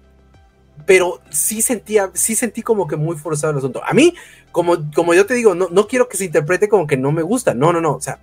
pero 0.85 1.21
sí 1.29 1.61
sentía, 1.61 2.11
sí 2.13 2.35
sentí 2.35 2.61
como 2.61 2.87
que 2.87 2.95
muy 2.95 3.17
forzado 3.17 3.51
el 3.51 3.57
asunto. 3.57 3.81
A 3.83 3.93
mí, 3.93 4.13
como, 4.51 4.77
como 4.93 5.13
yo 5.13 5.25
te 5.25 5.33
digo, 5.33 5.55
no, 5.55 5.67
no 5.69 5.87
quiero 5.87 6.07
que 6.07 6.17
se 6.17 6.25
interprete 6.25 6.69
como 6.69 6.87
que 6.87 6.97
no 6.97 7.11
me 7.11 7.23
gusta. 7.23 7.53
No, 7.53 7.73
no, 7.73 7.81
no. 7.81 7.95
O 7.95 8.01
sea, 8.01 8.19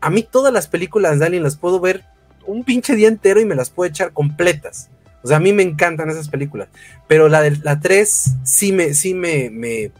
a 0.00 0.10
mí 0.10 0.22
todas 0.22 0.52
las 0.52 0.66
películas 0.66 1.18
de 1.18 1.26
Alien 1.26 1.42
las 1.42 1.56
puedo 1.56 1.80
ver 1.80 2.04
un 2.46 2.64
pinche 2.64 2.94
día 2.94 3.08
entero 3.08 3.40
y 3.40 3.44
me 3.44 3.54
las 3.54 3.70
puedo 3.70 3.88
echar 3.88 4.12
completas. 4.12 4.90
O 5.22 5.28
sea, 5.28 5.38
a 5.38 5.40
mí 5.40 5.52
me 5.52 5.62
encantan 5.62 6.10
esas 6.10 6.28
películas. 6.28 6.68
Pero 7.08 7.28
la 7.28 7.40
de 7.40 7.56
la 7.62 7.80
3 7.80 8.34
sí 8.44 8.72
me, 8.72 8.92
sí 8.92 9.14
me, 9.14 9.48
me, 9.50 9.90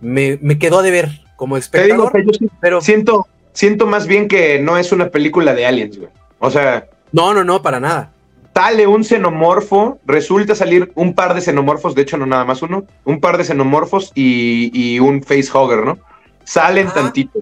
me, 0.00 0.58
quedó 0.58 0.82
de 0.82 0.92
ver 0.92 1.10
como 1.36 1.56
espectador. 1.56 2.12
pero 2.60 2.80
siento, 2.80 3.26
siento 3.52 3.86
más 3.86 4.06
bien 4.06 4.28
que 4.28 4.58
no 4.58 4.76
es 4.76 4.92
una 4.92 5.10
película 5.10 5.54
de 5.54 5.66
aliens, 5.66 5.98
güey. 5.98 6.10
O 6.38 6.50
sea. 6.50 6.88
No, 7.12 7.34
no, 7.34 7.44
no, 7.44 7.62
para 7.62 7.80
nada. 7.80 8.12
Sale 8.54 8.86
un 8.86 9.04
xenomorfo, 9.04 9.98
resulta 10.04 10.54
salir 10.54 10.92
un 10.94 11.14
par 11.14 11.34
de 11.34 11.40
xenomorfos, 11.40 11.94
de 11.94 12.02
hecho 12.02 12.18
no 12.18 12.26
nada 12.26 12.44
más 12.44 12.60
uno, 12.62 12.84
un 13.04 13.20
par 13.20 13.38
de 13.38 13.44
xenomorfos 13.44 14.12
y, 14.14 14.70
y 14.74 14.98
un 14.98 15.22
facehugger, 15.22 15.84
¿no? 15.84 15.98
Salen 16.44 16.88
tantito 16.88 17.40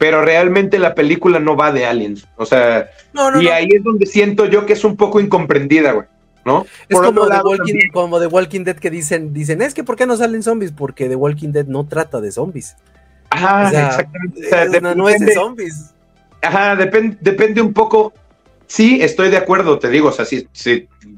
pero 0.00 0.22
realmente 0.22 0.78
la 0.78 0.94
película 0.94 1.40
no 1.40 1.56
va 1.56 1.72
de 1.72 1.84
aliens. 1.84 2.26
O 2.38 2.46
sea, 2.46 2.88
y 3.38 3.48
ahí 3.48 3.68
es 3.70 3.84
donde 3.84 4.06
siento 4.06 4.46
yo 4.46 4.64
que 4.64 4.72
es 4.72 4.82
un 4.82 4.96
poco 4.96 5.20
incomprendida, 5.20 5.92
güey. 5.92 6.06
¿no? 6.46 6.64
Es 6.88 6.98
como, 6.98 7.28
The 7.28 7.42
Walking, 7.44 7.90
como 7.92 8.16
Walking 8.16 8.64
Dead 8.64 8.76
que 8.76 8.88
dicen, 8.88 9.34
dicen, 9.34 9.60
es 9.60 9.74
que 9.74 9.84
¿por 9.84 9.96
qué 9.96 10.06
no 10.06 10.16
salen 10.16 10.42
zombies? 10.42 10.72
Porque 10.72 11.06
The 11.06 11.16
Walking 11.16 11.50
Dead 11.50 11.66
no 11.66 11.86
trata 11.86 12.22
de 12.22 12.32
zombies. 12.32 12.76
Ajá, 13.30 13.68
exactamente. 13.68 14.80
no 14.96 15.08
es 15.08 15.20
de 15.20 15.34
zombies. 15.34 15.94
Ajá, 16.42 16.76
depende 16.76 17.60
un 17.60 17.72
poco. 17.72 18.12
Sí, 18.66 19.00
estoy 19.02 19.30
de 19.30 19.36
acuerdo, 19.36 19.80
te 19.80 19.88
digo, 19.88 20.10
o 20.10 20.12
sea, 20.12 20.24
si, 20.24 20.48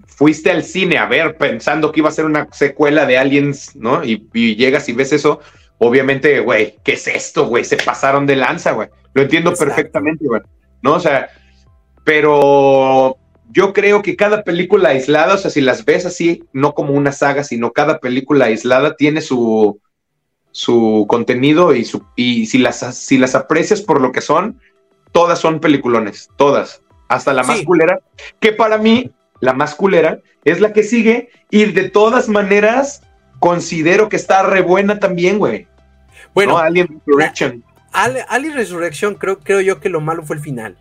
fuiste 0.06 0.50
al 0.50 0.64
cine 0.64 0.96
a 0.96 1.04
ver 1.04 1.36
pensando 1.36 1.92
que 1.92 2.00
iba 2.00 2.08
a 2.08 2.12
ser 2.12 2.24
una 2.24 2.48
secuela 2.50 3.04
de 3.04 3.18
Aliens, 3.18 3.76
¿no? 3.76 4.02
Y, 4.02 4.26
llegas 4.56 4.88
y 4.88 4.94
ves 4.94 5.12
eso, 5.12 5.40
obviamente, 5.76 6.40
güey, 6.40 6.76
¿qué 6.82 6.94
es 6.94 7.06
esto, 7.08 7.46
güey? 7.46 7.64
Se 7.64 7.76
pasaron 7.76 8.24
de 8.24 8.36
lanza, 8.36 8.72
güey. 8.72 8.88
Lo 9.12 9.20
entiendo 9.20 9.52
perfectamente, 9.54 10.24
güey. 10.24 10.40
¿No? 10.80 10.94
O 10.94 11.00
sea, 11.00 11.28
pero 12.04 13.18
yo 13.50 13.74
creo 13.74 14.00
que 14.00 14.16
cada 14.16 14.44
película 14.44 14.88
aislada, 14.88 15.34
o 15.34 15.38
sea, 15.38 15.50
si 15.50 15.60
las 15.60 15.84
ves 15.84 16.06
así, 16.06 16.44
no 16.54 16.72
como 16.72 16.94
una 16.94 17.12
saga, 17.12 17.44
sino 17.44 17.72
cada 17.72 17.98
película 17.98 18.46
aislada 18.46 18.96
tiene 18.96 19.20
su, 19.20 19.78
su 20.52 21.06
contenido 21.08 21.74
y, 21.74 21.84
su, 21.84 22.04
y 22.14 22.46
si, 22.46 22.58
las, 22.58 22.80
si 22.96 23.18
las 23.18 23.34
aprecias 23.34 23.80
por 23.80 24.00
lo 24.00 24.12
que 24.12 24.20
son, 24.20 24.60
todas 25.10 25.38
son 25.38 25.60
peliculones, 25.60 26.28
todas, 26.36 26.82
hasta 27.08 27.32
la 27.32 27.42
más 27.42 27.62
culera, 27.62 28.00
que 28.38 28.52
para 28.52 28.78
mí 28.78 29.10
la 29.40 29.54
más 29.54 29.74
culera 29.74 30.20
es 30.44 30.60
la 30.60 30.72
que 30.72 30.82
sigue 30.82 31.30
y 31.50 31.64
de 31.64 31.90
todas 31.90 32.28
maneras 32.28 33.02
considero 33.38 34.08
que 34.08 34.16
está 34.16 34.42
re 34.42 34.62
buena 34.62 35.00
también, 35.00 35.38
güey. 35.38 35.66
Bueno, 36.34 36.58
Alien 36.58 37.00
Resurrection. 37.04 37.64
Alien 37.92 38.54
Resurrection 38.54 39.14
creo, 39.16 39.38
creo 39.40 39.60
yo 39.60 39.80
que 39.80 39.88
lo 39.88 40.00
malo 40.00 40.22
fue 40.22 40.36
el 40.36 40.42
final. 40.42 40.76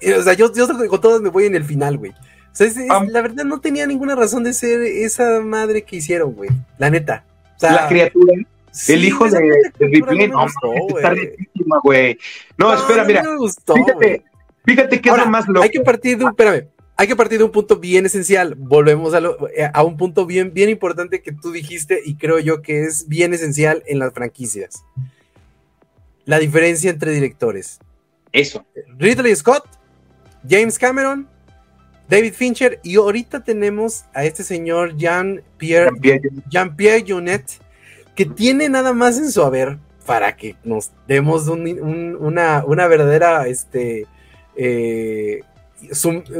Eh, 0.00 0.14
o 0.14 0.22
sea, 0.22 0.32
yo, 0.32 0.52
yo 0.54 0.66
con 0.88 1.00
todas 1.00 1.20
me 1.20 1.28
voy 1.28 1.44
en 1.44 1.54
el 1.54 1.64
final, 1.64 1.98
güey. 1.98 2.12
O 2.12 2.14
sea, 2.52 2.68
la 3.08 3.22
verdad 3.22 3.44
no 3.44 3.60
tenía 3.60 3.86
ninguna 3.86 4.16
razón 4.16 4.42
de 4.42 4.52
ser 4.52 4.80
esa 4.82 5.40
madre 5.40 5.82
que 5.82 5.96
hicieron, 5.96 6.32
güey. 6.32 6.50
La 6.78 6.90
neta. 6.90 7.24
la 7.60 7.86
criatura. 7.86 8.34
El 8.88 9.04
hijo 9.04 9.28
de, 9.28 9.40
de 9.78 9.86
Ripley. 9.86 10.28
No, 10.28 10.46
está 10.46 11.10
riquísima, 11.10 11.80
güey. 11.82 12.18
No, 12.56 12.72
espera, 12.72 13.04
mira. 13.04 13.22
Me 13.22 13.36
gustó, 13.36 13.74
fíjate, 13.74 14.24
fíjate 14.64 15.00
que 15.00 15.08
es 15.10 15.16
lo 15.16 15.26
más 15.26 15.48
loco. 15.48 15.62
Hay 15.62 15.70
que 15.70 15.80
partir 15.80 16.18
de 16.18 16.24
un, 16.24 16.30
espérame, 16.30 16.68
hay 16.96 17.06
que 17.06 17.16
partir 17.16 17.38
de 17.38 17.44
un 17.44 17.52
punto 17.52 17.76
bien 17.76 18.06
esencial. 18.06 18.54
Volvemos 18.56 19.14
a, 19.14 19.18
eh, 19.54 19.70
a 19.72 19.82
un 19.82 19.96
punto 19.96 20.26
bien, 20.26 20.52
bien 20.52 20.68
importante 20.68 21.22
que 21.22 21.32
tú 21.32 21.52
dijiste 21.52 22.00
y 22.04 22.16
creo 22.16 22.38
yo 22.38 22.62
que 22.62 22.84
es 22.84 23.08
bien 23.08 23.34
esencial 23.34 23.82
en 23.86 23.98
las 23.98 24.12
franquicias. 24.12 24.84
La 26.24 26.38
diferencia 26.38 26.90
entre 26.90 27.12
directores. 27.12 27.80
Eso. 28.32 28.66
Ridley 28.98 29.34
Scott 29.34 29.78
James 30.48 30.78
Cameron, 30.78 31.28
David 32.08 32.32
Fincher 32.32 32.80
y 32.82 32.96
ahorita 32.96 33.44
tenemos 33.44 34.04
a 34.14 34.24
este 34.24 34.42
señor 34.42 34.96
Jean-Pierre 34.96 35.90
Jean 36.48 36.76
Pierre 36.76 37.04
Junet, 37.06 37.44
que 38.18 38.26
tiene 38.26 38.68
nada 38.68 38.94
más 38.94 39.16
en 39.16 39.30
su 39.30 39.44
haber 39.44 39.78
para 40.04 40.34
que 40.34 40.56
nos 40.64 40.90
demos 41.06 41.46
una, 41.46 42.88
verdadera, 42.88 43.46
este, 43.46 44.08
eh, 44.56 45.42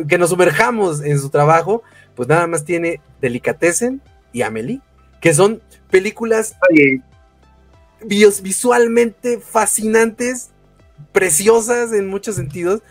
que 0.08 0.18
nos 0.18 0.30
sumerjamos 0.30 1.00
en 1.02 1.20
su 1.20 1.30
trabajo, 1.30 1.84
pues 2.16 2.28
nada 2.28 2.48
más 2.48 2.64
tiene 2.64 3.00
Delicatessen 3.20 4.02
y 4.32 4.42
Amelie, 4.42 4.80
que 5.20 5.32
son 5.32 5.62
películas 5.88 6.56
visualmente 8.42 9.38
fascinantes, 9.38 10.50
preciosas 11.12 11.92
en 11.92 12.08
muchos 12.08 12.34
sentidos, 12.34 12.82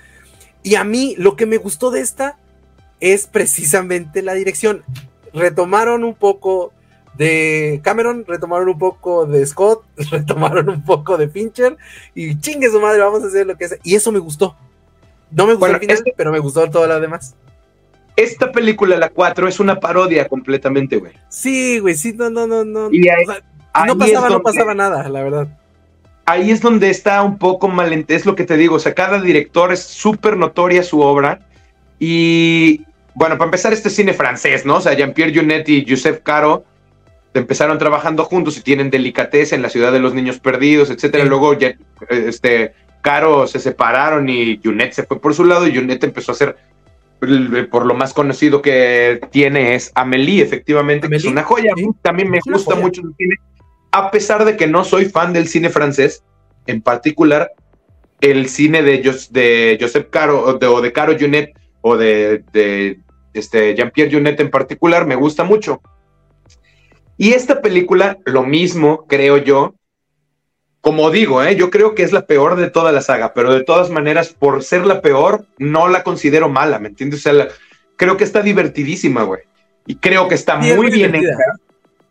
y 0.64 0.76
a 0.76 0.86
mí 0.86 1.14
lo 1.18 1.36
que 1.36 1.46
me 1.46 1.58
gustó 1.58 1.92
de 1.92 2.00
esta 2.00 2.38
es 3.02 3.28
precisamente 3.28 4.22
la 4.22 4.34
dirección. 4.34 4.86
Retomaron 5.34 6.06
un 6.06 6.16
poco 6.16 6.72
de 7.18 7.82
Cameron, 7.84 8.26
retomaron 8.28 8.70
un 8.70 8.78
poco 8.78 9.26
de 9.26 9.45
Scott, 9.45 9.84
retomaron 10.11 10.70
un 10.70 10.84
poco 10.84 11.18
de 11.18 11.30
Fincher 11.30 11.78
y 12.15 12.39
chingue 12.39 12.70
su 12.70 12.80
madre, 12.80 12.99
vamos 12.99 13.24
a 13.24 13.28
hacer 13.28 13.47
lo 13.47 13.57
que 13.57 13.68
sea. 13.68 13.78
Y 13.84 13.95
eso 13.95 14.11
me 14.11 14.20
gustó. 14.20 14.55
No 15.32 15.45
me 15.45 15.53
gustó 15.53 15.74
el 15.74 15.80
final, 15.80 15.97
este 15.97 16.13
pero 16.15 16.32
me 16.32 16.39
gustó 16.39 16.70
todo 16.70 16.88
lo 16.88 16.99
demás. 16.99 17.36
Esta 18.15 18.51
película, 18.51 18.97
la 18.97 19.09
4, 19.09 19.47
es 19.47 19.59
una 19.59 19.80
parodia 19.80 20.28
completamente, 20.28 20.97
güey. 20.97 21.13
Sí, 21.30 21.80
güey, 21.80 21.95
sí, 21.95 22.13
no, 22.13 22.30
no, 22.30 22.47
no, 22.47 22.63
no. 22.65 22.89
Y 22.91 23.07
no 23.86 23.97
pasaba, 23.97 24.30
no 24.30 24.41
pasaba 24.41 24.74
nada, 24.74 25.07
la 25.07 25.24
verdad 25.24 25.47
ahí 26.28 26.51
es 26.51 26.61
donde 26.61 26.89
está 26.89 27.24
un 27.24 27.38
poco 27.38 27.70
mal, 27.70 28.05
es 28.07 28.26
lo 28.26 28.36
que 28.36 28.43
te 28.43 28.57
digo, 28.57 28.76
o 28.76 28.80
sea, 28.80 28.93
cada 28.93 29.20
director 29.22 29.72
es 29.72 29.82
súper 29.82 30.36
notoria 30.36 30.84
su 30.84 30.99
obra 30.99 31.39
y 31.99 32.82
bueno, 33.15 33.38
para 33.38 33.45
empezar 33.45 33.74
este 33.74 33.89
cine 33.89 34.13
francés, 34.13 34.65
¿no? 34.65 34.76
O 34.76 34.82
sea, 34.82 34.93
Jean-Pierre 34.93 35.34
Junet 35.34 35.68
y 35.70 35.86
Joseph 35.88 36.20
Caro 36.22 36.65
empezaron 37.34 37.78
trabajando 37.78 38.24
juntos 38.26 38.58
y 38.58 38.62
tienen 38.62 38.90
delicatez 38.90 39.54
en 39.54 39.62
la 39.62 39.70
ciudad 39.70 39.92
de 39.92 40.00
los 40.00 40.14
niños 40.14 40.40
perdidos, 40.40 40.90
etcétera. 40.90 41.26
Luego 41.26 41.56
este 42.10 42.74
Caro 43.02 43.48
se 43.48 43.60
separaron 43.60 44.28
y 44.28 44.60
Junet 44.64 44.94
se 44.94 45.04
fue 45.04 45.20
por 45.20 45.34
su 45.34 45.46
lado 45.46 45.68
y 45.68 45.76
Junet 45.76 46.04
empezó 46.04 46.32
a 46.32 46.36
hacer 46.36 46.58
por 47.72 47.86
lo 47.86 47.96
más 47.96 48.14
conocido 48.14 48.62
que 48.62 49.20
tiene 49.32 49.76
es 49.76 49.92
Amélie, 49.96 50.44
efectivamente, 50.44 51.10
que 51.10 51.16
es 51.16 51.26
una 51.26 51.44
joya. 51.44 51.74
También 52.02 52.30
me 52.30 52.40
gusta 52.46 52.76
mucho 52.76 53.02
el 53.02 53.16
cine, 53.18 53.36
a 53.92 54.12
pesar 54.12 54.46
de 54.46 54.56
que 54.56 54.68
no 54.68 54.84
soy 54.84 55.06
fan 55.06 55.34
del 55.34 55.48
cine 55.48 55.70
francés, 55.70 56.24
en 56.68 56.82
particular 56.82 57.52
el 58.22 58.50
cine 58.50 58.84
de, 58.84 58.98
de 59.32 59.78
Joseph 59.80 60.08
Caro 60.10 60.44
o 60.44 60.54
de, 60.54 60.68
o 60.68 60.82
de 60.82 60.92
Caro 60.92 61.16
Junet 61.20 61.52
o 61.82 61.98
de, 61.98 62.44
de 62.52 63.00
este, 63.34 63.76
Jean-Pierre 63.76 64.12
Junet 64.12 64.40
en 64.40 64.50
particular, 64.50 65.06
me 65.06 65.16
gusta 65.16 65.44
mucho. 65.44 65.82
Y 67.18 67.34
esta 67.34 67.61
película, 67.61 68.18
lo 68.26 68.43
mismo, 68.43 69.05
creo 69.07 69.38
yo, 69.38 69.76
como 70.82 71.09
digo, 71.09 71.43
¿eh? 71.43 71.55
yo 71.55 71.70
creo 71.70 71.95
que 71.95 72.03
es 72.03 72.13
la 72.13 72.26
peor 72.26 72.55
de 72.55 72.70
toda 72.70 72.91
la 72.91 73.01
saga, 73.01 73.34
pero 73.34 73.53
de 73.53 73.63
todas 73.63 73.89
maneras, 73.89 74.34
por 74.38 74.63
ser 74.63 74.86
la 74.86 75.01
peor, 75.01 75.45
no 75.57 75.88
la 75.88 76.03
considero 76.03 76.47
mala, 76.47 76.80
¿me 76.80 76.89
entiendes? 76.89 77.26
O 77.26 77.34
sea, 77.34 77.47
creo 77.97 78.15
que 78.15 78.24
está 78.24 78.41
divertidísima, 78.41 79.24
güey. 79.24 79.41
Y 79.86 79.95
creo 79.95 80.28
que 80.28 80.36
está 80.36 80.57
muy 80.57 80.91
bien 80.91 81.13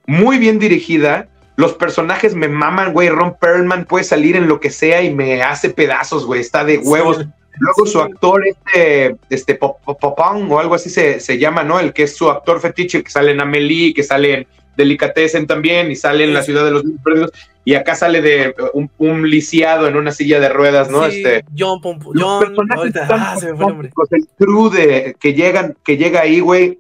muy 0.07 0.39
bien 0.39 0.59
dirigida. 0.59 1.29
Los 1.57 1.75
personajes 1.75 2.35
me 2.35 2.49
maman, 2.49 2.93
güey. 2.93 3.09
Ron 3.09 3.37
Perlman 3.39 3.85
puede 3.85 4.05
salir 4.05 4.37
en 4.37 4.49
lo 4.49 4.61
que 4.61 4.71
sea 4.71 5.03
y 5.03 5.13
me 5.13 5.43
hace 5.43 5.71
pedazos, 5.71 6.27
güey. 6.27 6.41
Está 6.41 6.65
de 6.65 6.79
huevos. 6.79 7.25
Luego 7.59 7.87
su 7.87 8.01
actor, 8.01 8.47
este, 8.47 9.17
este 9.31 9.55
Popón 9.55 10.53
o 10.53 10.59
algo 10.59 10.75
así 10.75 10.91
se, 10.91 11.21
se, 11.21 11.39
llama, 11.39 11.65
¿no? 11.65 11.81
El 11.81 11.95
que 11.95 12.03
es 12.03 12.15
su 12.15 12.31
actor 12.31 12.61
fetiche, 12.61 13.03
que 13.03 13.11
sale 13.11 13.33
en 13.33 13.41
Amelie, 13.41 13.95
que 13.95 14.03
sale 14.03 14.35
en 14.35 14.47
Delicatessen 14.77 15.47
también, 15.47 15.91
y 15.91 15.97
sale 15.97 16.25
en 16.25 16.35
La 16.35 16.43
Ciudad 16.43 16.65
de 16.65 16.71
los 16.71 16.85
Perdidos, 17.05 17.33
y 17.65 17.75
acá 17.75 17.95
sale 17.95 18.23
de 18.23 18.55
un, 18.99 19.31
lisiado 19.31 19.89
en 19.89 19.97
una 19.97 20.13
silla 20.13 20.41
de 20.41 20.49
ruedas, 20.49 20.91
¿no? 20.91 21.05
este, 21.07 21.45
John, 21.57 21.81
John 21.83 22.73
ahorita, 22.73 23.09
ah, 23.11 23.37
se 23.39 23.53
me 23.53 23.57
fue 23.57 23.67
el 23.67 23.71
nombre. 23.71 23.91
El 24.11 24.29
crew 24.39 24.71
de, 24.71 25.17
que, 25.19 25.35
llegan, 25.35 25.77
que 25.85 25.97
llega 25.97 26.21
ahí, 26.21 26.41
güey, 26.41 26.79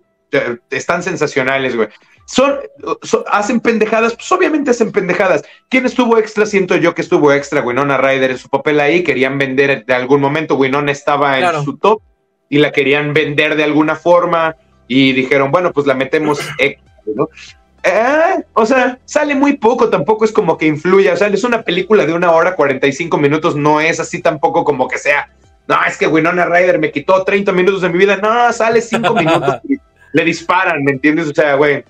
están 0.70 1.02
sensacionales, 1.02 1.74
güey 1.74 1.88
son, 2.26 2.58
hacen 3.28 3.60
pendejadas, 3.60 4.14
pues 4.14 4.30
obviamente 4.32 4.72
hacen 4.72 4.92
pendejadas. 4.92 5.44
¿Quién 5.68 5.86
estuvo 5.86 6.18
extra? 6.18 6.44
Siento 6.44 6.76
yo 6.76 6.94
que 6.94 7.02
estuvo 7.02 7.32
extra 7.32 7.62
Winona 7.62 7.96
Ryder 7.96 8.32
en 8.32 8.38
su 8.38 8.48
papel 8.48 8.80
ahí, 8.80 9.04
querían 9.04 9.38
vender 9.38 9.86
de 9.86 9.94
algún 9.94 10.20
momento, 10.20 10.56
Winona 10.56 10.92
estaba 10.92 11.38
en 11.38 11.64
su 11.64 11.78
top 11.78 12.02
y 12.48 12.58
la 12.58 12.72
querían 12.72 13.14
vender 13.14 13.56
de 13.56 13.64
alguna 13.64 13.94
forma 13.94 14.56
y 14.88 15.12
dijeron, 15.12 15.52
bueno, 15.52 15.72
pues 15.72 15.86
la 15.86 15.94
metemos 15.94 16.40
extra, 16.58 16.92
¿no? 17.14 17.28
Eh, 17.88 18.44
o 18.54 18.66
sea, 18.66 18.98
sale 19.04 19.36
muy 19.36 19.58
poco, 19.58 19.88
tampoco 19.88 20.24
es 20.24 20.32
como 20.32 20.58
que 20.58 20.66
influya, 20.66 21.12
o 21.12 21.16
sea, 21.16 21.28
es 21.28 21.44
una 21.44 21.62
película 21.62 22.04
de 22.04 22.14
una 22.14 22.32
hora 22.32 22.56
45 22.56 23.16
minutos, 23.16 23.54
no 23.54 23.80
es 23.80 24.00
así 24.00 24.20
tampoco 24.20 24.64
como 24.64 24.88
que 24.88 24.98
sea, 24.98 25.30
no, 25.68 25.76
es 25.86 25.96
que 25.96 26.08
Winona 26.08 26.46
Ryder 26.46 26.80
me 26.80 26.90
quitó 26.90 27.22
30 27.22 27.52
minutos 27.52 27.82
de 27.82 27.88
mi 27.88 27.98
vida, 27.98 28.16
no, 28.16 28.52
sale 28.52 28.80
5 28.80 29.14
minutos 29.14 29.60
y 29.68 29.76
le 30.12 30.24
disparan, 30.24 30.82
¿me 30.82 30.90
entiendes? 30.90 31.28
O 31.28 31.34
sea, 31.34 31.54
güey, 31.54 31.84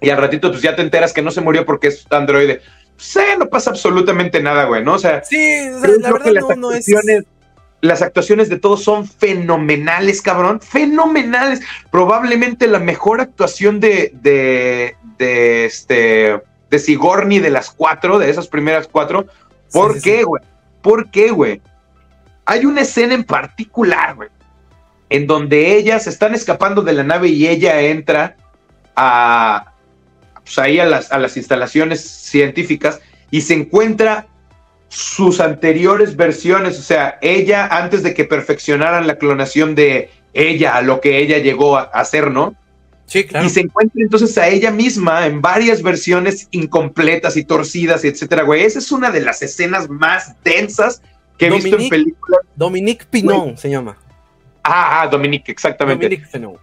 y 0.00 0.10
al 0.10 0.18
ratito 0.18 0.50
pues 0.50 0.62
ya 0.62 0.74
te 0.74 0.82
enteras 0.82 1.12
que 1.12 1.22
no 1.22 1.30
se 1.30 1.40
murió 1.40 1.64
porque 1.64 1.88
es 1.88 2.04
androide. 2.10 2.60
Sí, 2.96 3.20
no 3.38 3.48
pasa 3.48 3.70
absolutamente 3.70 4.42
nada, 4.42 4.64
güey, 4.64 4.82
¿no? 4.82 4.94
O 4.94 4.98
sea, 4.98 5.22
sí, 5.22 5.60
la 6.00 6.12
verdad 6.12 6.32
no, 6.56 6.56
no 6.56 6.72
es... 6.72 6.86
Las 7.82 8.02
actuaciones 8.02 8.48
de 8.48 8.58
todos 8.58 8.84
son 8.84 9.06
fenomenales, 9.06 10.20
cabrón, 10.20 10.60
fenomenales. 10.60 11.60
Probablemente 11.90 12.66
la 12.66 12.78
mejor 12.78 13.20
actuación 13.20 13.80
de, 13.80 14.12
de, 14.20 14.96
de 15.18 15.64
este, 15.64 16.42
de 16.70 16.78
Sigourney 16.78 17.38
de 17.38 17.50
las 17.50 17.70
cuatro, 17.70 18.18
de 18.18 18.28
esas 18.30 18.48
primeras 18.48 18.86
cuatro. 18.86 19.26
¿Por 19.72 20.00
qué, 20.00 20.24
güey? 20.24 20.42
¿Por 20.82 21.10
qué, 21.10 21.30
güey? 21.30 21.62
Hay 22.44 22.66
una 22.66 22.82
escena 22.82 23.14
en 23.14 23.24
particular, 23.24 24.16
güey, 24.16 24.28
en 25.08 25.26
donde 25.26 25.76
ellas 25.76 26.06
están 26.06 26.34
escapando 26.34 26.82
de 26.82 26.92
la 26.92 27.02
nave 27.02 27.28
y 27.28 27.46
ella 27.46 27.80
entra 27.80 28.36
a, 28.96 29.72
pues, 30.44 30.58
ahí 30.58 30.80
a 30.80 30.84
las, 30.84 31.12
a 31.12 31.18
las 31.18 31.36
instalaciones 31.36 32.00
científicas 32.00 33.00
y 33.30 33.42
se 33.42 33.54
encuentra 33.54 34.26
sus 34.90 35.38
anteriores 35.38 36.16
versiones, 36.16 36.76
o 36.78 36.82
sea, 36.82 37.16
ella 37.22 37.68
antes 37.68 38.02
de 38.02 38.12
que 38.12 38.24
perfeccionaran 38.24 39.06
la 39.06 39.18
clonación 39.18 39.76
de 39.76 40.10
ella, 40.34 40.74
a 40.74 40.82
lo 40.82 41.00
que 41.00 41.18
ella 41.18 41.38
llegó 41.38 41.76
a 41.76 41.82
hacer, 41.82 42.32
¿no? 42.32 42.56
Sí, 43.06 43.24
claro. 43.24 43.46
Y 43.46 43.50
se 43.50 43.60
encuentra 43.60 44.02
entonces 44.02 44.36
a 44.36 44.48
ella 44.48 44.72
misma 44.72 45.26
en 45.26 45.40
varias 45.40 45.82
versiones 45.82 46.48
incompletas 46.50 47.36
y 47.36 47.44
torcidas, 47.44 48.04
etcétera, 48.04 48.42
güey. 48.42 48.62
Esa 48.62 48.80
es 48.80 48.90
una 48.90 49.12
de 49.12 49.20
las 49.20 49.42
escenas 49.42 49.88
más 49.88 50.34
densas 50.42 51.02
que 51.38 51.46
he 51.46 51.50
visto 51.50 51.78
en 51.78 51.88
películas. 51.88 52.40
Dominique 52.56 53.04
Pinon 53.08 53.56
se 53.56 53.70
llama. 53.70 53.96
Ah, 54.64 55.02
ah, 55.02 55.06
Dominique, 55.06 55.52
exactamente. 55.52 56.04
Dominique 56.04 56.28
Pinon. 56.32 56.56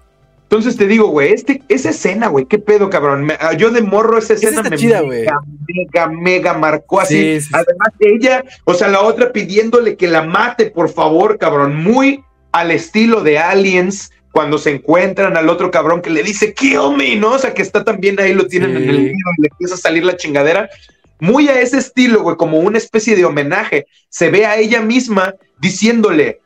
Entonces 0.49 0.77
te 0.77 0.87
digo, 0.87 1.07
güey, 1.07 1.33
este, 1.33 1.61
esa 1.67 1.89
escena, 1.89 2.27
güey, 2.27 2.45
qué 2.45 2.57
pedo, 2.57 2.89
cabrón. 2.89 3.29
Ah, 3.41 3.51
yo 3.51 3.69
de 3.69 3.81
morro 3.81 4.17
esa 4.17 4.33
escena 4.33 4.63
me 4.63 4.77
chida, 4.77 5.03
mega, 5.03 5.41
mega, 5.67 6.07
mega 6.07 6.53
marcó 6.53 7.01
así. 7.01 7.39
Además, 7.51 7.89
ella, 7.99 8.45
o 8.63 8.73
sea, 8.73 8.87
la 8.87 9.01
otra 9.01 9.33
pidiéndole 9.33 9.97
que 9.97 10.07
la 10.07 10.23
mate, 10.23 10.71
por 10.71 10.87
favor, 10.87 11.37
cabrón. 11.37 11.75
Muy 11.75 12.23
al 12.53 12.71
estilo 12.71 13.23
de 13.23 13.39
Aliens, 13.39 14.09
cuando 14.31 14.57
se 14.57 14.71
encuentran 14.71 15.35
al 15.35 15.49
otro 15.49 15.69
cabrón 15.69 16.01
que 16.01 16.11
le 16.11 16.23
dice, 16.23 16.53
kill 16.53 16.95
me, 16.95 17.17
¿no? 17.17 17.33
O 17.33 17.39
sea, 17.39 17.53
que 17.53 17.61
está 17.61 17.83
también 17.83 18.17
ahí, 18.17 18.33
lo 18.33 18.47
tienen 18.47 18.71
en 18.77 18.89
el 18.89 18.97
video 18.97 19.09
y 19.37 19.41
le 19.41 19.47
empieza 19.51 19.75
a 19.75 19.79
salir 19.79 20.05
la 20.05 20.15
chingadera. 20.15 20.69
Muy 21.19 21.49
a 21.49 21.59
ese 21.59 21.79
estilo, 21.79 22.21
güey, 22.21 22.37
como 22.37 22.59
una 22.59 22.77
especie 22.77 23.17
de 23.17 23.25
homenaje. 23.25 23.85
Se 24.07 24.29
ve 24.29 24.45
a 24.45 24.55
ella 24.55 24.79
misma 24.79 25.33
diciéndole, 25.59 26.39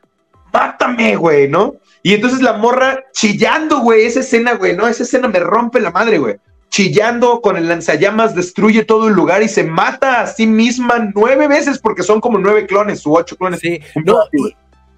mátame, 0.52 1.14
güey, 1.14 1.48
¿no? 1.48 1.76
Y 2.02 2.14
entonces 2.14 2.42
la 2.42 2.54
morra 2.54 3.04
chillando, 3.12 3.80
güey, 3.80 4.04
esa 4.04 4.20
escena, 4.20 4.54
güey, 4.54 4.76
¿no? 4.76 4.88
Esa 4.88 5.04
escena 5.04 5.28
me 5.28 5.38
rompe 5.38 5.80
la 5.80 5.90
madre, 5.90 6.18
güey. 6.18 6.36
Chillando 6.68 7.40
con 7.40 7.56
el 7.56 7.68
lanzallamas, 7.68 8.34
destruye 8.34 8.84
todo 8.84 9.08
el 9.08 9.14
lugar 9.14 9.42
y 9.42 9.48
se 9.48 9.62
mata 9.62 10.22
a 10.22 10.26
sí 10.26 10.46
misma 10.46 11.10
nueve 11.14 11.46
veces 11.46 11.78
porque 11.78 12.02
son 12.02 12.20
como 12.20 12.38
nueve 12.38 12.66
clones 12.66 13.06
u 13.06 13.14
ocho 13.14 13.36
clones. 13.36 13.60
Sí, 13.60 13.80
no, 14.04 14.18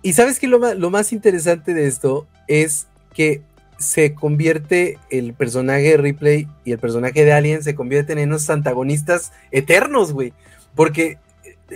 y, 0.02 0.12
sabes 0.12 0.38
que 0.38 0.46
lo 0.46 0.58
más, 0.58 0.76
lo 0.76 0.90
más 0.90 1.12
interesante 1.12 1.74
de 1.74 1.86
esto 1.86 2.26
es 2.46 2.86
que 3.12 3.42
se 3.78 4.14
convierte 4.14 4.98
el 5.10 5.34
personaje 5.34 5.90
de 5.90 5.96
Ripley 5.96 6.48
y 6.64 6.72
el 6.72 6.78
personaje 6.78 7.24
de 7.24 7.32
Alien 7.32 7.62
se 7.62 7.74
convierten 7.74 8.18
en 8.18 8.28
unos 8.28 8.48
antagonistas 8.48 9.32
eternos, 9.50 10.12
güey. 10.12 10.32
Porque 10.74 11.18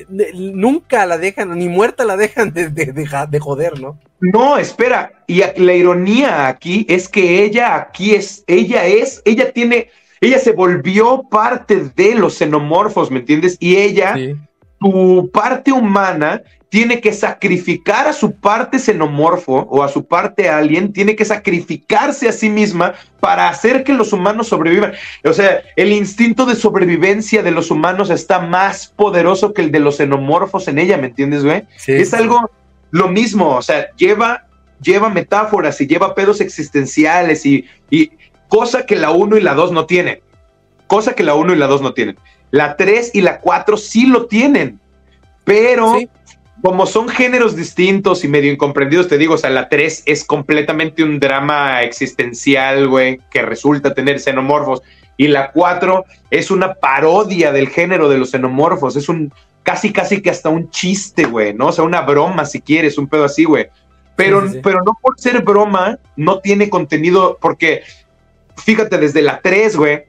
nunca 0.09 1.07
la 1.07 1.19
dejan, 1.19 1.57
ni 1.59 1.69
muerta 1.69 2.05
la 2.05 2.17
dejan 2.17 2.53
de, 2.53 2.69
de, 2.69 3.41
joder, 3.41 3.81
¿no? 3.81 3.99
No, 4.21 4.59
espera, 4.59 5.13
y 5.27 5.43
la 5.57 5.75
ironía 5.75 6.49
aquí 6.49 6.85
es 6.89 7.09
que 7.09 7.45
ella 7.45 7.77
aquí 7.77 8.15
es, 8.15 8.45
ella 8.47 8.87
es, 8.87 9.23
ella 9.25 9.53
tiene, 9.53 9.91
ella 10.21 10.39
se 10.39 10.53
volvió 10.53 11.25
parte 11.31 11.91
de 11.95 12.15
los 12.15 12.35
xenomorfos, 12.35 13.11
¿me 13.11 13.21
entiendes? 13.21 13.57
Y 13.61 13.77
ella, 13.77 14.17
tu 14.79 15.31
parte 15.33 15.73
humana, 15.73 16.43
tiene 16.69 17.01
que 17.01 17.13
sacrificar 17.13 18.07
a 18.07 18.13
su 18.13 18.33
parte 18.33 18.79
xenomorfo 18.79 19.67
o 19.71 19.83
a 19.83 19.89
su 19.89 20.05
parte 20.07 20.49
alien, 20.49 20.93
tiene 20.93 21.17
que 21.17 21.25
sacrificarse 21.25 22.29
a 22.29 22.33
sí 22.33 22.51
misma 22.51 22.95
para 23.21 23.49
hacer 23.49 23.85
que 23.85 23.95
los 23.95 24.13
humanos 24.13 24.49
sobrevivan. 24.49 24.93
O 25.25 25.33
sea, 25.33 25.63
el 25.77 25.93
instinto 25.93 26.45
de 26.45 26.55
sobrevivencia 26.55 27.43
de 27.43 27.51
los 27.51 27.71
humanos 27.71 28.11
está 28.11 28.41
más 28.41 28.89
poderoso 28.89 29.55
que 29.55 29.63
el 29.63 29.73
de 29.73 29.81
los 29.81 29.97
xenomorfos 29.97 30.69
en 30.69 30.79
ella, 30.79 30.99
¿me 30.99 31.07
entiendes, 31.07 31.43
güey? 31.43 31.65
es 31.87 32.13
algo 32.13 32.51
lo 32.91 33.09
mismo, 33.09 33.57
o 33.57 33.63
sea, 33.63 33.95
lleva, 33.97 34.47
lleva 34.81 35.09
metáforas 35.09 35.81
y 35.81 35.87
lleva 35.87 36.15
pedos 36.15 36.41
existenciales 36.41 37.45
y, 37.45 37.67
y 37.91 38.13
cosa 38.49 38.87
que 38.87 38.97
la 38.97 39.11
1 39.11 39.37
y 39.39 39.41
la 39.41 39.55
2 39.55 39.73
no 39.73 39.87
tienen. 39.87 40.21
Cosa 40.87 41.15
que 41.15 41.23
la 41.23 41.35
1 41.35 41.53
y 41.53 41.57
la 41.57 41.67
2 41.67 41.83
no 41.83 41.93
tienen. 41.93 42.19
La 42.51 42.77
3 42.77 43.13
y 43.15 43.21
la 43.21 43.39
4 43.39 43.77
sí 43.77 44.07
lo 44.07 44.27
tienen, 44.27 44.81
pero 45.45 45.97
como 46.63 46.87
son 46.87 47.09
géneros 47.09 47.55
distintos 47.55 48.25
y 48.25 48.29
medio 48.29 48.53
incomprendidos, 48.53 49.09
te 49.09 49.19
digo, 49.19 49.35
o 49.35 49.39
sea, 49.39 49.51
la 49.51 49.69
3 49.69 50.03
es 50.07 50.25
completamente 50.25 51.05
un 51.05 51.21
drama 51.21 51.83
existencial, 51.83 52.89
güey, 52.89 53.21
que 53.31 53.43
resulta 53.43 53.95
tener 53.95 54.21
xenomorfos. 54.21 54.83
Y 55.17 55.29
la 55.29 55.53
4 55.53 56.05
es 56.31 56.51
una 56.51 56.75
parodia 56.75 57.53
del 57.53 57.69
género 57.69 58.09
de 58.09 58.19
los 58.19 58.31
xenomorfos. 58.31 58.97
Es 58.97 59.09
un 59.09 59.33
casi, 59.63 59.93
casi 59.93 60.21
que 60.21 60.31
hasta 60.31 60.49
un 60.49 60.71
chiste, 60.71 61.25
güey, 61.25 61.55
¿no? 61.55 61.69
O 61.69 61.73
sea, 61.73 61.85
una 61.85 62.01
broma, 62.01 62.45
si 62.45 62.61
quieres, 62.61 62.99
un 62.99 63.09
pedo 63.09 63.25
así, 63.25 63.45
güey. 63.45 63.69
Pero, 64.17 64.43
pero 64.63 64.83
no 64.83 64.99
por 65.01 65.19
ser 65.21 65.43
broma, 65.43 65.99
no 66.17 66.41
tiene 66.41 66.69
contenido, 66.69 67.39
porque 67.41 67.83
fíjate, 68.57 68.99
desde 68.99 69.23
la 69.23 69.41
3, 69.41 69.77
güey, 69.77 70.05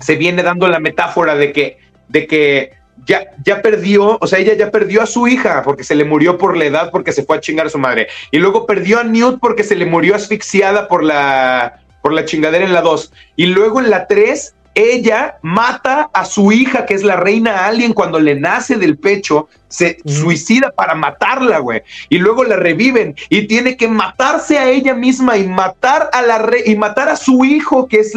se 0.00 0.16
viene 0.16 0.42
dando 0.42 0.66
la 0.68 0.80
metáfora 0.80 1.34
de 1.36 1.52
que, 1.52 1.78
de 2.08 2.26
que 2.26 2.72
ya, 3.06 3.26
ya 3.44 3.62
perdió, 3.62 4.18
o 4.20 4.26
sea, 4.26 4.38
ella 4.38 4.54
ya 4.54 4.70
perdió 4.70 5.02
a 5.02 5.06
su 5.06 5.28
hija 5.28 5.62
porque 5.62 5.84
se 5.84 5.94
le 5.94 6.04
murió 6.04 6.38
por 6.38 6.56
la 6.56 6.64
edad, 6.64 6.90
porque 6.90 7.12
se 7.12 7.22
fue 7.22 7.36
a 7.36 7.40
chingar 7.40 7.66
a 7.66 7.70
su 7.70 7.78
madre. 7.78 8.08
Y 8.30 8.38
luego 8.38 8.66
perdió 8.66 9.00
a 9.00 9.04
Newt 9.04 9.38
porque 9.40 9.64
se 9.64 9.76
le 9.76 9.86
murió 9.86 10.14
asfixiada 10.14 10.88
por 10.88 11.02
la, 11.02 11.80
por 12.02 12.12
la 12.12 12.24
chingadera 12.24 12.64
en 12.64 12.72
la 12.72 12.82
2. 12.82 13.12
Y 13.36 13.46
luego 13.46 13.80
en 13.80 13.90
la 13.90 14.06
3, 14.06 14.54
ella 14.74 15.38
mata 15.42 16.10
a 16.12 16.24
su 16.24 16.52
hija, 16.52 16.86
que 16.86 16.94
es 16.94 17.02
la 17.02 17.16
reina 17.16 17.66
alien, 17.66 17.92
cuando 17.92 18.20
le 18.20 18.38
nace 18.38 18.76
del 18.76 18.98
pecho, 18.98 19.48
se 19.68 19.98
suicida 20.04 20.70
para 20.70 20.94
matarla, 20.94 21.58
güey. 21.58 21.82
Y 22.08 22.18
luego 22.18 22.44
la 22.44 22.56
reviven 22.56 23.14
y 23.28 23.46
tiene 23.46 23.76
que 23.76 23.88
matarse 23.88 24.58
a 24.58 24.68
ella 24.68 24.94
misma 24.94 25.36
y 25.36 25.46
matar 25.46 26.10
a 26.12 26.22
la 26.22 26.38
re 26.38 26.62
y 26.66 26.76
matar 26.76 27.08
a 27.08 27.16
su 27.16 27.44
hijo, 27.44 27.88
que 27.88 28.00
es 28.00 28.14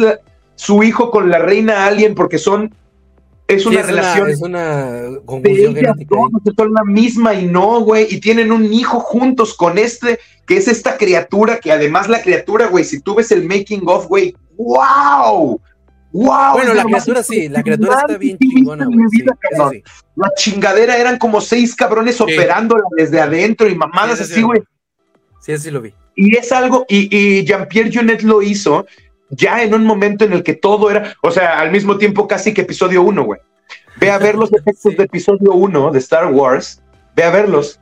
su 0.56 0.82
hijo 0.82 1.10
con 1.10 1.30
la 1.30 1.38
reina 1.38 1.86
alien, 1.86 2.14
porque 2.14 2.38
son 2.38 2.74
es 3.46 3.66
una 3.66 3.82
relación. 3.82 4.30
es 4.30 4.40
una 4.40 5.08
conclusión 5.24 5.74
genética. 5.74 6.16
son 6.56 6.72
la 6.72 6.84
misma 6.84 7.34
y 7.34 7.46
no, 7.46 7.80
güey. 7.80 8.06
Y 8.10 8.20
tienen 8.20 8.50
un 8.50 8.72
hijo 8.72 9.00
juntos 9.00 9.54
con 9.54 9.76
este, 9.76 10.18
que 10.46 10.56
es 10.56 10.68
esta 10.68 10.96
criatura, 10.96 11.58
que 11.58 11.72
además 11.72 12.08
la 12.08 12.22
criatura, 12.22 12.68
güey, 12.68 12.84
si 12.84 13.00
tú 13.00 13.14
ves 13.14 13.30
el 13.32 13.44
making 13.44 13.82
of, 13.86 14.06
güey, 14.06 14.34
¡wow! 14.56 15.60
¡Wow! 16.12 16.52
Bueno, 16.52 16.74
la 16.74 16.84
criatura 16.84 17.22
sí, 17.22 17.48
la 17.48 17.62
criatura 17.62 17.98
está 17.98 18.16
bien 18.16 18.38
chingona, 18.38 18.86
güey. 18.86 19.82
La 20.16 20.30
chingadera 20.36 20.96
eran 20.96 21.18
como 21.18 21.40
seis 21.40 21.74
cabrones 21.74 22.20
operándola 22.20 22.84
desde 22.96 23.20
adentro 23.20 23.68
y 23.68 23.74
mamadas 23.74 24.20
así, 24.20 24.40
güey. 24.42 24.62
Sí, 25.40 25.52
así 25.52 25.70
lo 25.70 25.82
vi. 25.82 25.92
Y 26.16 26.36
es 26.36 26.52
algo, 26.52 26.86
y, 26.88 27.14
y 27.14 27.44
Jean-Pierre 27.44 27.90
Junet 27.92 28.22
lo 28.22 28.40
hizo, 28.40 28.86
ya 29.36 29.62
en 29.62 29.74
un 29.74 29.84
momento 29.84 30.24
en 30.24 30.32
el 30.32 30.42
que 30.42 30.54
todo 30.54 30.90
era, 30.90 31.14
o 31.22 31.30
sea, 31.30 31.60
al 31.60 31.70
mismo 31.70 31.98
tiempo 31.98 32.28
casi 32.28 32.54
que 32.54 32.62
episodio 32.62 33.02
1, 33.02 33.24
güey. 33.24 33.40
Ve 33.96 34.10
a 34.10 34.18
ver 34.18 34.34
los 34.34 34.52
efectos 34.52 34.96
de 34.96 35.04
episodio 35.04 35.52
1 35.52 35.90
de 35.90 35.98
Star 35.98 36.32
Wars, 36.32 36.82
ve 37.14 37.24
a 37.24 37.30
verlos. 37.30 37.80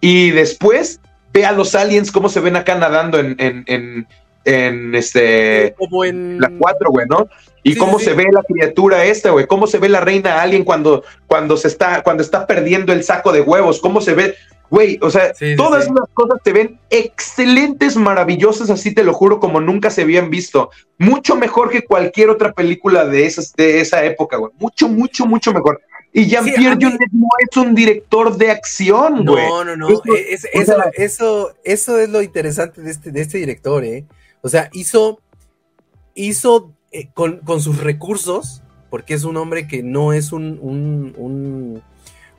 Y 0.00 0.30
después 0.30 1.00
ve 1.32 1.44
a 1.44 1.52
los 1.52 1.74
aliens 1.74 2.10
cómo 2.10 2.28
se 2.28 2.40
ven 2.40 2.56
acá 2.56 2.74
nadando 2.76 3.18
en, 3.18 3.36
en, 3.38 4.06
en, 4.44 4.94
este... 4.94 5.74
Como 5.78 6.04
en... 6.04 6.40
La 6.40 6.50
4, 6.58 6.90
güey, 6.90 7.06
¿no? 7.06 7.28
Y 7.62 7.76
cómo 7.76 7.98
se 7.98 8.14
ve 8.14 8.26
la 8.32 8.42
criatura 8.42 9.04
esta, 9.04 9.30
güey, 9.30 9.46
cómo 9.46 9.66
se 9.66 9.78
ve 9.78 9.90
la 9.90 10.00
reina 10.00 10.40
alien 10.40 10.64
cuando, 10.64 11.04
cuando 11.26 11.58
se 11.58 11.68
está, 11.68 12.02
cuando 12.02 12.22
está 12.22 12.46
perdiendo 12.46 12.92
el 12.92 13.04
saco 13.04 13.32
de 13.32 13.42
huevos, 13.42 13.80
cómo 13.80 14.00
se 14.00 14.14
ve, 14.14 14.34
Güey, 14.70 14.98
o 15.02 15.10
sea, 15.10 15.32
todas 15.56 15.90
las 15.90 16.08
cosas 16.14 16.38
te 16.44 16.52
ven 16.52 16.78
excelentes, 16.90 17.96
maravillosas, 17.96 18.70
así 18.70 18.94
te 18.94 19.02
lo 19.02 19.12
juro, 19.12 19.40
como 19.40 19.60
nunca 19.60 19.90
se 19.90 20.02
habían 20.02 20.30
visto. 20.30 20.70
Mucho 20.96 21.34
mejor 21.34 21.70
que 21.70 21.84
cualquier 21.84 22.30
otra 22.30 22.52
película 22.52 23.04
de, 23.04 23.26
esas, 23.26 23.52
de 23.54 23.80
esa 23.80 24.04
época, 24.04 24.36
güey. 24.36 24.52
Mucho, 24.60 24.88
mucho, 24.88 25.26
mucho 25.26 25.52
mejor. 25.52 25.80
Y 26.12 26.26
Jean-Pierre 26.26 26.76
sí, 26.80 26.98
no 27.12 27.28
es 27.38 27.56
un 27.56 27.74
director 27.74 28.36
de 28.36 28.52
acción, 28.52 29.24
güey. 29.26 29.48
No, 29.48 29.64
no, 29.64 29.76
no. 29.76 29.88
Eso, 29.88 30.76
eso, 30.94 31.52
eso, 31.64 31.98
es 31.98 32.08
lo 32.08 32.22
interesante 32.22 32.80
de 32.80 32.90
este, 32.92 33.10
de 33.10 33.20
este 33.20 33.38
director, 33.38 33.84
¿eh? 33.84 34.04
O 34.40 34.48
sea, 34.48 34.70
hizo, 34.72 35.20
hizo 36.14 36.72
eh, 36.92 37.08
con, 37.12 37.38
con, 37.38 37.60
sus 37.60 37.78
recursos, 37.82 38.62
porque 38.88 39.14
es 39.14 39.24
un 39.24 39.36
hombre 39.36 39.66
que 39.66 39.82
no 39.82 40.12
es 40.12 40.32
un, 40.32 40.58
un 40.62 41.14
un 41.16 41.82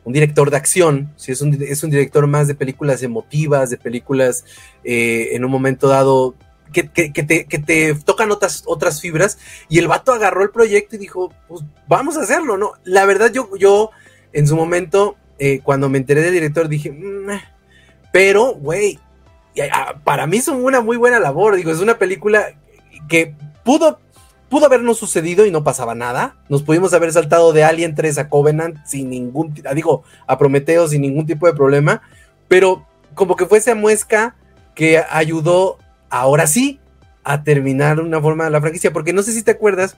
director 0.05 0.49
de 0.49 0.57
acción, 0.57 1.13
si 1.15 1.31
es 1.31 1.41
un, 1.41 1.57
es 1.61 1.83
un 1.83 1.89
director 1.89 2.25
más 2.27 2.47
de 2.47 2.55
películas 2.55 3.03
emotivas, 3.03 3.69
de 3.69 3.77
películas 3.77 4.45
eh, 4.83 5.29
en 5.33 5.45
un 5.45 5.51
momento 5.51 5.87
dado 5.87 6.35
que, 6.71 6.83
te, 6.83 7.95
tocan 8.05 8.31
otras, 8.31 8.63
otras 8.65 9.01
fibras, 9.01 9.37
y 9.69 9.79
el 9.79 9.87
vato 9.87 10.13
agarró 10.13 10.43
el 10.43 10.51
proyecto 10.51 10.95
y 10.95 10.99
dijo, 10.99 11.33
pues 11.47 11.61
vamos 11.87 12.17
a 12.17 12.21
hacerlo, 12.21 12.57
¿no? 12.57 12.73
La 12.83 13.05
verdad 13.05 13.31
yo, 13.31 13.49
yo 13.57 13.91
en 14.33 14.47
su 14.47 14.55
momento, 14.55 15.17
eh, 15.37 15.59
cuando 15.61 15.89
me 15.89 15.97
enteré 15.97 16.21
del 16.21 16.33
director, 16.33 16.67
dije, 16.67 16.91
mm, 16.91 17.29
eh", 17.29 17.41
pero, 18.11 18.53
güey, 18.53 18.99
ah, 19.71 19.95
para 20.03 20.27
mí 20.27 20.37
es 20.37 20.47
una 20.47 20.81
muy 20.81 20.97
buena 20.97 21.19
labor, 21.19 21.55
digo, 21.55 21.71
es 21.71 21.79
una 21.79 21.97
película 21.97 22.55
que 23.09 23.35
pudo 23.63 23.99
pudo 24.51 24.65
habernos 24.65 24.97
sucedido 24.97 25.45
y 25.45 25.51
no 25.51 25.63
pasaba 25.63 25.95
nada. 25.95 26.35
Nos 26.49 26.61
pudimos 26.61 26.93
haber 26.93 27.13
saltado 27.13 27.53
de 27.53 27.63
Alien 27.63 27.95
3 27.95 28.17
a 28.17 28.27
Covenant 28.27 28.77
sin 28.85 29.09
ningún, 29.09 29.55
ah, 29.65 29.73
digo, 29.73 30.03
a 30.27 30.37
Prometeo 30.37 30.89
sin 30.89 31.01
ningún 31.01 31.25
tipo 31.25 31.47
de 31.47 31.53
problema, 31.53 32.01
pero 32.49 32.85
como 33.15 33.37
que 33.37 33.45
fue 33.45 33.59
esa 33.59 33.75
muesca 33.75 34.35
que 34.75 35.01
ayudó 35.09 35.79
ahora 36.09 36.47
sí 36.47 36.81
a 37.23 37.43
terminar 37.43 38.01
una 38.01 38.19
forma 38.19 38.43
de 38.43 38.49
la 38.49 38.59
franquicia, 38.59 38.91
porque 38.91 39.13
no 39.13 39.23
sé 39.23 39.31
si 39.31 39.41
te 39.41 39.51
acuerdas 39.51 39.97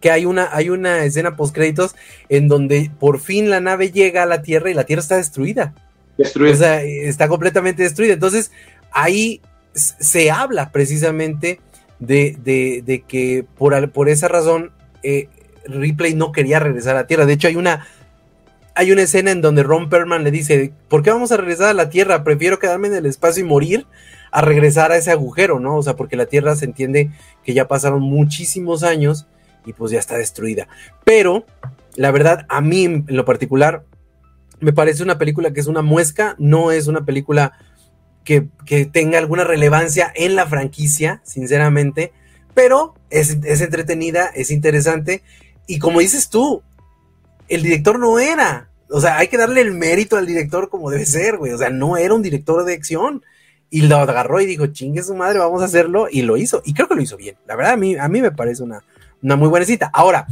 que 0.00 0.10
hay 0.10 0.26
una, 0.26 0.48
hay 0.52 0.68
una 0.68 1.04
escena 1.04 1.36
post 1.36 1.54
créditos 1.54 1.94
en 2.28 2.48
donde 2.48 2.90
por 2.98 3.20
fin 3.20 3.48
la 3.48 3.60
nave 3.60 3.92
llega 3.92 4.24
a 4.24 4.26
la 4.26 4.42
Tierra 4.42 4.72
y 4.72 4.74
la 4.74 4.84
Tierra 4.84 5.02
está 5.02 5.18
destruida. 5.18 5.72
Destruida. 6.18 6.52
O 6.52 6.56
sea, 6.56 6.82
está 6.82 7.28
completamente 7.28 7.84
destruida. 7.84 8.14
Entonces, 8.14 8.50
ahí 8.90 9.40
se 9.72 10.32
habla 10.32 10.72
precisamente 10.72 11.60
de, 11.98 13.04
que 13.06 13.44
por, 13.56 13.90
por, 13.90 14.08
esa 14.08 14.28
razón 14.28 14.72
eh, 15.02 15.28
Ripley 15.66 16.14
no 16.14 16.32
quería 16.32 16.58
regresar 16.58 16.96
a 16.96 17.00
la 17.00 17.06
Tierra. 17.06 17.26
De 17.26 17.32
hecho, 17.32 17.48
hay 17.48 17.56
una, 17.56 17.86
hay 18.74 18.92
una 18.92 19.02
escena 19.02 19.30
en 19.30 19.40
donde 19.40 19.62
Ron 19.62 19.88
Perlman 19.88 20.24
le 20.24 20.30
dice, 20.30 20.72
¿por 20.88 21.02
qué 21.02 21.10
vamos 21.10 21.32
a 21.32 21.36
regresar 21.36 21.68
a 21.68 21.74
la 21.74 21.90
Tierra? 21.90 22.24
Prefiero 22.24 22.58
quedarme 22.58 22.88
en 22.88 22.94
el 22.94 23.06
espacio 23.06 23.44
y 23.44 23.46
morir 23.46 23.86
a 24.30 24.42
regresar 24.42 24.92
a 24.92 24.96
ese 24.96 25.10
agujero, 25.10 25.60
¿no? 25.60 25.76
O 25.76 25.82
sea, 25.82 25.96
porque 25.96 26.16
la 26.16 26.26
Tierra 26.26 26.56
se 26.56 26.66
entiende 26.66 27.10
que 27.42 27.54
ya 27.54 27.68
pasaron 27.68 28.02
muchísimos 28.02 28.82
años 28.82 29.26
y 29.64 29.72
pues 29.72 29.92
ya 29.92 29.98
está 29.98 30.16
destruida. 30.18 30.68
Pero, 31.04 31.46
la 31.94 32.10
verdad, 32.10 32.46
a 32.48 32.60
mí 32.60 32.84
en 32.84 33.04
lo 33.08 33.24
particular, 33.24 33.84
me 34.60 34.72
parece 34.72 35.02
una 35.02 35.18
película 35.18 35.52
que 35.52 35.60
es 35.60 35.66
una 35.66 35.82
muesca, 35.82 36.34
no 36.38 36.70
es 36.70 36.86
una 36.86 37.04
película 37.04 37.52
que, 38.26 38.84
tenga 38.86 39.18
alguna 39.18 39.44
relevancia 39.44 40.12
en 40.14 40.34
la 40.34 40.46
franquicia, 40.46 41.22
sinceramente, 41.24 42.12
pero 42.52 42.94
es, 43.08 43.30
entretenida, 43.62 44.26
es 44.26 44.50
interesante, 44.50 45.22
y 45.66 45.78
como 45.78 46.00
dices 46.00 46.28
tú, 46.28 46.62
el 47.48 47.62
director 47.62 47.98
no 47.98 48.18
era, 48.18 48.68
o 48.90 49.00
sea, 49.00 49.18
hay 49.18 49.28
que 49.28 49.38
darle 49.38 49.60
el 49.60 49.72
mérito 49.72 50.16
al 50.16 50.26
director 50.26 50.68
como 50.68 50.90
debe 50.90 51.06
ser, 51.06 51.36
güey, 51.38 51.52
o 51.52 51.58
sea, 51.58 51.70
no 51.70 51.96
era 51.96 52.14
un 52.14 52.22
director 52.22 52.64
de 52.64 52.74
acción, 52.74 53.22
y 53.70 53.82
lo 53.82 53.96
agarró 53.96 54.40
y 54.40 54.46
dijo, 54.46 54.66
chingue 54.66 55.02
su 55.02 55.14
madre, 55.14 55.38
vamos 55.38 55.62
a 55.62 55.66
hacerlo, 55.66 56.08
y 56.10 56.22
lo 56.22 56.36
hizo, 56.36 56.62
y 56.64 56.74
creo 56.74 56.88
que 56.88 56.96
lo 56.96 57.02
hizo 57.02 57.16
bien, 57.16 57.36
la 57.46 57.54
verdad 57.54 57.74
a 57.74 57.76
mí, 57.76 57.96
a 57.96 58.08
mí 58.08 58.20
me 58.20 58.32
parece 58.32 58.64
una, 58.64 58.82
una 59.22 59.36
muy 59.36 59.48
buena 59.48 59.66
cita. 59.66 59.90
Ahora, 59.92 60.26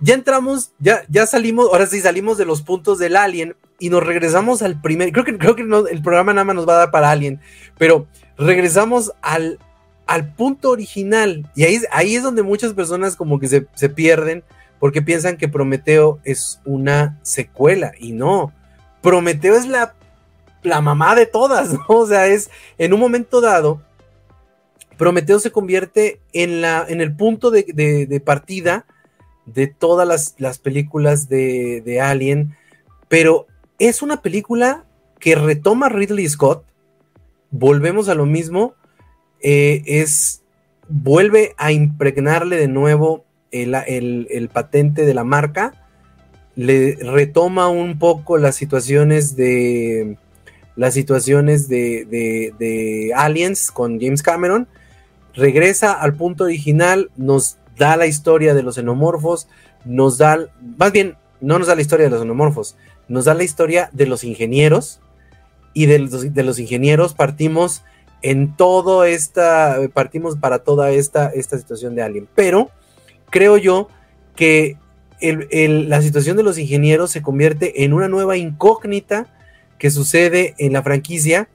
ya 0.00 0.14
entramos, 0.14 0.72
ya, 0.78 1.04
ya 1.08 1.26
salimos, 1.26 1.68
ahora 1.70 1.86
sí 1.86 2.00
salimos 2.00 2.36
de 2.36 2.44
los 2.44 2.62
puntos 2.62 2.98
del 2.98 3.16
Alien 3.16 3.54
y 3.78 3.90
nos 3.90 4.04
regresamos 4.04 4.62
al 4.62 4.80
primer, 4.80 5.12
creo 5.12 5.24
que, 5.24 5.36
creo 5.38 5.54
que 5.54 5.62
el 5.62 6.02
programa 6.02 6.32
nada 6.32 6.44
más 6.44 6.56
nos 6.56 6.68
va 6.68 6.74
a 6.74 6.78
dar 6.78 6.90
para 6.90 7.10
Alien, 7.10 7.40
pero 7.78 8.06
regresamos 8.38 9.12
al, 9.22 9.58
al 10.06 10.32
punto 10.34 10.70
original 10.70 11.50
y 11.54 11.64
ahí, 11.64 11.80
ahí 11.92 12.14
es 12.16 12.22
donde 12.22 12.42
muchas 12.42 12.72
personas 12.72 13.16
como 13.16 13.38
que 13.38 13.48
se, 13.48 13.66
se 13.74 13.88
pierden 13.88 14.44
porque 14.78 15.02
piensan 15.02 15.36
que 15.36 15.48
Prometeo 15.48 16.20
es 16.24 16.60
una 16.64 17.18
secuela 17.22 17.92
y 17.98 18.12
no, 18.12 18.52
Prometeo 19.02 19.56
es 19.56 19.66
la, 19.66 19.94
la 20.62 20.80
mamá 20.80 21.14
de 21.14 21.26
todas. 21.26 21.70
O 21.88 22.06
sea, 22.06 22.26
es 22.26 22.50
en 22.78 22.92
un 22.92 23.00
momento 23.00 23.40
dado, 23.40 23.82
Prometeo 24.96 25.38
se 25.38 25.50
convierte 25.50 26.20
en, 26.32 26.60
la, 26.60 26.84
en 26.88 27.00
el 27.00 27.14
punto 27.14 27.50
de, 27.50 27.62
de 28.08 28.20
partida 28.20 28.86
de 29.46 29.68
todas 29.68 30.34
las, 30.38 30.58
películas 30.58 31.28
de, 31.28 32.00
Alien, 32.02 32.56
pero 33.08 33.46
es 33.78 34.02
una 34.02 34.22
película 34.22 34.84
que 35.18 35.34
retoma 35.34 35.88
Ridley 35.88 36.28
Scott, 36.28 36.64
volvemos 37.50 38.08
a 38.08 38.14
lo 38.14 38.26
mismo, 38.26 38.74
eh, 39.42 39.82
es, 39.86 40.42
vuelve 40.88 41.54
a 41.58 41.72
impregnarle 41.72 42.56
de 42.56 42.68
nuevo 42.68 43.24
el, 43.50 44.50
patente 44.52 45.06
de 45.06 45.14
la 45.14 45.24
marca, 45.24 45.86
le 46.54 46.96
retoma 46.96 47.68
un 47.68 47.98
poco 47.98 48.38
las 48.38 48.56
situaciones 48.56 49.36
de 49.36 50.16
las 50.74 50.92
situaciones 50.92 51.68
de, 51.68 52.04
de 52.58 53.12
Aliens 53.14 53.70
con 53.70 53.98
James 53.98 54.22
Cameron, 54.22 54.68
regresa 55.34 55.92
al 55.92 56.14
punto 56.14 56.44
original, 56.44 57.10
nos 57.16 57.56
da 57.78 57.96
la 57.96 58.06
historia 58.06 58.54
de 58.54 58.62
los 58.62 58.74
xenomorfos, 58.74 59.48
nos 59.86 60.18
da, 60.18 60.38
más 60.78 60.92
bien, 60.92 61.16
no 61.40 61.58
nos 61.58 61.68
da 61.68 61.74
la 61.74 61.80
historia 61.80 62.06
de 62.06 62.10
los 62.10 62.20
xenomorfos, 62.20 62.76
nos 63.08 63.26
da 63.26 63.34
la 63.34 63.44
historia 63.44 63.90
de 63.92 64.06
los 64.06 64.24
ingenieros 64.24 65.00
y 65.72 65.86
de 65.86 65.98
los, 65.98 66.34
de 66.34 66.62
ingenieros 66.62 67.14
partimos 67.14 67.82
en 68.22 68.56
todo 68.56 69.04
esta, 69.04 69.78
partimos 69.92 70.36
para 70.36 70.60
toda 70.60 70.90
esta, 70.90 71.28
esta 71.28 71.58
situación 71.58 71.94
de 71.94 72.02
Alien. 72.02 72.28
Pero 72.34 72.70
creo 73.30 73.56
yo 73.56 73.88
que 74.34 74.76
la 75.20 76.02
situación 76.02 76.36
de 76.36 76.42
los 76.42 76.58
ingenieros 76.58 77.10
se 77.10 77.22
convierte 77.22 77.84
en 77.84 77.92
una 77.92 78.08
nueva 78.08 78.36
incógnita 78.36 79.26
que 79.78 79.90
sucede 79.90 80.54
en 80.58 80.72
la 80.72 80.82
franquicia, 80.82 81.48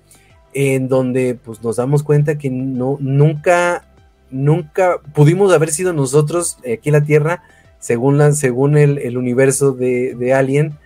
en 0.53 0.87
donde 0.87 1.35
pues, 1.35 1.63
nos 1.63 1.77
damos 1.77 2.03
cuenta 2.03 2.37
que 2.37 2.49
no, 2.49 2.97
nunca 2.99 3.85
nunca 4.31 4.99
pudimos 5.13 5.53
haber 5.53 5.71
sido 5.71 5.93
nosotros 5.93 6.57
eh, 6.63 6.73
aquí 6.73 6.89
en 6.89 6.93
la 6.93 7.03
Tierra 7.03 7.43
según, 7.79 8.17
la, 8.17 8.31
según 8.31 8.77
el, 8.77 9.17
universo 9.17 9.73
de, 9.73 10.33
Alien, 10.35 10.77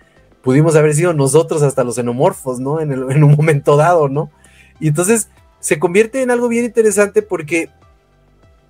pudimos 0.46 0.76
haber 0.76 0.94
sido 0.94 1.12
nosotros 1.12 1.62
hasta 1.62 1.82
los 1.82 1.96
xenomorfos, 1.96 2.60
¿no? 2.60 2.80
En, 2.80 2.92
en 2.92 3.24
un 3.24 3.34
momento 3.34 3.76
dado, 3.76 4.08
¿no? 4.08 4.30
Y 4.78 4.86
entonces 4.86 5.28
se 5.58 5.80
convierte 5.80 6.22
en 6.22 6.30
algo 6.30 6.46
bien 6.46 6.64
interesante 6.64 7.20
porque 7.20 7.68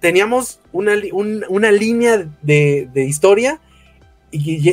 teníamos 0.00 0.58
una, 0.72 0.94
una 1.50 1.70
línea 1.70 2.26
de, 2.40 2.88
historia 3.06 3.60
y, 4.30 4.70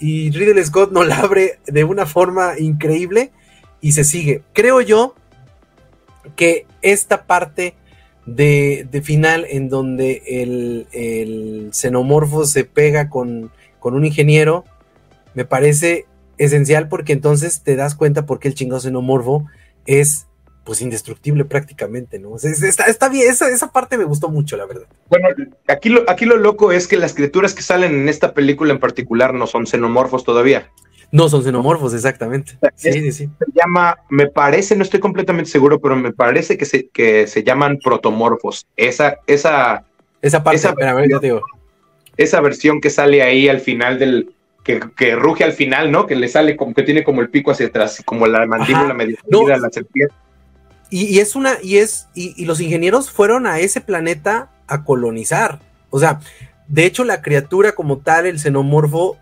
y, 0.00 0.30
Ridley 0.30 0.64
Scott 0.64 0.90
nos 0.90 1.06
la 1.06 1.18
abre 1.18 1.58
de 1.66 1.84
una 1.84 2.06
forma 2.06 2.58
increíble 2.58 3.30
y 3.82 3.92
se 3.92 4.04
sigue. 4.04 4.40
Creo 4.54 4.80
yo 4.80 5.14
que 6.34 6.66
esta 6.80 7.26
parte 7.26 7.74
de, 8.24 8.88
final 9.04 9.44
en 9.50 9.68
donde 9.68 10.22
el, 10.26 11.68
xenomorfo 11.72 12.46
se 12.46 12.64
pega 12.64 13.10
con, 13.10 13.50
con, 13.80 13.94
un 13.94 14.06
ingeniero 14.06 14.64
me 15.34 15.44
parece 15.44 16.06
esencial 16.38 16.88
porque 16.88 17.12
entonces 17.12 17.62
te 17.62 17.76
das 17.76 17.94
cuenta 17.94 18.26
por 18.26 18.38
qué 18.38 18.48
el 18.48 18.54
chingado 18.54 18.80
xenomorfo 18.80 19.46
es 19.86 20.26
pues 20.68 20.82
indestructible 20.82 21.46
prácticamente, 21.46 22.18
¿no? 22.18 22.36
está, 22.36 23.08
bien, 23.08 23.30
esa, 23.30 23.72
parte 23.72 23.96
me 23.96 24.04
gustó 24.04 24.28
mucho, 24.28 24.54
la 24.58 24.66
verdad. 24.66 24.86
Bueno, 25.08 25.28
aquí 25.66 25.88
lo, 25.88 26.04
aquí 26.10 26.26
lo 26.26 26.36
loco 26.36 26.72
es 26.72 26.86
que 26.86 26.98
las 26.98 27.14
criaturas 27.14 27.54
que 27.54 27.62
salen 27.62 27.94
en 27.94 28.06
esta 28.06 28.34
película 28.34 28.74
en 28.74 28.78
particular 28.78 29.32
no 29.32 29.46
son 29.46 29.66
xenomorfos 29.66 30.24
todavía. 30.24 30.70
No, 31.10 31.30
son 31.30 31.42
xenomorfos, 31.42 31.94
exactamente. 31.94 32.58
Sí, 32.74 32.92
sí, 32.92 33.12
sí. 33.12 33.30
Se 33.38 33.46
llama, 33.54 33.96
me 34.10 34.26
parece, 34.26 34.76
no 34.76 34.82
estoy 34.82 35.00
completamente 35.00 35.50
seguro, 35.50 35.80
pero 35.80 35.96
me 35.96 36.12
parece 36.12 36.58
que 36.58 36.66
se, 36.66 36.88
que 36.88 37.26
se 37.26 37.42
llaman 37.42 37.78
protomorfos. 37.82 38.66
Esa, 38.76 39.16
esa, 39.26 39.86
esa 40.20 40.44
parte, 40.44 40.58
esa, 40.58 40.74
versión, 40.74 41.40
esa 42.18 42.40
versión 42.42 42.80
que 42.82 42.90
sale 42.90 43.22
ahí 43.22 43.48
al 43.48 43.60
final 43.60 43.98
del, 43.98 44.34
que, 44.68 44.80
que, 44.94 45.16
ruge 45.16 45.44
al 45.44 45.54
final, 45.54 45.90
¿no? 45.90 46.06
Que 46.06 46.14
le 46.14 46.28
sale 46.28 46.54
como 46.54 46.74
que 46.74 46.82
tiene 46.82 47.02
como 47.02 47.22
el 47.22 47.30
pico 47.30 47.50
hacia 47.50 47.68
atrás, 47.68 48.02
como 48.04 48.26
la 48.26 48.44
mandíbula 48.44 48.92
medio 48.92 49.16
la 49.30 49.70
serpiente. 49.70 50.14
Y, 50.90 51.20
es 51.20 51.34
una, 51.36 51.54
y 51.62 51.78
es, 51.78 52.08
y, 52.14 52.44
los 52.44 52.60
ingenieros 52.60 53.10
fueron 53.10 53.46
a 53.46 53.60
ese 53.60 53.80
planeta 53.80 54.50
a 54.66 54.84
colonizar. 54.84 55.60
O 55.88 55.98
sea, 55.98 56.20
de 56.66 56.84
hecho, 56.84 57.04
la 57.04 57.22
criatura 57.22 57.72
como 57.72 57.98
tal, 57.98 58.26
el 58.26 58.38
xenomorfo, 58.38 59.16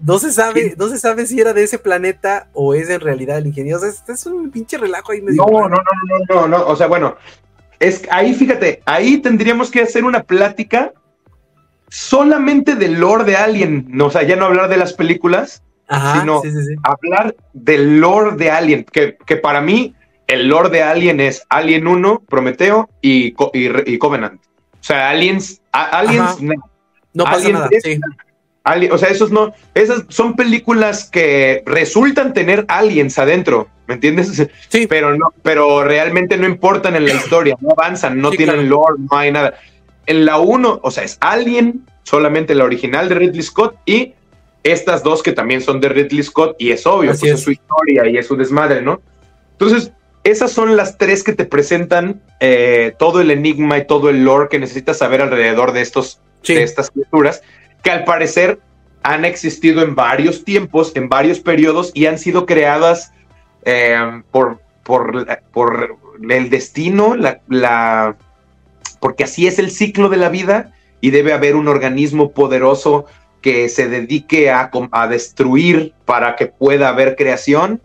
no 0.00 0.18
se 0.18 0.32
sabe, 0.32 0.74
no 0.76 0.88
se 0.88 0.98
sabe 0.98 1.24
si 1.26 1.40
era 1.40 1.52
de 1.52 1.62
ese 1.62 1.78
planeta 1.78 2.48
o 2.52 2.74
es 2.74 2.90
en 2.90 3.00
realidad 3.00 3.38
el 3.38 3.46
ingeniero. 3.46 3.78
O 3.78 3.80
sea, 3.80 3.90
este 3.90 4.12
es 4.12 4.26
un 4.26 4.50
pinche 4.50 4.76
relajo 4.76 5.12
ahí 5.12 5.20
medio. 5.20 5.46
No, 5.46 5.68
no, 5.68 5.68
no, 5.68 5.76
no, 6.08 6.34
no, 6.34 6.48
no. 6.48 6.66
O 6.66 6.74
sea, 6.74 6.88
bueno, 6.88 7.16
es 7.78 8.02
ahí, 8.10 8.34
fíjate, 8.34 8.82
ahí 8.86 9.18
tendríamos 9.18 9.70
que 9.70 9.82
hacer 9.82 10.04
una 10.04 10.24
plática 10.24 10.92
solamente 11.92 12.74
del 12.74 12.98
lore 12.98 13.24
de 13.24 13.36
Alien. 13.36 13.84
No, 13.88 14.06
o 14.06 14.10
sea, 14.10 14.22
ya 14.22 14.34
no 14.34 14.46
hablar 14.46 14.70
de 14.70 14.78
las 14.78 14.94
películas, 14.94 15.62
sino 16.14 16.40
hablar 16.82 17.36
del 17.52 18.00
lore 18.00 18.36
de 18.36 18.50
Alien, 18.50 18.84
que, 18.90 19.18
que 19.26 19.36
para 19.36 19.60
mí 19.60 19.94
el 20.26 20.48
lore 20.48 20.70
de 20.70 20.82
Alien 20.82 21.20
es 21.20 21.44
Alien 21.50 21.86
1, 21.86 22.22
Prometeo 22.26 22.88
y, 23.02 23.34
y, 23.52 23.98
Covenant. 23.98 24.40
O 24.40 24.84
sea, 24.84 25.10
Aliens, 25.10 25.60
Aliens, 25.70 26.40
no, 27.12 27.24
pasa 27.24 27.50
nada. 27.50 27.68
o 28.90 28.98
sea, 28.98 29.10
esos 29.10 29.30
no, 29.30 29.52
esas 29.74 30.04
son 30.08 30.34
películas 30.34 31.10
que 31.10 31.62
resultan 31.66 32.32
tener 32.32 32.64
aliens 32.68 33.18
adentro, 33.18 33.68
¿me 33.86 33.94
entiendes? 33.94 34.48
Sí. 34.70 34.86
Pero 34.86 35.14
no, 35.14 35.34
pero 35.42 35.84
realmente 35.84 36.38
no 36.38 36.46
importan 36.46 36.96
en 36.96 37.04
la 37.04 37.12
historia, 37.12 37.54
no 37.60 37.72
avanzan, 37.76 38.18
no 38.18 38.30
tienen 38.30 38.70
lore, 38.70 38.94
no 38.98 39.18
hay 39.18 39.30
nada. 39.30 39.54
En 40.06 40.24
la 40.24 40.38
1, 40.38 40.80
o 40.82 40.90
sea, 40.90 41.04
es 41.04 41.18
Alien, 41.20 41.86
solamente 42.02 42.54
la 42.54 42.64
original 42.64 43.08
de 43.08 43.14
Ridley 43.14 43.42
Scott 43.42 43.76
y 43.86 44.14
estas 44.62 45.02
dos 45.02 45.22
que 45.22 45.32
también 45.32 45.60
son 45.60 45.80
de 45.80 45.88
Ridley 45.88 46.22
Scott 46.22 46.56
y 46.58 46.70
es 46.70 46.86
obvio, 46.86 47.10
pues 47.10 47.22
es. 47.22 47.40
su 47.40 47.52
historia 47.52 48.08
y 48.08 48.16
es 48.16 48.26
su 48.26 48.36
desmadre, 48.36 48.82
¿no? 48.82 49.00
Entonces, 49.52 49.92
esas 50.24 50.52
son 50.52 50.76
las 50.76 50.98
tres 50.98 51.24
que 51.24 51.32
te 51.32 51.44
presentan 51.44 52.20
eh, 52.40 52.94
todo 52.98 53.20
el 53.20 53.30
enigma 53.30 53.78
y 53.78 53.86
todo 53.86 54.08
el 54.08 54.24
lore 54.24 54.48
que 54.48 54.58
necesitas 54.58 54.98
saber 54.98 55.20
alrededor 55.20 55.72
de, 55.72 55.82
estos, 55.82 56.20
de 56.46 56.62
estas 56.62 56.90
criaturas, 56.90 57.42
que 57.82 57.90
al 57.90 58.04
parecer 58.04 58.60
han 59.02 59.24
existido 59.24 59.82
en 59.82 59.96
varios 59.96 60.44
tiempos, 60.44 60.92
en 60.94 61.08
varios 61.08 61.40
periodos 61.40 61.90
y 61.94 62.06
han 62.06 62.18
sido 62.18 62.46
creadas 62.46 63.12
eh, 63.64 64.22
por, 64.30 64.60
por, 64.84 65.26
por, 65.52 65.96
el 66.28 66.50
destino, 66.50 67.16
la, 67.16 67.40
la, 67.48 68.16
porque 69.02 69.24
así 69.24 69.48
es 69.48 69.58
el 69.58 69.72
ciclo 69.72 70.08
de 70.08 70.16
la 70.16 70.28
vida 70.28 70.72
y 71.00 71.10
debe 71.10 71.32
haber 71.32 71.56
un 71.56 71.66
organismo 71.66 72.30
poderoso 72.30 73.04
que 73.42 73.68
se 73.68 73.88
dedique 73.88 74.48
a, 74.48 74.70
a 74.92 75.08
destruir 75.08 75.92
para 76.04 76.36
que 76.36 76.46
pueda 76.46 76.88
haber 76.88 77.16
creación. 77.16 77.82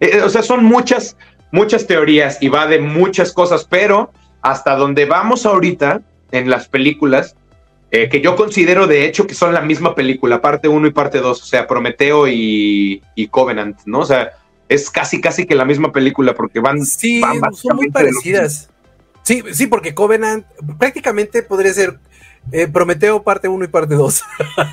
Eh, 0.00 0.20
o 0.20 0.28
sea, 0.28 0.42
son 0.42 0.64
muchas, 0.64 1.16
muchas 1.52 1.86
teorías 1.86 2.38
y 2.40 2.48
va 2.48 2.66
de 2.66 2.80
muchas 2.80 3.32
cosas, 3.32 3.68
pero 3.70 4.10
hasta 4.42 4.74
donde 4.74 5.04
vamos 5.04 5.46
ahorita 5.46 6.02
en 6.32 6.50
las 6.50 6.68
películas, 6.68 7.36
eh, 7.92 8.08
que 8.08 8.20
yo 8.20 8.34
considero 8.34 8.88
de 8.88 9.06
hecho 9.06 9.28
que 9.28 9.34
son 9.34 9.54
la 9.54 9.60
misma 9.60 9.94
película, 9.94 10.40
parte 10.40 10.66
1 10.66 10.88
y 10.88 10.90
parte 10.90 11.18
2, 11.18 11.40
o 11.40 11.46
sea, 11.46 11.68
Prometeo 11.68 12.26
y, 12.26 13.00
Covenant, 13.30 13.78
¿no? 13.86 14.00
O 14.00 14.04
sea, 14.04 14.32
es 14.68 14.90
casi, 14.90 15.20
casi 15.20 15.46
que 15.46 15.54
la 15.54 15.64
misma 15.64 15.92
película 15.92 16.34
porque 16.34 16.58
van... 16.58 16.84
Sí, 16.84 17.22
son 17.52 17.76
muy 17.76 17.92
parecidas. 17.92 18.70
Sí, 19.28 19.42
sí, 19.52 19.66
porque 19.66 19.94
Covenant 19.94 20.46
prácticamente 20.78 21.42
podría 21.42 21.70
ser 21.74 21.98
eh, 22.50 22.66
Prometeo 22.66 23.22
parte 23.22 23.46
1 23.46 23.62
y 23.62 23.68
parte 23.68 23.94
2. 23.94 24.22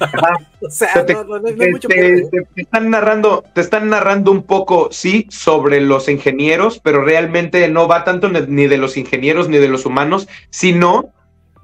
o 0.61 0.69
sea, 0.69 1.05
te, 1.05 1.13
no, 1.13 1.25
mucho 1.71 1.89
te, 1.89 2.23
están 2.55 2.89
narrando, 2.89 3.43
te 3.53 3.59
están 3.59 3.89
narrando 3.89 4.31
un 4.31 4.43
poco, 4.43 4.87
sí, 4.93 5.27
sobre 5.29 5.81
los 5.81 6.07
ingenieros, 6.07 6.79
pero 6.79 7.03
realmente 7.03 7.67
no 7.67 7.89
va 7.89 8.05
tanto 8.05 8.29
ni 8.29 8.67
de 8.67 8.77
los 8.77 8.95
ingenieros 8.95 9.49
ni 9.49 9.57
de 9.57 9.67
los 9.67 9.85
humanos, 9.85 10.29
sino 10.51 11.09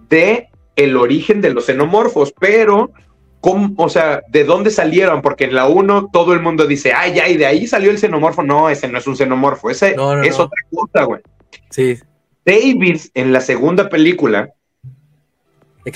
de 0.10 0.50
el 0.76 0.98
origen 0.98 1.40
de 1.40 1.54
los 1.54 1.68
xenomorfos, 1.68 2.34
pero 2.38 2.92
¿cómo, 3.40 3.74
o 3.78 3.88
sea, 3.88 4.22
¿de 4.28 4.44
dónde 4.44 4.70
salieron? 4.70 5.22
Porque 5.22 5.46
en 5.46 5.56
la 5.56 5.66
1 5.66 6.10
todo 6.12 6.34
el 6.34 6.42
mundo 6.42 6.68
dice, 6.68 6.92
ay, 6.92 7.14
ya, 7.14 7.30
y 7.30 7.38
de 7.38 7.46
ahí 7.46 7.68
salió 7.68 7.90
el 7.90 8.00
xenomorfo. 8.00 8.44
No, 8.44 8.70
ese 8.70 8.90
no 8.90 8.98
es 8.98 9.08
un 9.08 9.16
xenomorfo, 9.16 9.70
ese 9.70 9.96
es 10.26 10.38
otra 10.38 10.60
cosa, 10.70 11.06
güey. 11.06 11.22
Sí. 11.70 11.98
David 12.46 13.00
en 13.14 13.34
la 13.34 13.42
segunda 13.42 13.90
película 13.90 14.52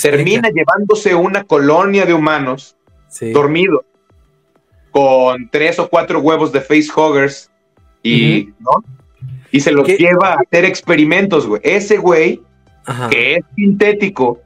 termina 0.02 0.50
llevándose 0.50 1.16
una 1.16 1.44
colonia 1.44 2.06
de 2.06 2.14
humanos 2.14 2.76
dormidos 3.34 3.86
con 4.92 5.50
tres 5.50 5.78
o 5.80 5.90
cuatro 5.90 6.20
huevos 6.20 6.52
de 6.52 6.62
facehuggers 6.62 7.52
y, 8.02 8.54
y 9.52 9.60
se 9.60 9.72
los 9.72 9.88
lleva 9.88 10.34
a 10.34 10.36
hacer 10.36 10.64
experimentos, 10.64 11.48
güey. 11.48 11.62
Ese 11.64 11.98
güey, 11.98 12.42
que 13.10 13.36
es 13.36 13.46
sintético, 13.56 14.42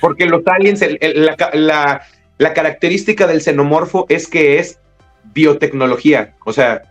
porque 0.00 0.26
los 0.26 0.42
aliens, 0.46 0.84
la, 1.00 2.02
la, 2.38 2.52
característica 2.52 3.26
del 3.26 3.40
xenomorfo 3.40 4.06
es 4.08 4.26
que 4.26 4.58
es 4.58 4.80
biotecnología, 5.32 6.34
o 6.44 6.52
sea, 6.52 6.82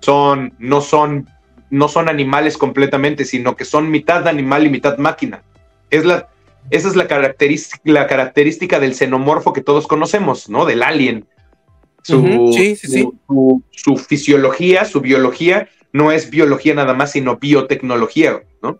son, 0.00 0.54
no 0.58 0.80
son, 0.80 1.28
no 1.72 1.88
son 1.88 2.10
animales 2.10 2.58
completamente, 2.58 3.24
sino 3.24 3.56
que 3.56 3.64
son 3.64 3.90
mitad 3.90 4.28
animal 4.28 4.66
y 4.66 4.68
mitad 4.68 4.98
máquina. 4.98 5.42
Es 5.88 6.04
la, 6.04 6.28
esa 6.70 6.86
es 6.86 6.96
la 6.96 7.08
característica, 7.08 7.80
la 7.86 8.06
característica 8.06 8.78
del 8.78 8.94
xenomorfo 8.94 9.54
que 9.54 9.62
todos 9.62 9.86
conocemos, 9.86 10.50
¿no? 10.50 10.66
Del 10.66 10.82
alien. 10.82 11.26
Su, 12.02 13.62
Su, 13.70 13.96
fisiología, 13.96 14.84
su 14.84 15.00
biología, 15.00 15.70
no 15.92 16.12
es 16.12 16.28
biología 16.28 16.74
nada 16.74 16.92
más, 16.92 17.12
sino 17.12 17.38
biotecnología, 17.38 18.42
¿no? 18.62 18.78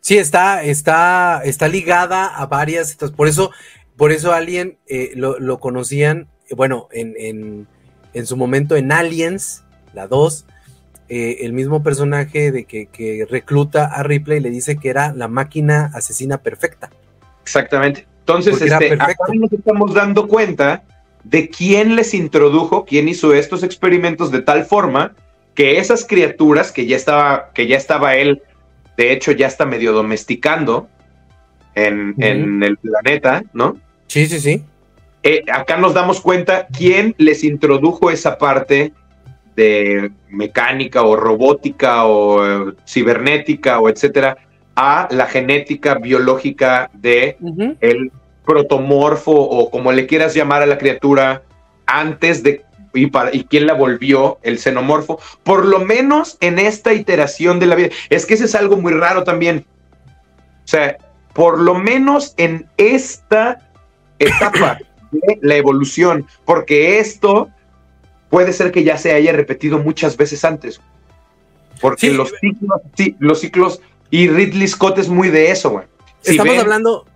Sí, 0.00 0.16
está, 0.16 0.62
está, 0.62 1.42
está 1.44 1.68
ligada 1.68 2.26
a 2.28 2.46
varias, 2.46 2.94
por 3.14 3.28
eso, 3.28 3.50
por 3.96 4.10
eso 4.10 4.32
Alien 4.32 4.78
eh, 4.86 5.12
lo, 5.16 5.58
conocían, 5.58 6.28
bueno, 6.54 6.88
en, 6.92 7.66
en, 8.14 8.26
su 8.26 8.38
momento 8.38 8.76
en 8.76 8.90
Aliens, 8.90 9.64
la 9.92 10.06
2, 10.06 10.46
eh, 11.08 11.38
el 11.40 11.52
mismo 11.52 11.82
personaje 11.82 12.50
de 12.50 12.64
que, 12.64 13.26
recluta 13.30 13.86
a 13.86 14.02
Ripley 14.02 14.40
le 14.40 14.50
dice 14.50 14.76
que 14.76 14.88
era 14.88 15.12
la 15.12 15.28
máquina 15.28 15.90
asesina 15.94 16.38
perfecta. 16.38 16.90
Exactamente. 17.42 18.06
Entonces, 18.20 18.60
este, 18.60 18.94
acá 18.94 19.14
nos 19.34 19.52
estamos 19.52 19.94
dando 19.94 20.26
cuenta 20.26 20.82
de 21.22 21.48
quién 21.48 21.94
les 21.94 22.12
introdujo, 22.12 22.84
quién 22.84 23.08
hizo 23.08 23.34
estos 23.34 23.62
experimentos 23.62 24.32
de 24.32 24.42
tal 24.42 24.64
forma 24.64 25.14
que 25.54 25.78
esas 25.78 26.04
criaturas 26.04 26.72
que 26.72 26.86
ya 26.86 26.96
estaba, 26.96 27.50
que 27.54 27.66
ya 27.66 27.76
estaba 27.76 28.16
él, 28.16 28.42
de 28.96 29.12
hecho, 29.12 29.32
ya 29.32 29.46
está 29.46 29.64
medio 29.64 29.92
domesticando 29.92 30.88
en, 31.74 32.14
el 32.62 32.76
planeta, 32.78 33.44
¿no? 33.52 33.76
Sí, 34.08 34.26
sí, 34.26 34.40
sí. 34.40 34.64
Eh, 35.22 35.42
acá 35.52 35.76
nos 35.76 35.94
damos 35.94 36.20
cuenta 36.20 36.66
quién 36.68 37.14
les 37.18 37.44
introdujo 37.44 38.10
esa 38.10 38.38
parte 38.38 38.92
de 39.56 40.12
mecánica 40.28 41.02
o 41.02 41.16
robótica 41.16 42.04
o 42.04 42.46
eh, 42.46 42.74
cibernética 42.86 43.80
o 43.80 43.88
etcétera 43.88 44.36
a 44.76 45.08
la 45.10 45.26
genética 45.26 45.94
biológica 45.94 46.90
de 46.92 47.38
el 47.80 48.12
protomorfo 48.44 49.32
o 49.32 49.70
como 49.70 49.90
le 49.90 50.06
quieras 50.06 50.34
llamar 50.34 50.62
a 50.62 50.66
la 50.66 50.76
criatura 50.76 51.42
antes 51.86 52.42
de 52.42 52.66
y, 52.92 53.06
para, 53.08 53.34
y 53.34 53.44
quién 53.44 53.66
la 53.66 53.74
volvió 53.74 54.38
el 54.42 54.58
xenomorfo, 54.58 55.18
por 55.42 55.64
lo 55.64 55.80
menos 55.80 56.36
en 56.40 56.58
esta 56.58 56.94
iteración 56.94 57.58
de 57.58 57.66
la 57.66 57.74
vida. 57.74 57.88
Es 58.10 58.26
que 58.26 58.34
ese 58.34 58.46
es 58.46 58.54
algo 58.54 58.76
muy 58.76 58.92
raro 58.92 59.24
también. 59.24 59.66
O 60.64 60.68
sea, 60.68 60.96
por 61.32 61.60
lo 61.60 61.74
menos 61.74 62.34
en 62.38 62.66
esta 62.76 63.60
etapa 64.18 64.78
de 65.10 65.38
la 65.42 65.56
evolución, 65.56 66.26
porque 66.44 66.98
esto 66.98 67.50
puede 68.28 68.52
ser 68.52 68.72
que 68.72 68.84
ya 68.84 68.96
se 68.98 69.12
haya 69.12 69.32
repetido 69.32 69.78
muchas 69.78 70.16
veces 70.16 70.44
antes. 70.44 70.80
Porque 71.80 72.10
los, 72.10 72.32
ciclos, 72.40 72.80
sí, 72.96 73.16
los 73.18 73.40
ciclos, 73.40 73.80
y 74.10 74.28
Ridley 74.28 74.66
Scott 74.68 74.98
es 74.98 75.08
muy 75.08 75.28
de 75.28 75.50
eso, 75.50 75.70
güey. 75.70 75.86
Estamos 76.24 76.58
hablando, 76.58 77.06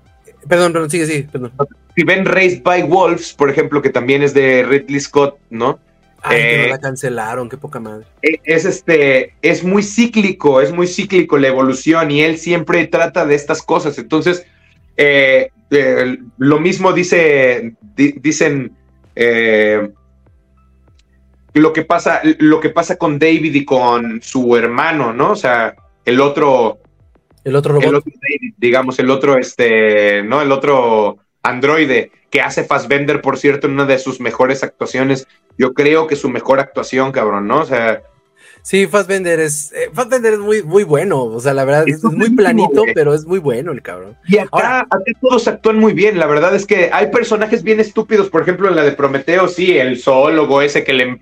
perdón, 0.49 0.73
perdón, 0.73 0.91
sigue, 0.91 1.07
sigue, 1.07 1.29
perdón. 1.31 1.53
Si 1.97 2.05
ven 2.05 2.25
Raised 2.25 2.63
by 2.63 2.83
Wolves, 2.83 3.33
por 3.33 3.51
ejemplo, 3.51 3.83
que 3.83 3.91
también 3.91 4.23
es 4.23 4.35
de 4.35 4.63
Ridley 4.63 5.01
Scott, 5.01 5.39
¿no? 5.51 5.81
Ay, 6.23 6.39
eh, 6.41 6.67
la 6.69 6.79
cancelaron, 6.79 7.49
qué 7.49 7.57
poca 7.57 7.81
madre. 7.81 8.07
Eh, 8.23 8.39
es 8.45 8.67
este, 8.67 9.35
es 9.41 9.65
muy 9.65 9.83
cíclico, 9.83 10.61
es 10.61 10.73
muy 10.73 10.87
cíclico 10.87 11.39
la 11.39 11.49
evolución 11.49 12.11
y 12.11 12.21
él 12.21 12.37
siempre 12.37 12.87
trata 12.87 13.25
de 13.25 13.35
estas 13.35 13.63
cosas. 13.63 13.99
Entonces, 13.99 14.45
eh, 14.99 15.51
lo 16.37 16.61
mismo 16.61 16.93
dice, 16.93 17.75
dicen 17.97 18.73
lo 21.55 21.73
que 21.73 21.83
pasa, 21.83 22.21
lo 22.39 22.61
que 22.61 22.71
pasa 22.71 22.97
con 22.97 23.19
David 23.19 23.55
y 23.55 23.65
con 23.65 24.23
su 24.23 24.57
hermano, 24.57 25.13
¿no? 25.13 25.33
O 25.33 25.37
sea, 25.37 25.75
el 26.05 26.21
otro, 26.21 26.79
el 27.45 27.57
otro 27.57 27.75
robot, 27.75 28.05
digamos, 28.59 28.99
el 28.99 29.11
otro, 29.11 29.37
este, 29.39 30.23
¿no? 30.23 30.43
El 30.43 30.53
otro 30.53 31.19
androide 31.43 32.13
que 32.31 32.41
hace 32.41 32.65
Fassbender, 32.65 33.21
por 33.21 33.39
cierto, 33.39 33.67
en 33.67 33.75
una 33.75 33.87
de 33.87 33.99
sus 33.99 34.21
mejores 34.21 34.63
actuaciones. 34.63 35.27
Yo 35.59 35.75
creo 35.75 36.07
que 36.07 36.17
su 36.17 36.29
mejor 36.29 36.61
actuación, 36.61 37.13
cabrón, 37.13 37.49
¿no? 37.49 37.61
O 37.61 37.65
sea, 37.65 38.03
Sí, 38.63 38.87
Fassbender 38.87 39.41
es, 39.41 39.73
eh, 39.73 39.91
Fassbender 39.93 40.35
es 40.35 40.39
muy, 40.39 40.63
muy 40.63 40.85
bueno. 40.85 41.23
O 41.25 41.41
sea, 41.41 41.55
la 41.55 41.65
verdad 41.65 41.85
es, 41.89 42.03
muy 42.05 42.31
planito, 42.31 42.85
pero 42.95 43.15
es 43.15 43.25
muy 43.27 43.39
bueno 43.39 43.73
el 43.73 43.83
cabrón. 43.83 44.17
Y 44.27 44.39
acá, 44.39 44.87
todos 45.21 45.49
actúan 45.49 45.79
muy 45.79 45.93
bien. 45.93 46.19
La 46.19 46.27
verdad 46.27 46.55
es 46.55 46.67
que 46.67 46.91
hay 46.93 47.09
personajes 47.09 47.63
bien 47.63 47.81
estúpidos. 47.81 48.29
Por 48.29 48.43
ejemplo, 48.43 48.69
en 48.69 48.77
la 48.77 48.83
de 48.83 48.93
Prometeo, 48.93 49.49
sí, 49.49 49.79
el 49.79 49.99
zoólogo 49.99 50.63
ese 50.63 50.85
que 50.85 50.93
le, 50.93 51.21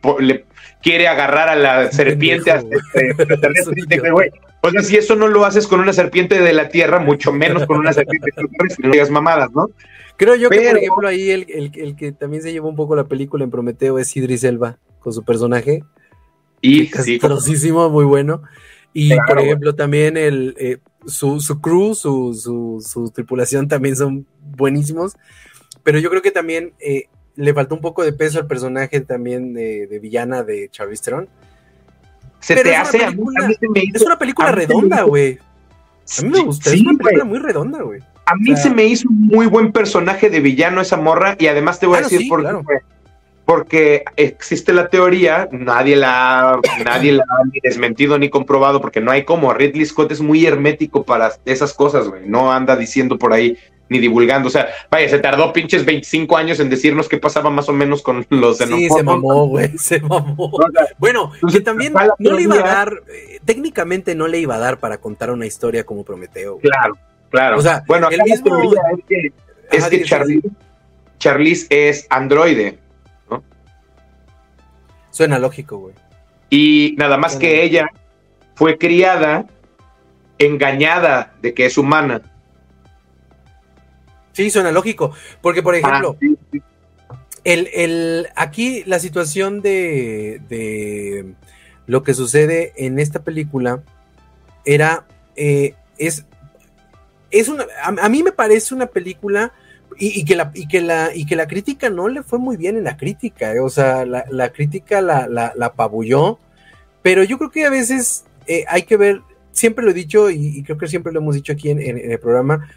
quiere 0.82 1.08
agarrar 1.08 1.48
a 1.48 1.56
la 1.56 1.92
serpiente. 1.92 2.50
Este, 2.50 3.24
o 4.60 4.70
sea, 4.70 4.82
si 4.82 4.96
eso 4.96 5.14
no 5.14 5.28
lo 5.28 5.44
haces 5.44 5.66
con 5.66 5.80
una 5.80 5.92
serpiente 5.92 6.40
de 6.40 6.52
la 6.52 6.68
tierra, 6.68 6.98
mucho 6.98 7.32
menos 7.32 7.66
con 7.66 7.78
una 7.78 7.92
serpiente 7.92 8.30
de 8.34 9.10
mamadas, 9.10 9.50
¿no? 9.52 9.70
Creo 10.16 10.34
yo 10.34 10.50
que, 10.50 10.56
por 10.56 10.78
ejemplo, 10.78 11.08
ahí 11.08 11.30
el, 11.30 11.46
el, 11.48 11.94
que 11.96 12.10
también 12.10 12.42
se 12.42 12.50
llevó 12.50 12.68
un 12.68 12.74
poco 12.74 12.96
la 12.96 13.04
película 13.04 13.44
en 13.44 13.52
Prometeo 13.52 14.00
es 14.00 14.16
Idris 14.16 14.42
Elba, 14.42 14.78
con 14.98 15.12
su 15.12 15.22
personaje. 15.22 15.84
Y 16.60 16.86
sí, 17.04 17.20
muy 17.72 18.04
bueno. 18.04 18.42
Y 18.92 19.14
por 19.26 19.38
ejemplo, 19.38 19.74
también 19.74 20.16
el, 20.16 20.54
eh, 20.58 20.78
su, 21.06 21.40
su, 21.40 21.60
crew, 21.60 21.94
su, 21.94 22.80
su, 22.84 23.10
tripulación 23.10 23.68
también 23.68 23.96
son 23.96 24.26
buenísimos. 24.56 25.16
Pero 25.82 25.98
yo 25.98 26.10
creo 26.10 26.22
que 26.22 26.30
también 26.30 26.72
eh, 26.80 27.04
le 27.36 27.54
faltó 27.54 27.74
un 27.74 27.80
poco 27.80 28.02
de 28.02 28.12
peso 28.12 28.38
al 28.38 28.46
personaje 28.46 29.00
también 29.00 29.54
de, 29.54 29.98
villana 30.02 30.42
de 30.42 30.68
Charlize 30.70 31.04
Theron. 31.04 31.28
Se 32.40 32.56
te 32.56 32.74
hace. 32.74 32.98
es 32.98 34.02
una 34.02 34.18
película 34.18 34.52
redonda, 34.52 35.02
güey. 35.02 35.38
A 36.18 36.22
mí 36.22 36.30
me 36.30 36.40
gusta, 36.40 36.72
es 36.72 36.80
una 36.80 36.96
película 36.96 37.24
muy 37.24 37.38
redonda, 37.38 37.82
güey. 37.82 38.00
A 38.26 38.34
mí 38.34 38.56
se 38.56 38.70
me 38.70 38.84
hizo 38.84 39.08
un 39.08 39.20
muy 39.20 39.46
buen 39.46 39.72
personaje 39.72 40.30
de 40.30 40.40
villano 40.40 40.80
esa 40.80 40.96
morra, 40.96 41.36
y 41.38 41.46
además 41.46 41.78
te 41.78 41.86
voy 41.86 41.98
a 41.98 42.02
decir 42.02 42.28
por 42.28 42.42
qué 42.42 42.80
porque 43.48 44.04
existe 44.16 44.74
la 44.74 44.90
teoría, 44.90 45.48
nadie 45.50 45.96
la, 45.96 46.60
nadie 46.84 47.12
la 47.12 47.24
ha 47.30 47.44
ni 47.50 47.60
desmentido 47.62 48.18
ni 48.18 48.28
comprobado, 48.28 48.78
porque 48.78 49.00
no 49.00 49.10
hay 49.10 49.24
como. 49.24 49.54
Ridley 49.54 49.86
Scott 49.86 50.12
es 50.12 50.20
muy 50.20 50.44
hermético 50.44 51.02
para 51.02 51.32
esas 51.46 51.72
cosas, 51.72 52.08
güey. 52.08 52.28
No 52.28 52.52
anda 52.52 52.76
diciendo 52.76 53.16
por 53.16 53.32
ahí 53.32 53.56
ni 53.88 54.00
divulgando. 54.00 54.48
O 54.48 54.50
sea, 54.50 54.68
vaya, 54.90 55.08
se 55.08 55.18
tardó 55.18 55.50
pinches 55.54 55.86
25 55.86 56.36
años 56.36 56.60
en 56.60 56.68
decirnos 56.68 57.08
qué 57.08 57.16
pasaba 57.16 57.48
más 57.48 57.70
o 57.70 57.72
menos 57.72 58.02
con 58.02 58.26
los 58.28 58.58
de 58.58 58.66
Sí, 58.66 58.90
se 58.90 59.02
mamó, 59.02 59.46
güey, 59.46 59.78
se 59.78 59.98
mamó. 60.00 60.52
bueno, 60.98 61.32
que 61.50 61.62
también 61.62 61.94
no 62.18 62.32
le 62.34 62.42
iba 62.42 62.56
a 62.56 62.58
dar, 62.58 63.02
eh, 63.10 63.40
técnicamente 63.46 64.14
no 64.14 64.28
le 64.28 64.40
iba 64.40 64.56
a 64.56 64.58
dar 64.58 64.78
para 64.78 64.98
contar 64.98 65.30
una 65.30 65.46
historia 65.46 65.84
como 65.84 66.04
Prometeo. 66.04 66.58
Claro, 66.58 66.98
claro. 67.30 67.56
O 67.56 67.62
sea, 67.62 67.82
bueno, 67.86 68.10
el 68.10 68.20
mismo... 68.24 68.74
es 68.74 69.04
que, 69.08 69.32
es 69.70 69.86
que 69.86 70.04
Charlize 71.18 71.66
es 71.70 72.06
androide. 72.10 72.78
Suena 75.10 75.38
lógico, 75.38 75.78
güey. 75.78 75.94
Y 76.50 76.94
nada 76.98 77.16
más 77.16 77.36
que 77.36 77.62
ella 77.62 77.90
fue 78.54 78.78
criada 78.78 79.46
engañada 80.38 81.34
de 81.42 81.54
que 81.54 81.66
es 81.66 81.76
humana. 81.76 82.22
Sí, 84.32 84.50
suena 84.50 84.70
lógico. 84.70 85.12
Porque, 85.40 85.62
por 85.62 85.74
ah, 85.74 85.78
ejemplo, 85.78 86.16
El, 87.44 88.28
aquí 88.36 88.84
la 88.86 88.98
situación 88.98 89.62
de, 89.62 90.40
de, 90.48 91.34
lo 91.86 92.02
que 92.02 92.14
sucede 92.14 92.72
en 92.76 92.98
esta 92.98 93.22
película 93.22 93.82
era. 94.64 95.06
Eh, 95.36 95.74
es. 95.98 96.24
Es 97.30 97.48
una. 97.48 97.66
a, 97.82 98.08
mí 98.08 98.22
me 98.22 98.32
parece 98.32 98.74
una 98.74 98.86
película 98.86 99.52
y, 100.00 100.24
que 100.24 100.36
la, 100.36 100.52
y, 100.54 100.68
que 100.68 100.80
la, 100.80 101.14
y 101.14 101.26
que 101.26 101.36
la 101.36 101.48
crítica 101.48 101.90
no 101.90 102.08
le 102.08 102.22
fue 102.22 102.38
muy 102.38 102.56
bien 102.56 102.76
en 102.76 102.84
la 102.84 102.96
crítica, 102.96 103.52
eh, 103.52 103.60
o 103.60 103.68
sea, 103.68 104.06
la, 104.06 104.52
crítica 104.52 105.00
la, 105.00 105.26
la, 105.26 105.66
apabulló, 105.66 106.38
pero 107.02 107.24
yo 107.24 107.36
creo 107.36 107.50
que 107.50 107.64
a 107.64 107.70
veces 107.70 108.24
eh, 108.46 108.64
hay 108.68 108.82
que 108.84 108.96
ver, 108.96 109.22
siempre 109.50 109.84
lo 109.84 109.90
he 109.90 109.94
dicho 109.94 110.30
y, 110.30 110.62
creo 110.62 110.78
que 110.78 110.86
siempre 110.86 111.12
lo 111.12 111.18
hemos 111.18 111.34
dicho 111.34 111.52
aquí 111.52 111.70
en, 111.70 111.80
el 111.80 112.18
programa, 112.20 112.68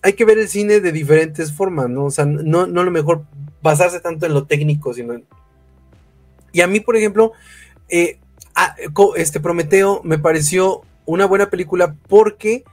hay 0.00 0.14
que 0.14 0.24
ver 0.24 0.38
el 0.38 0.48
cine 0.48 0.80
de 0.80 0.90
diferentes 0.90 1.52
formas, 1.52 1.88
¿no? 1.88 2.06
O 2.06 2.10
sea, 2.10 2.24
no, 2.24 2.66
no 2.66 2.82
lo 2.82 2.90
mejor 2.90 3.24
basarse 3.60 4.00
tanto 4.00 4.26
en 4.26 4.34
lo 4.34 4.44
técnico, 4.46 4.92
sino 4.94 5.12
en... 5.12 5.24
Y 6.50 6.60
a 6.60 6.66
mí, 6.66 6.80
por 6.80 6.96
ejemplo, 6.96 7.32
eh, 7.88 8.18
este 9.16 9.38
Prometeo 9.38 10.00
me 10.02 10.18
pareció 10.18 10.82
una 11.04 11.26
buena 11.26 11.50
película 11.50 11.94
porque 12.08 12.64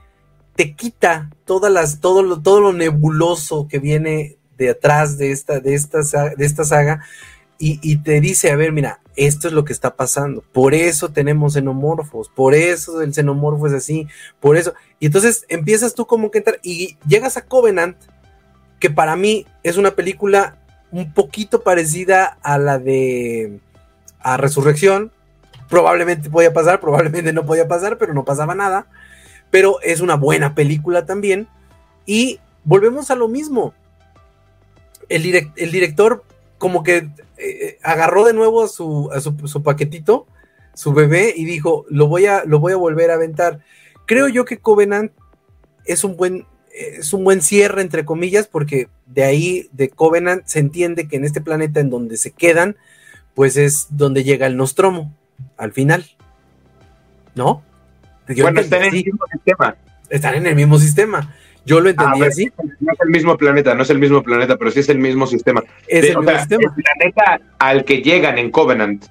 te 0.60 0.74
quita 0.74 1.30
todas 1.46 1.72
las, 1.72 2.00
todo, 2.00 2.22
lo, 2.22 2.42
todo 2.42 2.60
lo 2.60 2.74
nebuloso 2.74 3.66
que 3.66 3.78
viene 3.78 4.36
de 4.58 4.68
atrás 4.68 5.16
de 5.16 5.32
esta, 5.32 5.58
de 5.58 5.72
esta, 5.72 6.00
de 6.36 6.44
esta 6.44 6.64
saga 6.66 7.02
y, 7.56 7.96
te 8.02 8.20
dice, 8.20 8.50
a 8.50 8.56
ver, 8.56 8.70
mira, 8.70 9.00
esto 9.16 9.48
es 9.48 9.54
lo 9.54 9.64
que 9.64 9.72
está 9.72 9.96
pasando, 9.96 10.44
por 10.52 10.74
eso 10.74 11.12
tenemos 11.12 11.54
xenomorfos, 11.54 12.28
por 12.28 12.54
eso 12.54 13.00
el 13.00 13.14
xenomorfo 13.14 13.68
es 13.68 13.72
así, 13.72 14.06
por 14.38 14.58
eso. 14.58 14.74
Y 14.98 15.06
entonces 15.06 15.46
empiezas 15.48 15.94
tú 15.94 16.06
como 16.06 16.30
que 16.30 16.38
entrar 16.38 16.60
y 16.62 16.98
llegas 17.06 17.38
a 17.38 17.46
Covenant, 17.46 17.96
que 18.78 18.90
para 18.90 19.16
mí 19.16 19.46
es 19.62 19.78
una 19.78 19.92
película 19.92 20.58
un 20.90 21.14
poquito 21.14 21.62
parecida 21.62 22.36
a 22.42 22.58
la 22.58 22.78
de 22.78 23.60
a 24.20 24.36
Resurrección. 24.36 25.10
Probablemente 25.70 26.28
podía 26.28 26.52
pasar, 26.52 26.80
probablemente 26.80 27.32
no 27.32 27.46
podía 27.46 27.66
pasar, 27.66 27.96
pero 27.96 28.12
no 28.12 28.26
pasaba 28.26 28.54
nada 28.54 28.88
pero 29.50 29.80
es 29.82 30.00
una 30.00 30.16
buena 30.16 30.54
película 30.54 31.06
también. 31.06 31.48
Y 32.06 32.40
volvemos 32.64 33.10
a 33.10 33.16
lo 33.16 33.28
mismo. 33.28 33.74
El, 35.08 35.22
director 35.22 36.24
como 36.58 36.82
que 36.82 37.10
eh, 37.36 37.78
agarró 37.82 38.24
de 38.24 38.32
nuevo 38.32 38.62
a, 38.62 38.68
su, 38.68 39.10
su, 39.46 39.62
paquetito, 39.62 40.26
su 40.74 40.92
bebé, 40.92 41.34
y 41.36 41.44
dijo, 41.44 41.84
lo 41.88 42.06
voy, 42.06 42.26
a, 42.26 42.44
lo 42.44 42.60
voy 42.60 42.72
a 42.72 42.76
volver 42.76 43.10
a 43.10 43.14
aventar. 43.14 43.60
Creo 44.06 44.28
yo 44.28 44.44
que 44.44 44.58
Covenant 44.58 45.12
es 45.84 46.04
un 46.04 46.16
buen, 46.16 46.46
es 46.72 47.12
un 47.12 47.24
buen 47.24 47.42
cierre, 47.42 47.82
entre 47.82 48.04
comillas, 48.04 48.46
porque 48.46 48.88
de 49.06 49.24
ahí, 49.24 49.68
de 49.72 49.88
Covenant, 49.88 50.46
se 50.46 50.60
entiende 50.60 51.08
que 51.08 51.16
en 51.16 51.24
este 51.24 51.40
planeta 51.40 51.80
en 51.80 51.90
donde 51.90 52.16
se 52.16 52.30
quedan, 52.30 52.76
pues 53.34 53.56
es 53.56 53.88
donde 53.90 54.22
llega 54.22 54.46
el 54.46 54.56
Nostromo, 54.56 55.12
al 55.56 55.72
final. 55.72 56.06
¿No? 57.34 57.62
Bueno, 58.36 58.60
están 58.60 58.82
en 58.82 58.94
el 58.94 59.04
mismo 59.04 59.26
sistema. 59.32 59.76
Están 60.08 60.34
en 60.34 60.46
el 60.46 60.56
mismo 60.56 60.78
sistema. 60.78 61.34
Yo 61.64 61.80
lo 61.80 61.90
entendí 61.90 62.22
así. 62.22 62.50
No 62.80 62.92
es 62.92 63.00
el 63.00 63.10
mismo 63.10 63.36
planeta, 63.36 63.74
no 63.74 63.82
es 63.82 63.90
el 63.90 63.98
mismo 63.98 64.22
planeta, 64.22 64.56
pero 64.56 64.70
sí 64.70 64.80
es 64.80 64.88
el 64.88 64.98
mismo 64.98 65.26
sistema. 65.26 65.62
Es 65.86 66.04
el, 66.04 66.18
mismo 66.18 66.38
sistema. 66.38 66.62
el 66.62 66.82
planeta 66.82 67.40
al 67.58 67.84
que 67.84 68.02
llegan 68.02 68.38
en 68.38 68.50
Covenant 68.50 69.04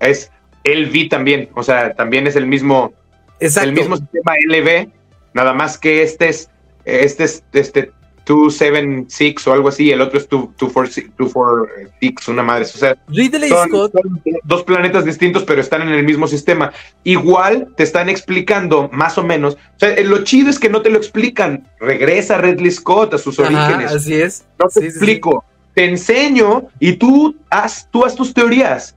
es 0.00 0.30
el 0.64 0.90
V 0.90 1.08
también, 1.08 1.50
o 1.54 1.62
sea, 1.62 1.94
también 1.94 2.26
es 2.26 2.36
el 2.36 2.46
mismo, 2.46 2.92
el 3.38 3.72
mismo 3.72 3.96
sistema 3.96 4.32
LV, 4.46 4.88
nada 5.34 5.52
más 5.52 5.78
que 5.78 6.02
este 6.02 6.28
es, 6.30 6.50
este 6.84 7.24
es, 7.24 7.44
este 7.52 7.92
276 8.26 9.46
o 9.48 9.52
algo 9.52 9.68
así, 9.68 9.90
el 9.90 10.00
otro 10.00 10.18
es 10.18 10.28
246, 10.28 12.28
una 12.28 12.42
madre. 12.42 12.64
O 12.64 12.66
sea, 12.66 12.96
Ridley 13.08 13.48
son, 13.50 13.68
Scott. 13.68 13.92
son 13.92 14.22
dos 14.44 14.62
planetas 14.64 15.04
distintos, 15.04 15.44
pero 15.44 15.60
están 15.60 15.82
en 15.82 15.88
el 15.90 16.04
mismo 16.04 16.26
sistema. 16.26 16.72
Igual 17.04 17.68
te 17.76 17.82
están 17.82 18.08
explicando, 18.08 18.88
más 18.92 19.18
o 19.18 19.24
menos. 19.24 19.54
O 19.54 19.78
sea, 19.78 20.00
lo 20.02 20.24
chido 20.24 20.50
es 20.50 20.58
que 20.58 20.68
no 20.70 20.82
te 20.82 20.90
lo 20.90 20.98
explican. 20.98 21.68
Regresa 21.80 22.38
Ridley 22.38 22.70
Scott 22.70 23.14
a 23.14 23.18
sus 23.18 23.38
Ajá, 23.40 23.66
orígenes. 23.66 23.92
así 23.92 24.14
es. 24.14 24.44
No 24.58 24.68
te 24.68 24.74
Sí, 24.74 24.80
sí, 24.80 24.90
sí. 24.92 24.96
explico. 24.98 25.44
Te 25.74 25.84
enseño 25.86 26.68
y 26.78 26.92
tú 26.94 27.36
haz, 27.50 27.88
tú 27.90 28.04
haz 28.04 28.14
tus 28.14 28.32
teorías. 28.32 28.94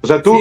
O 0.00 0.06
sea, 0.06 0.22
tú. 0.22 0.38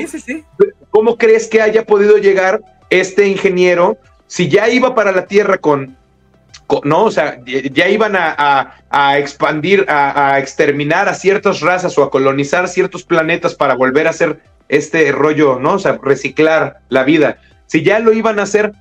¿cómo 0.92 1.18
crees 1.18 1.48
que 1.48 1.62
haya 1.62 1.86
podido 1.86 2.18
llegar 2.18 2.62
este 2.90 3.28
ingeniero 3.28 3.98
si 4.28 4.48
ya 4.48 4.70
iba 4.70 4.96
para 4.96 5.12
la 5.12 5.26
Tierra 5.28 5.58
con- 5.58 5.98
no, 6.84 7.06
o 7.06 7.12
sea, 7.12 7.40
ya 7.46 7.88
iban 7.88 8.16
a, 8.16 8.36
a- 8.38 8.76
a 8.90 9.18
expandir, 9.18 9.86
a, 9.90 10.34
a 10.34 10.40
exterminar 10.40 11.10
a 11.10 11.14
ciertas 11.14 11.62
razas 11.62 11.98
o 11.98 12.04
a 12.04 12.12
colonizar 12.12 12.68
ciertos 12.68 13.04
planetas 13.04 13.56
para 13.56 13.76
volver 13.76 14.08
a 14.08 14.12
hacer 14.12 14.40
este 14.68 15.12
rollo, 15.12 15.60
¿no? 15.60 15.74
O 15.74 15.80
sea, 15.80 16.00
reciclar 16.04 16.80
la 16.90 17.04
vida. 17.04 17.38
Si 17.66 17.84
ya 17.84 18.00
lo 18.00 18.14
iban 18.14 18.40
a 18.40 18.44
hacer, 18.44 18.74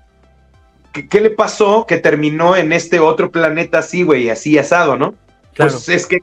¿qué, 0.92 1.08
qué 1.08 1.20
le 1.20 1.30
pasó 1.30 1.86
que 1.86 1.96
terminó 1.98 2.56
en 2.56 2.72
este 2.72 3.00
otro 3.00 3.30
planeta 3.30 3.78
así, 3.78 4.02
güey, 4.02 4.28
así 4.30 4.58
asado, 4.58 4.96
¿no? 4.96 5.14
Claro. 5.54 5.72
Pues 5.72 5.88
es 5.88 6.06
que 6.06 6.16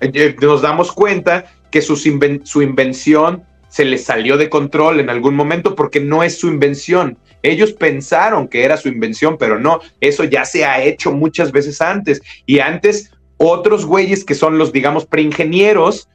eh, 0.00 0.10
eh, 0.14 0.36
nos 0.40 0.62
damos 0.62 0.92
cuenta 0.92 1.46
que 1.70 1.82
sus 1.82 2.06
inven- 2.06 2.44
su 2.44 2.62
invención 2.62 3.42
se 3.68 3.84
les 3.84 4.04
salió 4.04 4.36
de 4.36 4.48
control 4.48 5.00
en 5.00 5.10
algún 5.10 5.34
momento 5.34 5.74
porque 5.74 6.00
no 6.00 6.22
es 6.22 6.38
su 6.38 6.48
invención. 6.48 7.18
Ellos 7.42 7.72
pensaron 7.72 8.48
que 8.48 8.64
era 8.64 8.76
su 8.76 8.88
invención, 8.88 9.36
pero 9.38 9.58
no, 9.58 9.80
eso 10.00 10.24
ya 10.24 10.44
se 10.44 10.64
ha 10.64 10.82
hecho 10.82 11.12
muchas 11.12 11.52
veces 11.52 11.80
antes. 11.80 12.20
Y 12.46 12.58
antes, 12.60 13.12
otros 13.36 13.86
güeyes 13.86 14.24
que 14.24 14.34
son 14.34 14.58
los, 14.58 14.72
digamos, 14.72 15.06
preingenieros, 15.06 16.08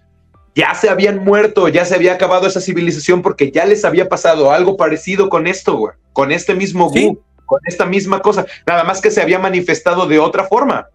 ya 0.56 0.74
se 0.76 0.90
habían 0.90 1.24
muerto, 1.24 1.68
ya 1.68 1.86
se 1.86 1.96
había 1.96 2.14
acabado 2.14 2.48
esa 2.48 2.62
civilización 2.62 3.22
porque 3.22 3.52
ya 3.52 3.66
les 3.66 3.86
había 3.86 4.10
pasado 4.10 4.52
algo 4.52 4.78
parecido 4.78 5.30
con 5.30 5.48
esto, 5.48 5.76
güey, 5.78 5.96
con 6.12 6.32
este 6.32 6.54
mismo 6.54 6.92
Sí. 6.92 7.08
gu, 7.08 7.22
con 7.46 7.60
esta 7.66 7.86
misma 7.86 8.22
cosa, 8.22 8.46
nada 8.68 8.84
más 8.84 9.02
que 9.02 9.12
se 9.12 9.22
había 9.22 9.40
manifestado 9.40 10.06
de 10.06 10.20
otra 10.20 10.44
forma. 10.44 10.88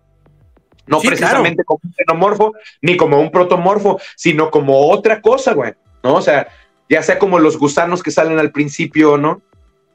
No 0.86 1.00
Sí, 1.00 1.08
precisamente 1.08 1.64
como 1.64 1.80
un 1.84 1.92
xenomorfo, 1.92 2.52
ni 2.80 2.96
como 2.96 3.20
un 3.20 3.30
protomorfo, 3.30 4.00
sino 4.16 4.50
como 4.50 4.90
otra 4.90 5.20
cosa, 5.20 5.52
güey, 5.54 5.74
¿no? 6.08 6.14
O 6.16 6.22
sea, 6.22 6.48
ya 6.88 7.02
sea 7.02 7.18
como 7.18 7.38
los 7.38 7.58
gusanos 7.58 8.02
que 8.02 8.10
salen 8.10 8.38
al 8.38 8.50
principio, 8.50 9.18
¿no? 9.18 9.42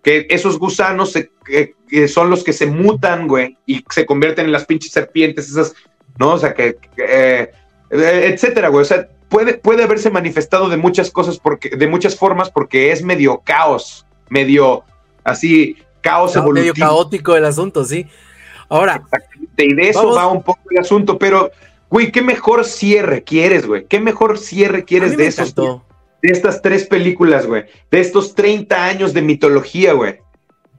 Que 0.04 0.28
esos 0.30 0.60
gusanos 0.60 1.12
se- 1.12 1.32
que- 1.44 1.74
que 1.90 2.08
son 2.08 2.30
los 2.30 2.44
que 2.44 2.54
se 2.54 2.68
mutan, 2.68 3.28
güey, 3.28 3.58
y 3.66 3.84
se 3.90 4.06
convierten 4.06 4.46
en 4.46 4.52
las 4.52 4.66
pinches 4.66 4.92
serpientes, 4.92 5.50
esas, 5.50 5.74
¿no? 6.20 6.34
O 6.34 6.38
sea, 6.38 6.54
que, 6.54 6.76
que, 6.96 7.04
eh, 7.08 7.52
etcétera, 7.90 8.68
güey. 8.70 8.84
O 8.84 8.86
sea, 8.86 9.08
puede, 9.30 9.56
puede 9.56 9.84
haberse 9.84 10.12
manifestado 10.12 10.70
de 10.70 10.78
muchas 10.78 11.10
cosas, 11.10 11.40
porque, 11.40 11.70
de 11.70 11.88
muchas 11.88 12.16
formas, 12.16 12.52
porque 12.52 12.92
es 12.92 13.02
medio 13.04 13.42
caos, 13.44 14.06
medio 14.30 14.84
así, 15.24 15.78
caos 16.02 16.36
Está 16.36 16.48
medio 16.48 16.74
caótico 16.76 17.36
el 17.36 17.46
asunto, 17.46 17.84
sí. 17.86 18.06
Ahora, 18.70 19.02
Y 19.58 19.74
de 19.74 19.90
eso 19.90 20.00
Vamos. 20.02 20.18
va 20.18 20.28
un 20.28 20.44
poco 20.44 20.60
el 20.70 20.80
asunto, 20.80 21.18
pero, 21.18 21.50
güey, 21.90 22.12
¿qué 22.12 22.22
mejor 22.22 22.66
cierre 22.66 23.24
quieres, 23.24 23.66
güey? 23.66 23.86
¿Qué 23.88 24.00
mejor 24.00 24.38
cierre 24.38 24.84
quieres 24.84 25.16
de 25.18 25.28
esos 25.28 25.50
encantó. 25.50 25.86
De 26.24 26.32
estas 26.32 26.62
tres 26.62 26.86
películas, 26.88 27.46
güey, 27.46 27.66
de 27.92 28.00
estos 28.00 28.34
30 28.34 28.84
años 28.86 29.14
de 29.14 29.22
mitología, 29.22 29.94
güey, 29.94 30.20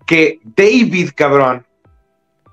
que 0.06 0.40
David, 0.42 1.10
cabrón, 1.14 1.64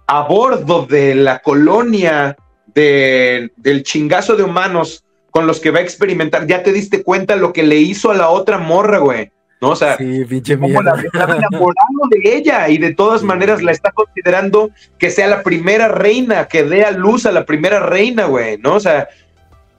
a 0.08 0.22
bordo 0.28 0.86
de 0.86 1.16
la 1.16 1.39
colonia 1.39 2.36
de- 2.76 3.50
del 3.56 3.84
chingazo 3.84 4.36
de 4.36 4.44
humanos 4.44 5.06
con 5.32 5.48
los 5.48 5.62
que 5.62 5.72
va 5.72 5.80
a 5.80 5.84
experimentar, 5.84 6.46
ya 6.48 6.62
te 6.64 6.74
diste 6.74 7.02
cuenta 7.04 7.38
lo 7.38 7.54
que 7.54 7.64
le 7.64 7.78
hizo 7.78 8.12
a 8.12 8.16
la 8.16 8.30
otra 8.30 8.58
morra, 8.58 8.98
güey, 8.98 9.32
¿no? 9.62 9.70
O 9.70 9.76
sea, 9.78 9.96
Sí, 9.98 10.26
cómo 10.60 10.82
la 10.82 10.96
estaba 11.02 11.38
enamorado 11.38 12.02
de 12.10 12.36
ella 12.36 12.68
y 12.68 12.78
de 12.78 12.94
todas 12.94 13.22
Sí. 13.22 13.28
maneras 13.28 13.62
la 13.64 13.72
está 13.72 13.92
considerando 13.94 14.72
que 14.98 15.10
sea 15.10 15.28
la 15.28 15.44
primera 15.44 15.88
reina, 15.88 16.48
que 16.50 16.64
dé 16.64 16.84
a 16.84 16.92
luz 16.92 17.26
a 17.26 17.32
la 17.32 17.46
primera 17.46 17.80
reina, 17.80 18.26
güey, 18.26 18.58
¿no? 18.58 18.76
O 18.76 18.80
sea, 18.82 19.08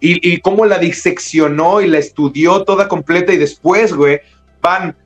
y, 0.03 0.35
y 0.35 0.41
cómo 0.41 0.67
la 0.67 0.79
diseccionó 0.79 1.81
y 1.81 1.87
la 1.87 1.99
estudió 1.99 2.65
toda 2.65 2.89
completa 2.89 3.33
y 3.33 3.37
después, 3.37 3.95
güey, 3.95 4.21
van, 4.61 4.97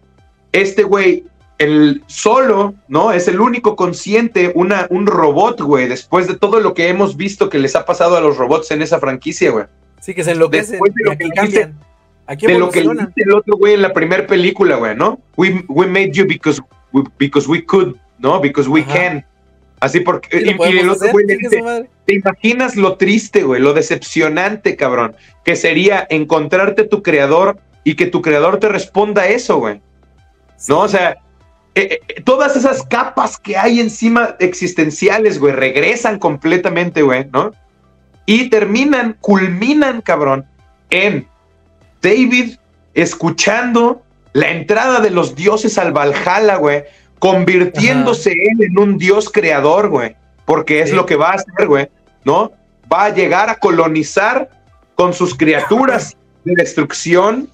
este 0.52 0.84
güey, 0.84 1.24
el 1.58 2.02
solo, 2.06 2.74
¿no? 2.88 3.12
Es 3.12 3.28
el 3.28 3.38
único 3.38 3.76
consciente, 3.76 4.52
una, 4.54 4.86
un 4.88 5.06
robot, 5.06 5.60
güey, 5.60 5.86
después 5.86 6.26
de 6.26 6.36
todo 6.36 6.60
lo 6.60 6.72
que 6.72 6.88
hemos 6.88 7.14
visto 7.18 7.50
que 7.50 7.58
les 7.58 7.76
ha 7.76 7.84
pasado 7.84 8.16
a 8.16 8.22
los 8.22 8.38
robots 8.38 8.70
en 8.70 8.80
esa 8.80 8.98
franquicia, 8.98 9.50
güey. 9.50 9.66
Sí, 10.00 10.14
que 10.14 10.24
se 10.24 10.32
enloquecen 10.32 10.72
Después 10.72 10.94
de 10.94 11.04
lo 11.04 11.12
aquí 11.12 11.24
que 11.24 11.30
cambian. 11.30 11.78
Aquí 12.26 12.46
De 12.46 12.58
lo 12.58 12.70
que 12.70 12.80
dice 12.80 13.12
el 13.16 13.34
otro 13.34 13.56
güey 13.58 13.74
en 13.74 13.82
la 13.82 13.92
primera 13.92 14.26
película, 14.26 14.76
güey, 14.76 14.96
¿no? 14.96 15.20
We, 15.36 15.62
we 15.68 15.86
made 15.86 16.12
you 16.12 16.26
because 16.26 16.60
we, 16.92 17.02
because 17.18 17.46
we 17.46 17.62
could, 17.62 17.96
¿no? 18.18 18.40
Because 18.40 18.66
we 18.68 18.80
Ajá. 18.80 18.94
can. 18.94 19.26
Así 19.80 20.00
porque... 20.00 20.40
Y- 20.40 20.78
el 20.78 20.88
otro 20.88 21.10
güey 21.12 21.26
dice. 21.26 21.88
¿Te 22.04 22.14
imaginas 22.14 22.76
lo 22.76 22.96
triste, 22.96 23.42
güey? 23.42 23.60
Lo 23.60 23.74
decepcionante, 23.74 24.76
cabrón, 24.76 25.16
que 25.44 25.56
sería 25.56 26.06
encontrarte 26.08 26.84
tu 26.84 27.02
creador 27.02 27.58
y 27.84 27.94
que 27.94 28.06
tu 28.06 28.22
creador 28.22 28.58
te 28.58 28.68
responda 28.68 29.26
eso, 29.26 29.58
güey. 29.58 29.80
¿No? 30.68 30.80
O 30.80 30.88
sea, 30.88 31.18
eh, 31.74 32.00
eh, 32.08 32.22
todas 32.22 32.56
esas 32.56 32.82
capas 32.84 33.36
que 33.36 33.56
hay 33.56 33.80
encima 33.80 34.36
existenciales, 34.40 35.38
güey, 35.38 35.52
regresan 35.52 36.18
completamente, 36.18 37.02
güey, 37.02 37.26
¿no? 37.32 37.52
Y 38.24 38.48
terminan, 38.48 39.16
culminan, 39.20 40.00
cabrón, 40.00 40.46
en 40.90 41.28
David 42.00 42.56
escuchando 42.94 44.02
la 44.32 44.50
entrada 44.50 45.00
de 45.00 45.10
los 45.10 45.34
dioses 45.34 45.76
al 45.76 45.92
Valhalla, 45.92 46.56
güey, 46.56 46.84
convirtiéndose 47.18 48.32
él 48.32 48.62
en 48.62 48.78
un 48.78 48.98
dios 48.98 49.30
creador, 49.30 49.88
güey, 49.88 50.16
porque 50.44 50.80
es 50.80 50.90
Sí. 50.90 50.96
lo 50.96 51.06
que 51.06 51.16
va 51.16 51.30
a 51.30 51.34
hacer, 51.34 51.66
güey, 51.66 51.88
¿no? 52.24 52.52
Va 52.92 53.04
a 53.06 53.10
llegar 53.14 53.48
a 53.50 53.56
colonizar 53.56 54.48
con 54.94 55.12
sus 55.12 55.34
criaturas 55.34 56.16
de 56.44 56.54
destrucción, 56.56 57.48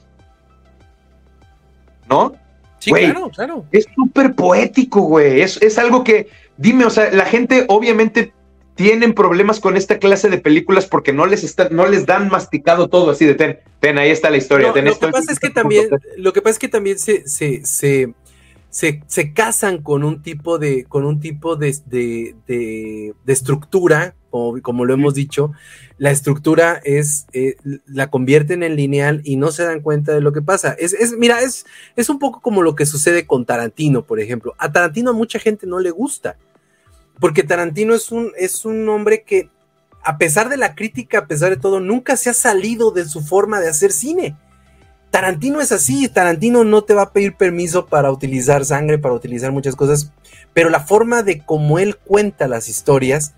¿no? 2.08 2.34
Sí, 2.78 2.90
Güey. 2.90 3.10
claro, 3.10 3.30
claro. 3.30 3.64
Es 3.70 3.86
súper 3.94 4.34
poético, 4.34 5.02
güey. 5.02 5.40
Es, 5.40 5.60
es 5.62 5.78
algo 5.78 6.02
que, 6.02 6.28
dime, 6.56 6.84
o 6.84 6.90
sea, 6.90 7.12
la 7.12 7.24
gente 7.24 7.64
obviamente 7.68 8.32
tienen 8.74 9.12
problemas 9.12 9.60
con 9.60 9.76
esta 9.76 9.98
clase 9.98 10.28
de 10.28 10.38
películas 10.38 10.86
porque 10.86 11.12
no 11.12 11.26
les 11.26 11.44
está, 11.44 11.68
no 11.68 11.86
les 11.86 12.06
dan 12.06 12.28
masticado 12.28 12.88
todo 12.88 13.10
así 13.12 13.24
de 13.24 13.34
ten, 13.34 13.58
ten, 13.80 13.98
ahí 13.98 14.10
está 14.10 14.30
la 14.30 14.38
historia. 14.38 14.68
No, 14.68 14.74
ten, 14.74 14.86
lo 14.86 14.98
que 14.98 15.08
pasa 15.08 15.30
es 15.32 15.38
que 15.38 15.50
también, 15.50 15.88
lo 16.16 16.32
que 16.32 16.42
pasa 16.42 16.52
es 16.54 16.58
que 16.58 16.68
también 16.68 16.98
se, 16.98 17.28
se, 17.28 17.64
se, 17.64 18.12
se, 18.72 19.02
se 19.06 19.34
casan 19.34 19.82
con 19.82 20.02
un 20.02 20.22
tipo 20.22 20.58
de, 20.58 20.84
con 20.84 21.04
un 21.04 21.20
tipo 21.20 21.56
de, 21.56 21.76
de, 21.84 22.34
de, 22.46 23.14
de 23.22 23.32
estructura, 23.32 24.14
como, 24.30 24.62
como 24.62 24.86
lo 24.86 24.94
hemos 24.94 25.12
dicho. 25.12 25.52
La 25.98 26.10
estructura 26.10 26.80
es, 26.82 27.26
eh, 27.34 27.56
la 27.84 28.08
convierten 28.08 28.62
en 28.62 28.74
lineal 28.74 29.20
y 29.24 29.36
no 29.36 29.52
se 29.52 29.64
dan 29.64 29.82
cuenta 29.82 30.14
de 30.14 30.22
lo 30.22 30.32
que 30.32 30.40
pasa. 30.40 30.74
Es, 30.78 30.94
es, 30.94 31.12
mira, 31.18 31.42
es, 31.42 31.66
es 31.96 32.08
un 32.08 32.18
poco 32.18 32.40
como 32.40 32.62
lo 32.62 32.74
que 32.74 32.86
sucede 32.86 33.26
con 33.26 33.44
Tarantino, 33.44 34.06
por 34.06 34.20
ejemplo. 34.20 34.54
A 34.56 34.72
Tarantino 34.72 35.10
a 35.10 35.14
mucha 35.14 35.38
gente 35.38 35.66
no 35.66 35.78
le 35.78 35.90
gusta, 35.90 36.38
porque 37.20 37.42
Tarantino 37.42 37.94
es 37.94 38.10
un, 38.10 38.32
es 38.38 38.64
un 38.64 38.88
hombre 38.88 39.22
que, 39.22 39.50
a 40.02 40.16
pesar 40.16 40.48
de 40.48 40.56
la 40.56 40.74
crítica, 40.74 41.18
a 41.18 41.26
pesar 41.26 41.50
de 41.50 41.58
todo, 41.58 41.78
nunca 41.78 42.16
se 42.16 42.30
ha 42.30 42.34
salido 42.34 42.90
de 42.90 43.04
su 43.04 43.20
forma 43.20 43.60
de 43.60 43.68
hacer 43.68 43.92
cine. 43.92 44.34
Tarantino 45.12 45.60
es 45.60 45.72
así, 45.72 46.08
Tarantino 46.08 46.64
no 46.64 46.84
te 46.84 46.94
va 46.94 47.02
a 47.02 47.12
pedir 47.12 47.36
permiso 47.36 47.84
para 47.84 48.10
utilizar 48.10 48.64
sangre, 48.64 48.98
para 48.98 49.14
utilizar 49.14 49.52
muchas 49.52 49.76
cosas, 49.76 50.10
pero 50.54 50.70
la 50.70 50.80
forma 50.80 51.22
de 51.22 51.44
cómo 51.44 51.78
él 51.78 51.98
cuenta 51.98 52.48
las 52.48 52.66
historias 52.66 53.34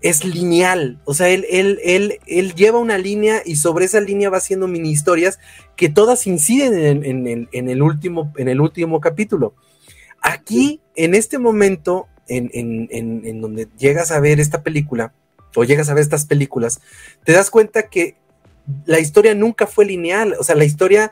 es 0.00 0.24
lineal, 0.24 0.98
o 1.04 1.12
sea, 1.12 1.28
él, 1.28 1.44
él, 1.50 1.78
él, 1.84 2.20
él 2.26 2.54
lleva 2.54 2.78
una 2.78 2.96
línea 2.96 3.42
y 3.44 3.56
sobre 3.56 3.84
esa 3.84 4.00
línea 4.00 4.30
va 4.30 4.38
haciendo 4.38 4.66
mini 4.66 4.90
historias 4.90 5.38
que 5.76 5.90
todas 5.90 6.26
inciden 6.26 6.72
en, 6.74 7.04
en, 7.04 7.26
en, 7.26 7.48
en 7.52 7.68
el, 7.68 7.82
último, 7.82 8.32
en 8.38 8.48
el 8.48 8.58
último 8.62 8.98
capítulo. 8.98 9.54
Aquí, 10.22 10.80
en 10.96 11.14
este 11.14 11.38
momento, 11.38 12.08
en, 12.28 12.50
en, 12.54 12.88
en, 12.90 13.26
en 13.26 13.42
donde 13.42 13.68
llegas 13.78 14.10
a 14.10 14.20
ver 14.20 14.40
esta 14.40 14.62
película, 14.62 15.12
o 15.54 15.64
llegas 15.64 15.90
a 15.90 15.94
ver 15.94 16.00
estas 16.00 16.24
películas, 16.24 16.80
te 17.24 17.32
das 17.32 17.50
cuenta 17.50 17.90
que 17.90 18.16
la 18.86 19.00
historia 19.00 19.34
nunca 19.34 19.66
fue 19.66 19.84
lineal. 19.84 20.34
O 20.38 20.44
sea, 20.44 20.54
la 20.54 20.64
historia 20.64 21.10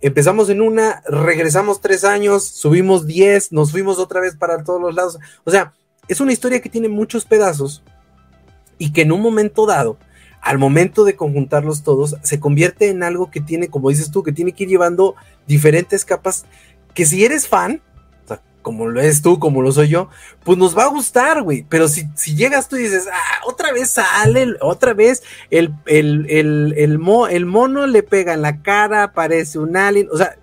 empezamos 0.00 0.48
en 0.48 0.60
una, 0.60 1.02
regresamos 1.06 1.80
tres 1.80 2.04
años, 2.04 2.44
subimos 2.44 3.06
diez, 3.06 3.52
nos 3.52 3.70
fuimos 3.70 3.98
otra 3.98 4.20
vez 4.20 4.36
para 4.36 4.64
todos 4.64 4.80
los 4.80 4.94
lados. 4.94 5.18
O 5.44 5.50
sea, 5.50 5.72
es 6.08 6.20
una 6.20 6.32
historia 6.32 6.60
que 6.60 6.68
tiene 6.68 6.88
muchos 6.88 7.24
pedazos 7.24 7.82
y 8.78 8.92
que 8.92 9.02
en 9.02 9.12
un 9.12 9.20
momento 9.20 9.66
dado, 9.66 9.98
al 10.40 10.58
momento 10.58 11.04
de 11.04 11.16
conjuntarlos 11.16 11.82
todos, 11.82 12.16
se 12.22 12.40
convierte 12.40 12.88
en 12.88 13.02
algo 13.02 13.30
que 13.30 13.40
tiene, 13.40 13.68
como 13.68 13.90
dices 13.90 14.10
tú, 14.10 14.22
que 14.22 14.32
tiene 14.32 14.52
que 14.52 14.64
ir 14.64 14.70
llevando 14.70 15.14
diferentes 15.46 16.04
capas. 16.04 16.46
Que 16.94 17.04
si 17.04 17.24
eres 17.24 17.46
fan, 17.46 17.82
como 18.62 18.86
lo 18.86 19.00
es 19.00 19.22
tú, 19.22 19.38
como 19.38 19.62
lo 19.62 19.72
soy 19.72 19.88
yo, 19.88 20.08
pues 20.44 20.58
nos 20.58 20.76
va 20.76 20.84
a 20.84 20.88
gustar, 20.88 21.42
güey. 21.42 21.64
Pero 21.68 21.88
si, 21.88 22.06
si 22.14 22.34
llegas 22.34 22.68
tú 22.68 22.76
y 22.76 22.82
dices, 22.82 23.08
ah, 23.12 23.40
otra 23.46 23.72
vez 23.72 23.90
sale, 23.90 24.54
otra 24.60 24.94
vez 24.94 25.22
el, 25.50 25.74
el, 25.86 26.26
el, 26.28 26.74
el, 26.76 27.46
mono 27.46 27.86
le 27.86 28.02
pega 28.02 28.34
en 28.34 28.42
la 28.42 28.62
cara, 28.62 29.12
parece 29.12 29.58
un 29.58 29.76
alien, 29.76 30.08
o 30.12 30.16
sea, 30.16 30.36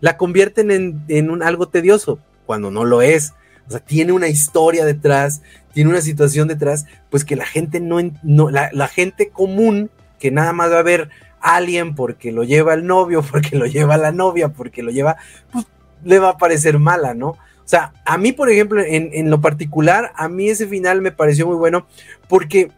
la 0.00 0.16
convierten 0.16 0.70
en, 0.70 1.02
en 1.08 1.30
un, 1.30 1.42
algo 1.42 1.68
tedioso, 1.68 2.18
cuando 2.44 2.70
no 2.70 2.84
lo 2.84 3.02
es. 3.02 3.34
O 3.66 3.70
sea, 3.70 3.80
tiene 3.80 4.12
una 4.12 4.28
historia 4.28 4.84
detrás, 4.84 5.42
tiene 5.72 5.90
una 5.90 6.00
situación 6.00 6.46
detrás, 6.48 6.86
pues 7.10 7.24
que 7.24 7.36
la 7.36 7.46
gente 7.46 7.80
no, 7.80 7.98
no 8.22 8.50
la, 8.50 8.70
la 8.72 8.88
gente 8.88 9.30
común, 9.30 9.90
que 10.20 10.30
nada 10.30 10.52
más 10.52 10.70
va 10.70 10.78
a 10.78 10.84
ver 10.84 11.10
alguien 11.40 11.94
porque 11.94 12.32
lo 12.32 12.44
lleva 12.44 12.74
el 12.74 12.86
novio, 12.86 13.22
porque 13.30 13.56
lo 13.56 13.66
lleva 13.66 13.96
la 13.96 14.12
novia, 14.12 14.48
porque 14.48 14.82
lo 14.82 14.90
lleva, 14.90 15.16
pues 15.50 15.66
le 16.04 16.18
va 16.18 16.30
a 16.30 16.38
parecer 16.38 16.78
mala, 16.78 17.14
¿no? 17.14 17.36
O 17.66 17.68
sea, 17.68 17.92
a 18.04 18.16
mí, 18.16 18.30
por 18.30 18.48
ejemplo, 18.48 18.80
en, 18.80 19.28
lo 19.28 19.40
particular, 19.40 20.12
a 20.14 20.28
mí 20.28 20.48
ese 20.48 20.68
final 20.68 21.02
me 21.02 21.10
pareció 21.10 21.48
muy 21.48 21.56
bueno 21.56 21.88
porque 22.28 22.70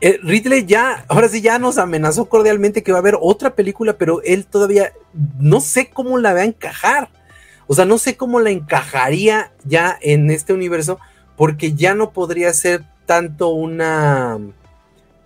eh, 0.00 0.18
Ridley 0.24 0.66
ya, 0.66 1.04
ahora 1.06 1.28
sí 1.28 1.40
ya 1.40 1.60
nos 1.60 1.78
amenazó 1.78 2.24
cordialmente 2.28 2.82
que 2.82 2.90
va 2.90 2.98
a 2.98 3.00
haber 3.00 3.16
otra 3.20 3.54
película, 3.54 3.92
pero 3.96 4.20
él 4.22 4.44
todavía 4.44 4.92
no 5.38 5.60
sé 5.60 5.88
cómo 5.88 6.18
la 6.18 6.34
va 6.34 6.40
a 6.40 6.46
encajar. 6.46 7.10
O 7.68 7.76
sea, 7.76 7.84
no 7.84 7.96
sé 7.98 8.16
cómo 8.16 8.40
la 8.40 8.50
encajaría 8.50 9.52
ya 9.64 9.96
en 10.00 10.32
este 10.32 10.52
universo, 10.52 10.98
porque 11.36 11.74
ya 11.74 11.94
no 11.94 12.10
podría 12.10 12.52
ser 12.52 12.82
tanto 13.06 13.50
una 13.50 14.40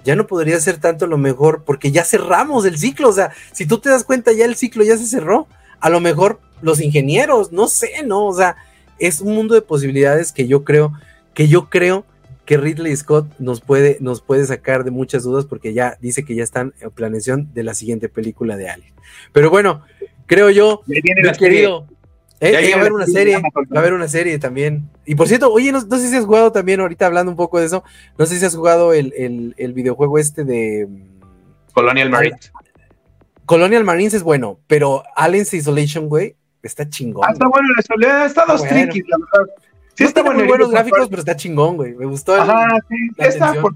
ya 0.05 0.17
no 0.17 0.27
podría 0.27 0.61
ser 0.61 0.77
tanto 0.77 1.07
lo 1.07 1.17
mejor 1.17 1.65
porque 1.65 1.93
ya 1.93 2.05
cerramos 2.05 2.67
el 2.67 2.79
ciclo. 2.79 3.09
O 3.09 3.13
sea, 3.13 3.33
si 3.53 3.65
tú 3.65 3.79
te 3.79 3.89
das 3.89 4.05
cuenta, 4.05 4.33
ya 4.33 4.45
el 4.45 4.55
ciclo 4.55 4.85
ya 4.85 4.99
se 4.99 5.07
cerró. 5.07 5.49
A 5.81 5.89
lo 5.89 6.01
mejor 6.01 6.41
los 6.63 6.81
ingenieros, 6.81 7.53
no 7.53 7.69
sé, 7.69 8.03
¿no? 8.05 8.27
O 8.27 8.35
sea, 8.35 8.57
es 8.99 9.21
un 9.21 9.35
mundo 9.35 9.55
de 9.55 9.63
posibilidades 9.63 10.33
que 10.33 10.47
yo 10.47 10.65
creo, 10.65 10.93
que 11.35 11.49
yo 11.49 11.69
creo 11.69 12.05
que 12.45 12.57
Ridley 12.57 12.97
Scott 12.97 13.29
nos 13.39 13.61
puede, 13.61 13.99
nos 14.01 14.23
puede 14.23 14.47
sacar 14.47 14.85
de 14.85 14.91
muchas 14.91 15.23
dudas 15.23 15.45
porque 15.45 15.75
ya 15.75 15.99
dice 16.01 16.25
que 16.25 16.35
ya 16.35 16.43
están 16.43 16.73
en 16.81 16.91
planeación 16.91 17.53
de 17.53 17.63
la 17.63 17.75
siguiente 17.75 18.09
película 18.09 18.57
de 18.57 18.71
Alien. 18.71 18.95
Pero 19.33 19.51
bueno, 19.51 19.83
creo 20.27 20.49
yo, 20.49 20.81
mi 20.87 21.03
querido, 21.03 21.87
eh, 22.41 22.53
va 22.53 22.77
a 22.77 22.81
haber 22.81 22.93
una 22.93 23.07
serie, 23.07 23.37
va 23.37 23.77
a 23.77 23.79
haber 23.81 23.93
una 23.93 24.09
serie 24.09 24.39
también. 24.39 24.89
Y 25.05 25.15
por 25.15 25.29
cierto, 25.29 25.53
oye, 25.53 25.73
no, 25.73 25.81
sé 25.81 26.09
si 26.09 26.17
has 26.17 26.25
jugado 26.25 26.53
también, 26.53 26.81
ahorita 26.81 27.07
hablando 27.07 27.31
un 27.31 27.37
poco 27.37 27.59
de 27.59 27.67
eso, 27.67 27.85
no 28.17 28.27
sé 28.27 28.39
si 28.39 28.45
has 28.45 28.55
jugado 28.55 28.93
el, 28.93 29.55
videojuego 29.75 30.19
este 30.19 30.45
de... 30.45 30.89
Colonial 31.75 32.11
Marines. 32.11 32.53
Colonial 33.45 33.85
Marines 33.85 34.15
es 34.15 34.23
bueno, 34.23 34.59
pero 34.67 35.03
Aliens 35.17 35.53
Isolation, 35.53 36.09
güey, 36.09 36.37
está 36.63 36.89
chingón. 36.89 37.25
Ah, 37.27 37.33
está 37.33 37.47
bueno 37.49 37.69
la 37.77 37.83
soledad, 37.83 38.27
está 38.27 38.45
dos 38.47 38.63
tricky, 38.63 39.03
la 39.03 39.19
verdad. 39.19 39.55
Sí, 39.95 40.05
está 40.05 40.23
bueno. 40.23 40.41
Muy 40.41 40.49
buenos 40.49 40.71
gráficos, 40.71 41.09
pero 41.09 41.21
está 41.21 41.37
chingón, 41.37 41.77
güey. 41.77 41.95
Me 41.95 42.07
gustó. 42.07 42.35
Ajá, 42.35 42.69
sí, 42.89 42.97
está, 43.19 43.55
por 43.61 43.75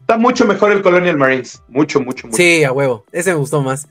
está 0.00 0.16
mucho 0.16 0.46
mejor 0.46 0.72
el 0.72 0.82
Colonial 0.82 1.18
Marines. 1.18 1.62
Mucho, 1.68 2.00
mucho, 2.00 2.26
mucho. 2.26 2.36
Sí, 2.36 2.64
a 2.64 2.72
huevo. 2.72 3.04
Ese 3.12 3.30
me 3.32 3.36
gustó 3.36 3.60
más. 3.60 3.88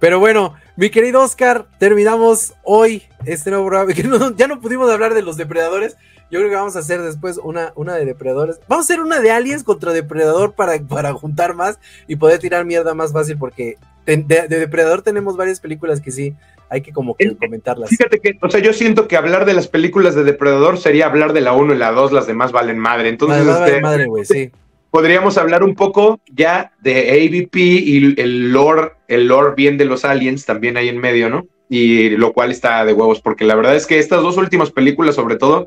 Pero 0.00 0.18
bueno, 0.18 0.54
mi 0.76 0.90
querido 0.90 1.20
Oscar, 1.20 1.68
terminamos 1.78 2.54
hoy 2.64 3.02
este 3.26 3.50
nuevo 3.50 3.66
programa. 3.66 3.92
ya 4.36 4.48
no 4.48 4.60
pudimos 4.60 4.90
hablar 4.90 5.14
de 5.14 5.22
los 5.22 5.36
depredadores. 5.36 5.96
Yo 6.30 6.38
creo 6.38 6.48
que 6.48 6.56
vamos 6.56 6.74
a 6.76 6.78
hacer 6.78 7.02
después 7.02 7.36
una, 7.36 7.74
una 7.76 7.94
de 7.94 8.06
depredadores. 8.06 8.58
Vamos 8.66 8.84
a 8.84 8.86
hacer 8.86 9.02
una 9.02 9.20
de 9.20 9.30
aliens 9.30 9.62
contra 9.62 9.92
depredador 9.92 10.54
para, 10.54 10.78
para 10.80 11.12
juntar 11.12 11.54
más 11.54 11.78
y 12.08 12.16
poder 12.16 12.38
tirar 12.38 12.64
mierda 12.64 12.94
más 12.94 13.12
fácil 13.12 13.36
porque 13.36 13.76
de, 14.06 14.16
depredador 14.48 15.02
tenemos 15.02 15.36
varias 15.36 15.60
películas 15.60 16.00
que 16.00 16.10
sí 16.10 16.34
hay 16.72 16.80
que 16.80 16.90
como 16.90 17.14
que 17.14 17.36
comentarlas. 17.36 17.90
Fíjate 17.90 18.18
que, 18.18 18.38
o 18.40 18.48
sea, 18.48 18.60
yo 18.60 18.72
siento 18.72 19.06
que 19.06 19.16
hablar 19.16 19.44
de 19.44 19.52
las 19.52 19.68
películas 19.68 20.14
de 20.14 20.24
depredador 20.24 20.78
sería 20.78 21.06
hablar 21.06 21.34
de 21.34 21.42
la 21.42 21.52
1 21.52 21.74
y 21.74 21.78
la 21.78 21.92
2, 21.92 22.12
las 22.12 22.26
demás 22.26 22.50
valen 22.50 22.78
madre. 22.78 23.10
Entonces, 23.10 23.46
este, 23.46 23.80
madre, 23.82 24.06
güey, 24.06 24.24
sí 24.24 24.50
podríamos 24.92 25.38
hablar 25.38 25.64
un 25.64 25.74
poco 25.74 26.20
ya 26.30 26.72
de 26.82 27.10
AVP 27.10 27.58
y 27.58 28.20
el 28.20 28.52
lore, 28.52 28.92
el 29.08 29.26
lore 29.26 29.54
bien 29.56 29.78
de 29.78 29.86
los 29.86 30.04
aliens 30.04 30.44
también 30.44 30.76
ahí 30.76 30.90
en 30.90 30.98
medio, 30.98 31.30
¿no? 31.30 31.46
Y 31.70 32.10
lo 32.10 32.34
cual 32.34 32.50
está 32.50 32.84
de 32.84 32.92
huevos, 32.92 33.22
porque 33.22 33.46
la 33.46 33.54
verdad 33.54 33.74
es 33.74 33.86
que 33.86 33.98
estas 33.98 34.20
dos 34.20 34.36
últimas 34.36 34.70
películas, 34.70 35.14
sobre 35.14 35.36
todo, 35.36 35.66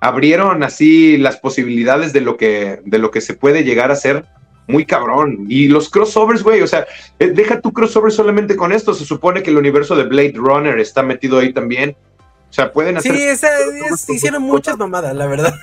abrieron 0.00 0.62
así 0.62 1.18
las 1.18 1.36
posibilidades 1.36 2.12
de 2.12 2.20
lo 2.20 2.36
que, 2.36 2.78
de 2.84 2.98
lo 2.98 3.10
que 3.10 3.20
se 3.20 3.34
puede 3.34 3.64
llegar 3.64 3.90
a 3.90 3.96
ser 3.96 4.26
muy 4.70 4.86
cabrón. 4.86 5.46
Y 5.48 5.68
los 5.68 5.90
crossovers, 5.90 6.42
güey, 6.42 6.62
o 6.62 6.66
sea, 6.66 6.86
eh, 7.18 7.28
deja 7.28 7.60
tu 7.60 7.72
crossover 7.72 8.12
solamente 8.12 8.56
con 8.56 8.72
esto. 8.72 8.94
Se 8.94 9.04
supone 9.04 9.42
que 9.42 9.50
el 9.50 9.58
universo 9.58 9.96
de 9.96 10.04
Blade 10.04 10.34
Runner 10.34 10.78
está 10.78 11.02
metido 11.02 11.38
ahí 11.38 11.52
también. 11.52 11.96
O 12.48 12.52
sea, 12.52 12.72
pueden 12.72 12.96
hacer. 12.96 13.14
Sí, 13.14 13.22
esa, 13.22 13.48
hicieron 14.08 14.42
muchas 14.42 14.76
mamadas, 14.76 15.14
la 15.14 15.26
verdad. 15.26 15.54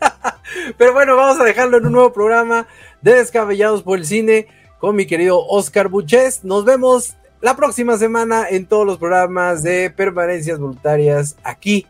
Pero 0.78 0.92
bueno, 0.92 1.16
vamos 1.16 1.40
a 1.40 1.44
dejarlo 1.44 1.78
en 1.78 1.86
un 1.86 1.92
nuevo 1.92 2.12
programa 2.12 2.68
de 3.02 3.14
Descabellados 3.14 3.82
por 3.82 3.98
el 3.98 4.06
Cine 4.06 4.46
con 4.78 4.94
mi 4.94 5.06
querido 5.06 5.44
Oscar 5.46 5.88
Buches. 5.88 6.44
Nos 6.44 6.64
vemos 6.64 7.16
la 7.40 7.56
próxima 7.56 7.96
semana 7.98 8.46
en 8.48 8.66
todos 8.66 8.86
los 8.86 8.98
programas 8.98 9.62
de 9.62 9.90
permanencias 9.90 10.58
voluntarias 10.58 11.36
aquí 11.42 11.86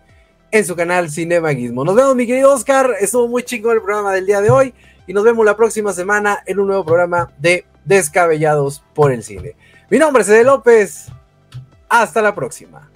en 0.50 0.64
su 0.64 0.74
canal 0.76 1.10
Cinemaguismo. 1.10 1.84
Nos 1.84 1.94
vemos, 1.94 2.14
mi 2.16 2.26
querido 2.26 2.52
Oscar. 2.52 2.94
Estuvo 3.00 3.28
muy 3.28 3.42
chingo 3.42 3.72
el 3.72 3.82
programa 3.82 4.12
del 4.12 4.26
día 4.26 4.40
de 4.40 4.50
hoy 4.50 4.74
y 5.08 5.14
nos 5.14 5.24
vemos 5.24 5.44
la 5.44 5.56
próxima 5.56 5.92
semana 5.92 6.44
en 6.44 6.60
un 6.60 6.66
nuevo 6.66 6.84
programa 6.84 7.32
de 7.38 7.66
Descabellados 7.86 8.84
por 8.94 9.10
el 9.10 9.24
Cine. 9.24 9.56
Mi 9.88 9.98
nombre 9.98 10.22
es 10.22 10.28
Ede 10.28 10.44
López. 10.44 11.06
Hasta 11.88 12.20
la 12.20 12.34
próxima. 12.34 12.87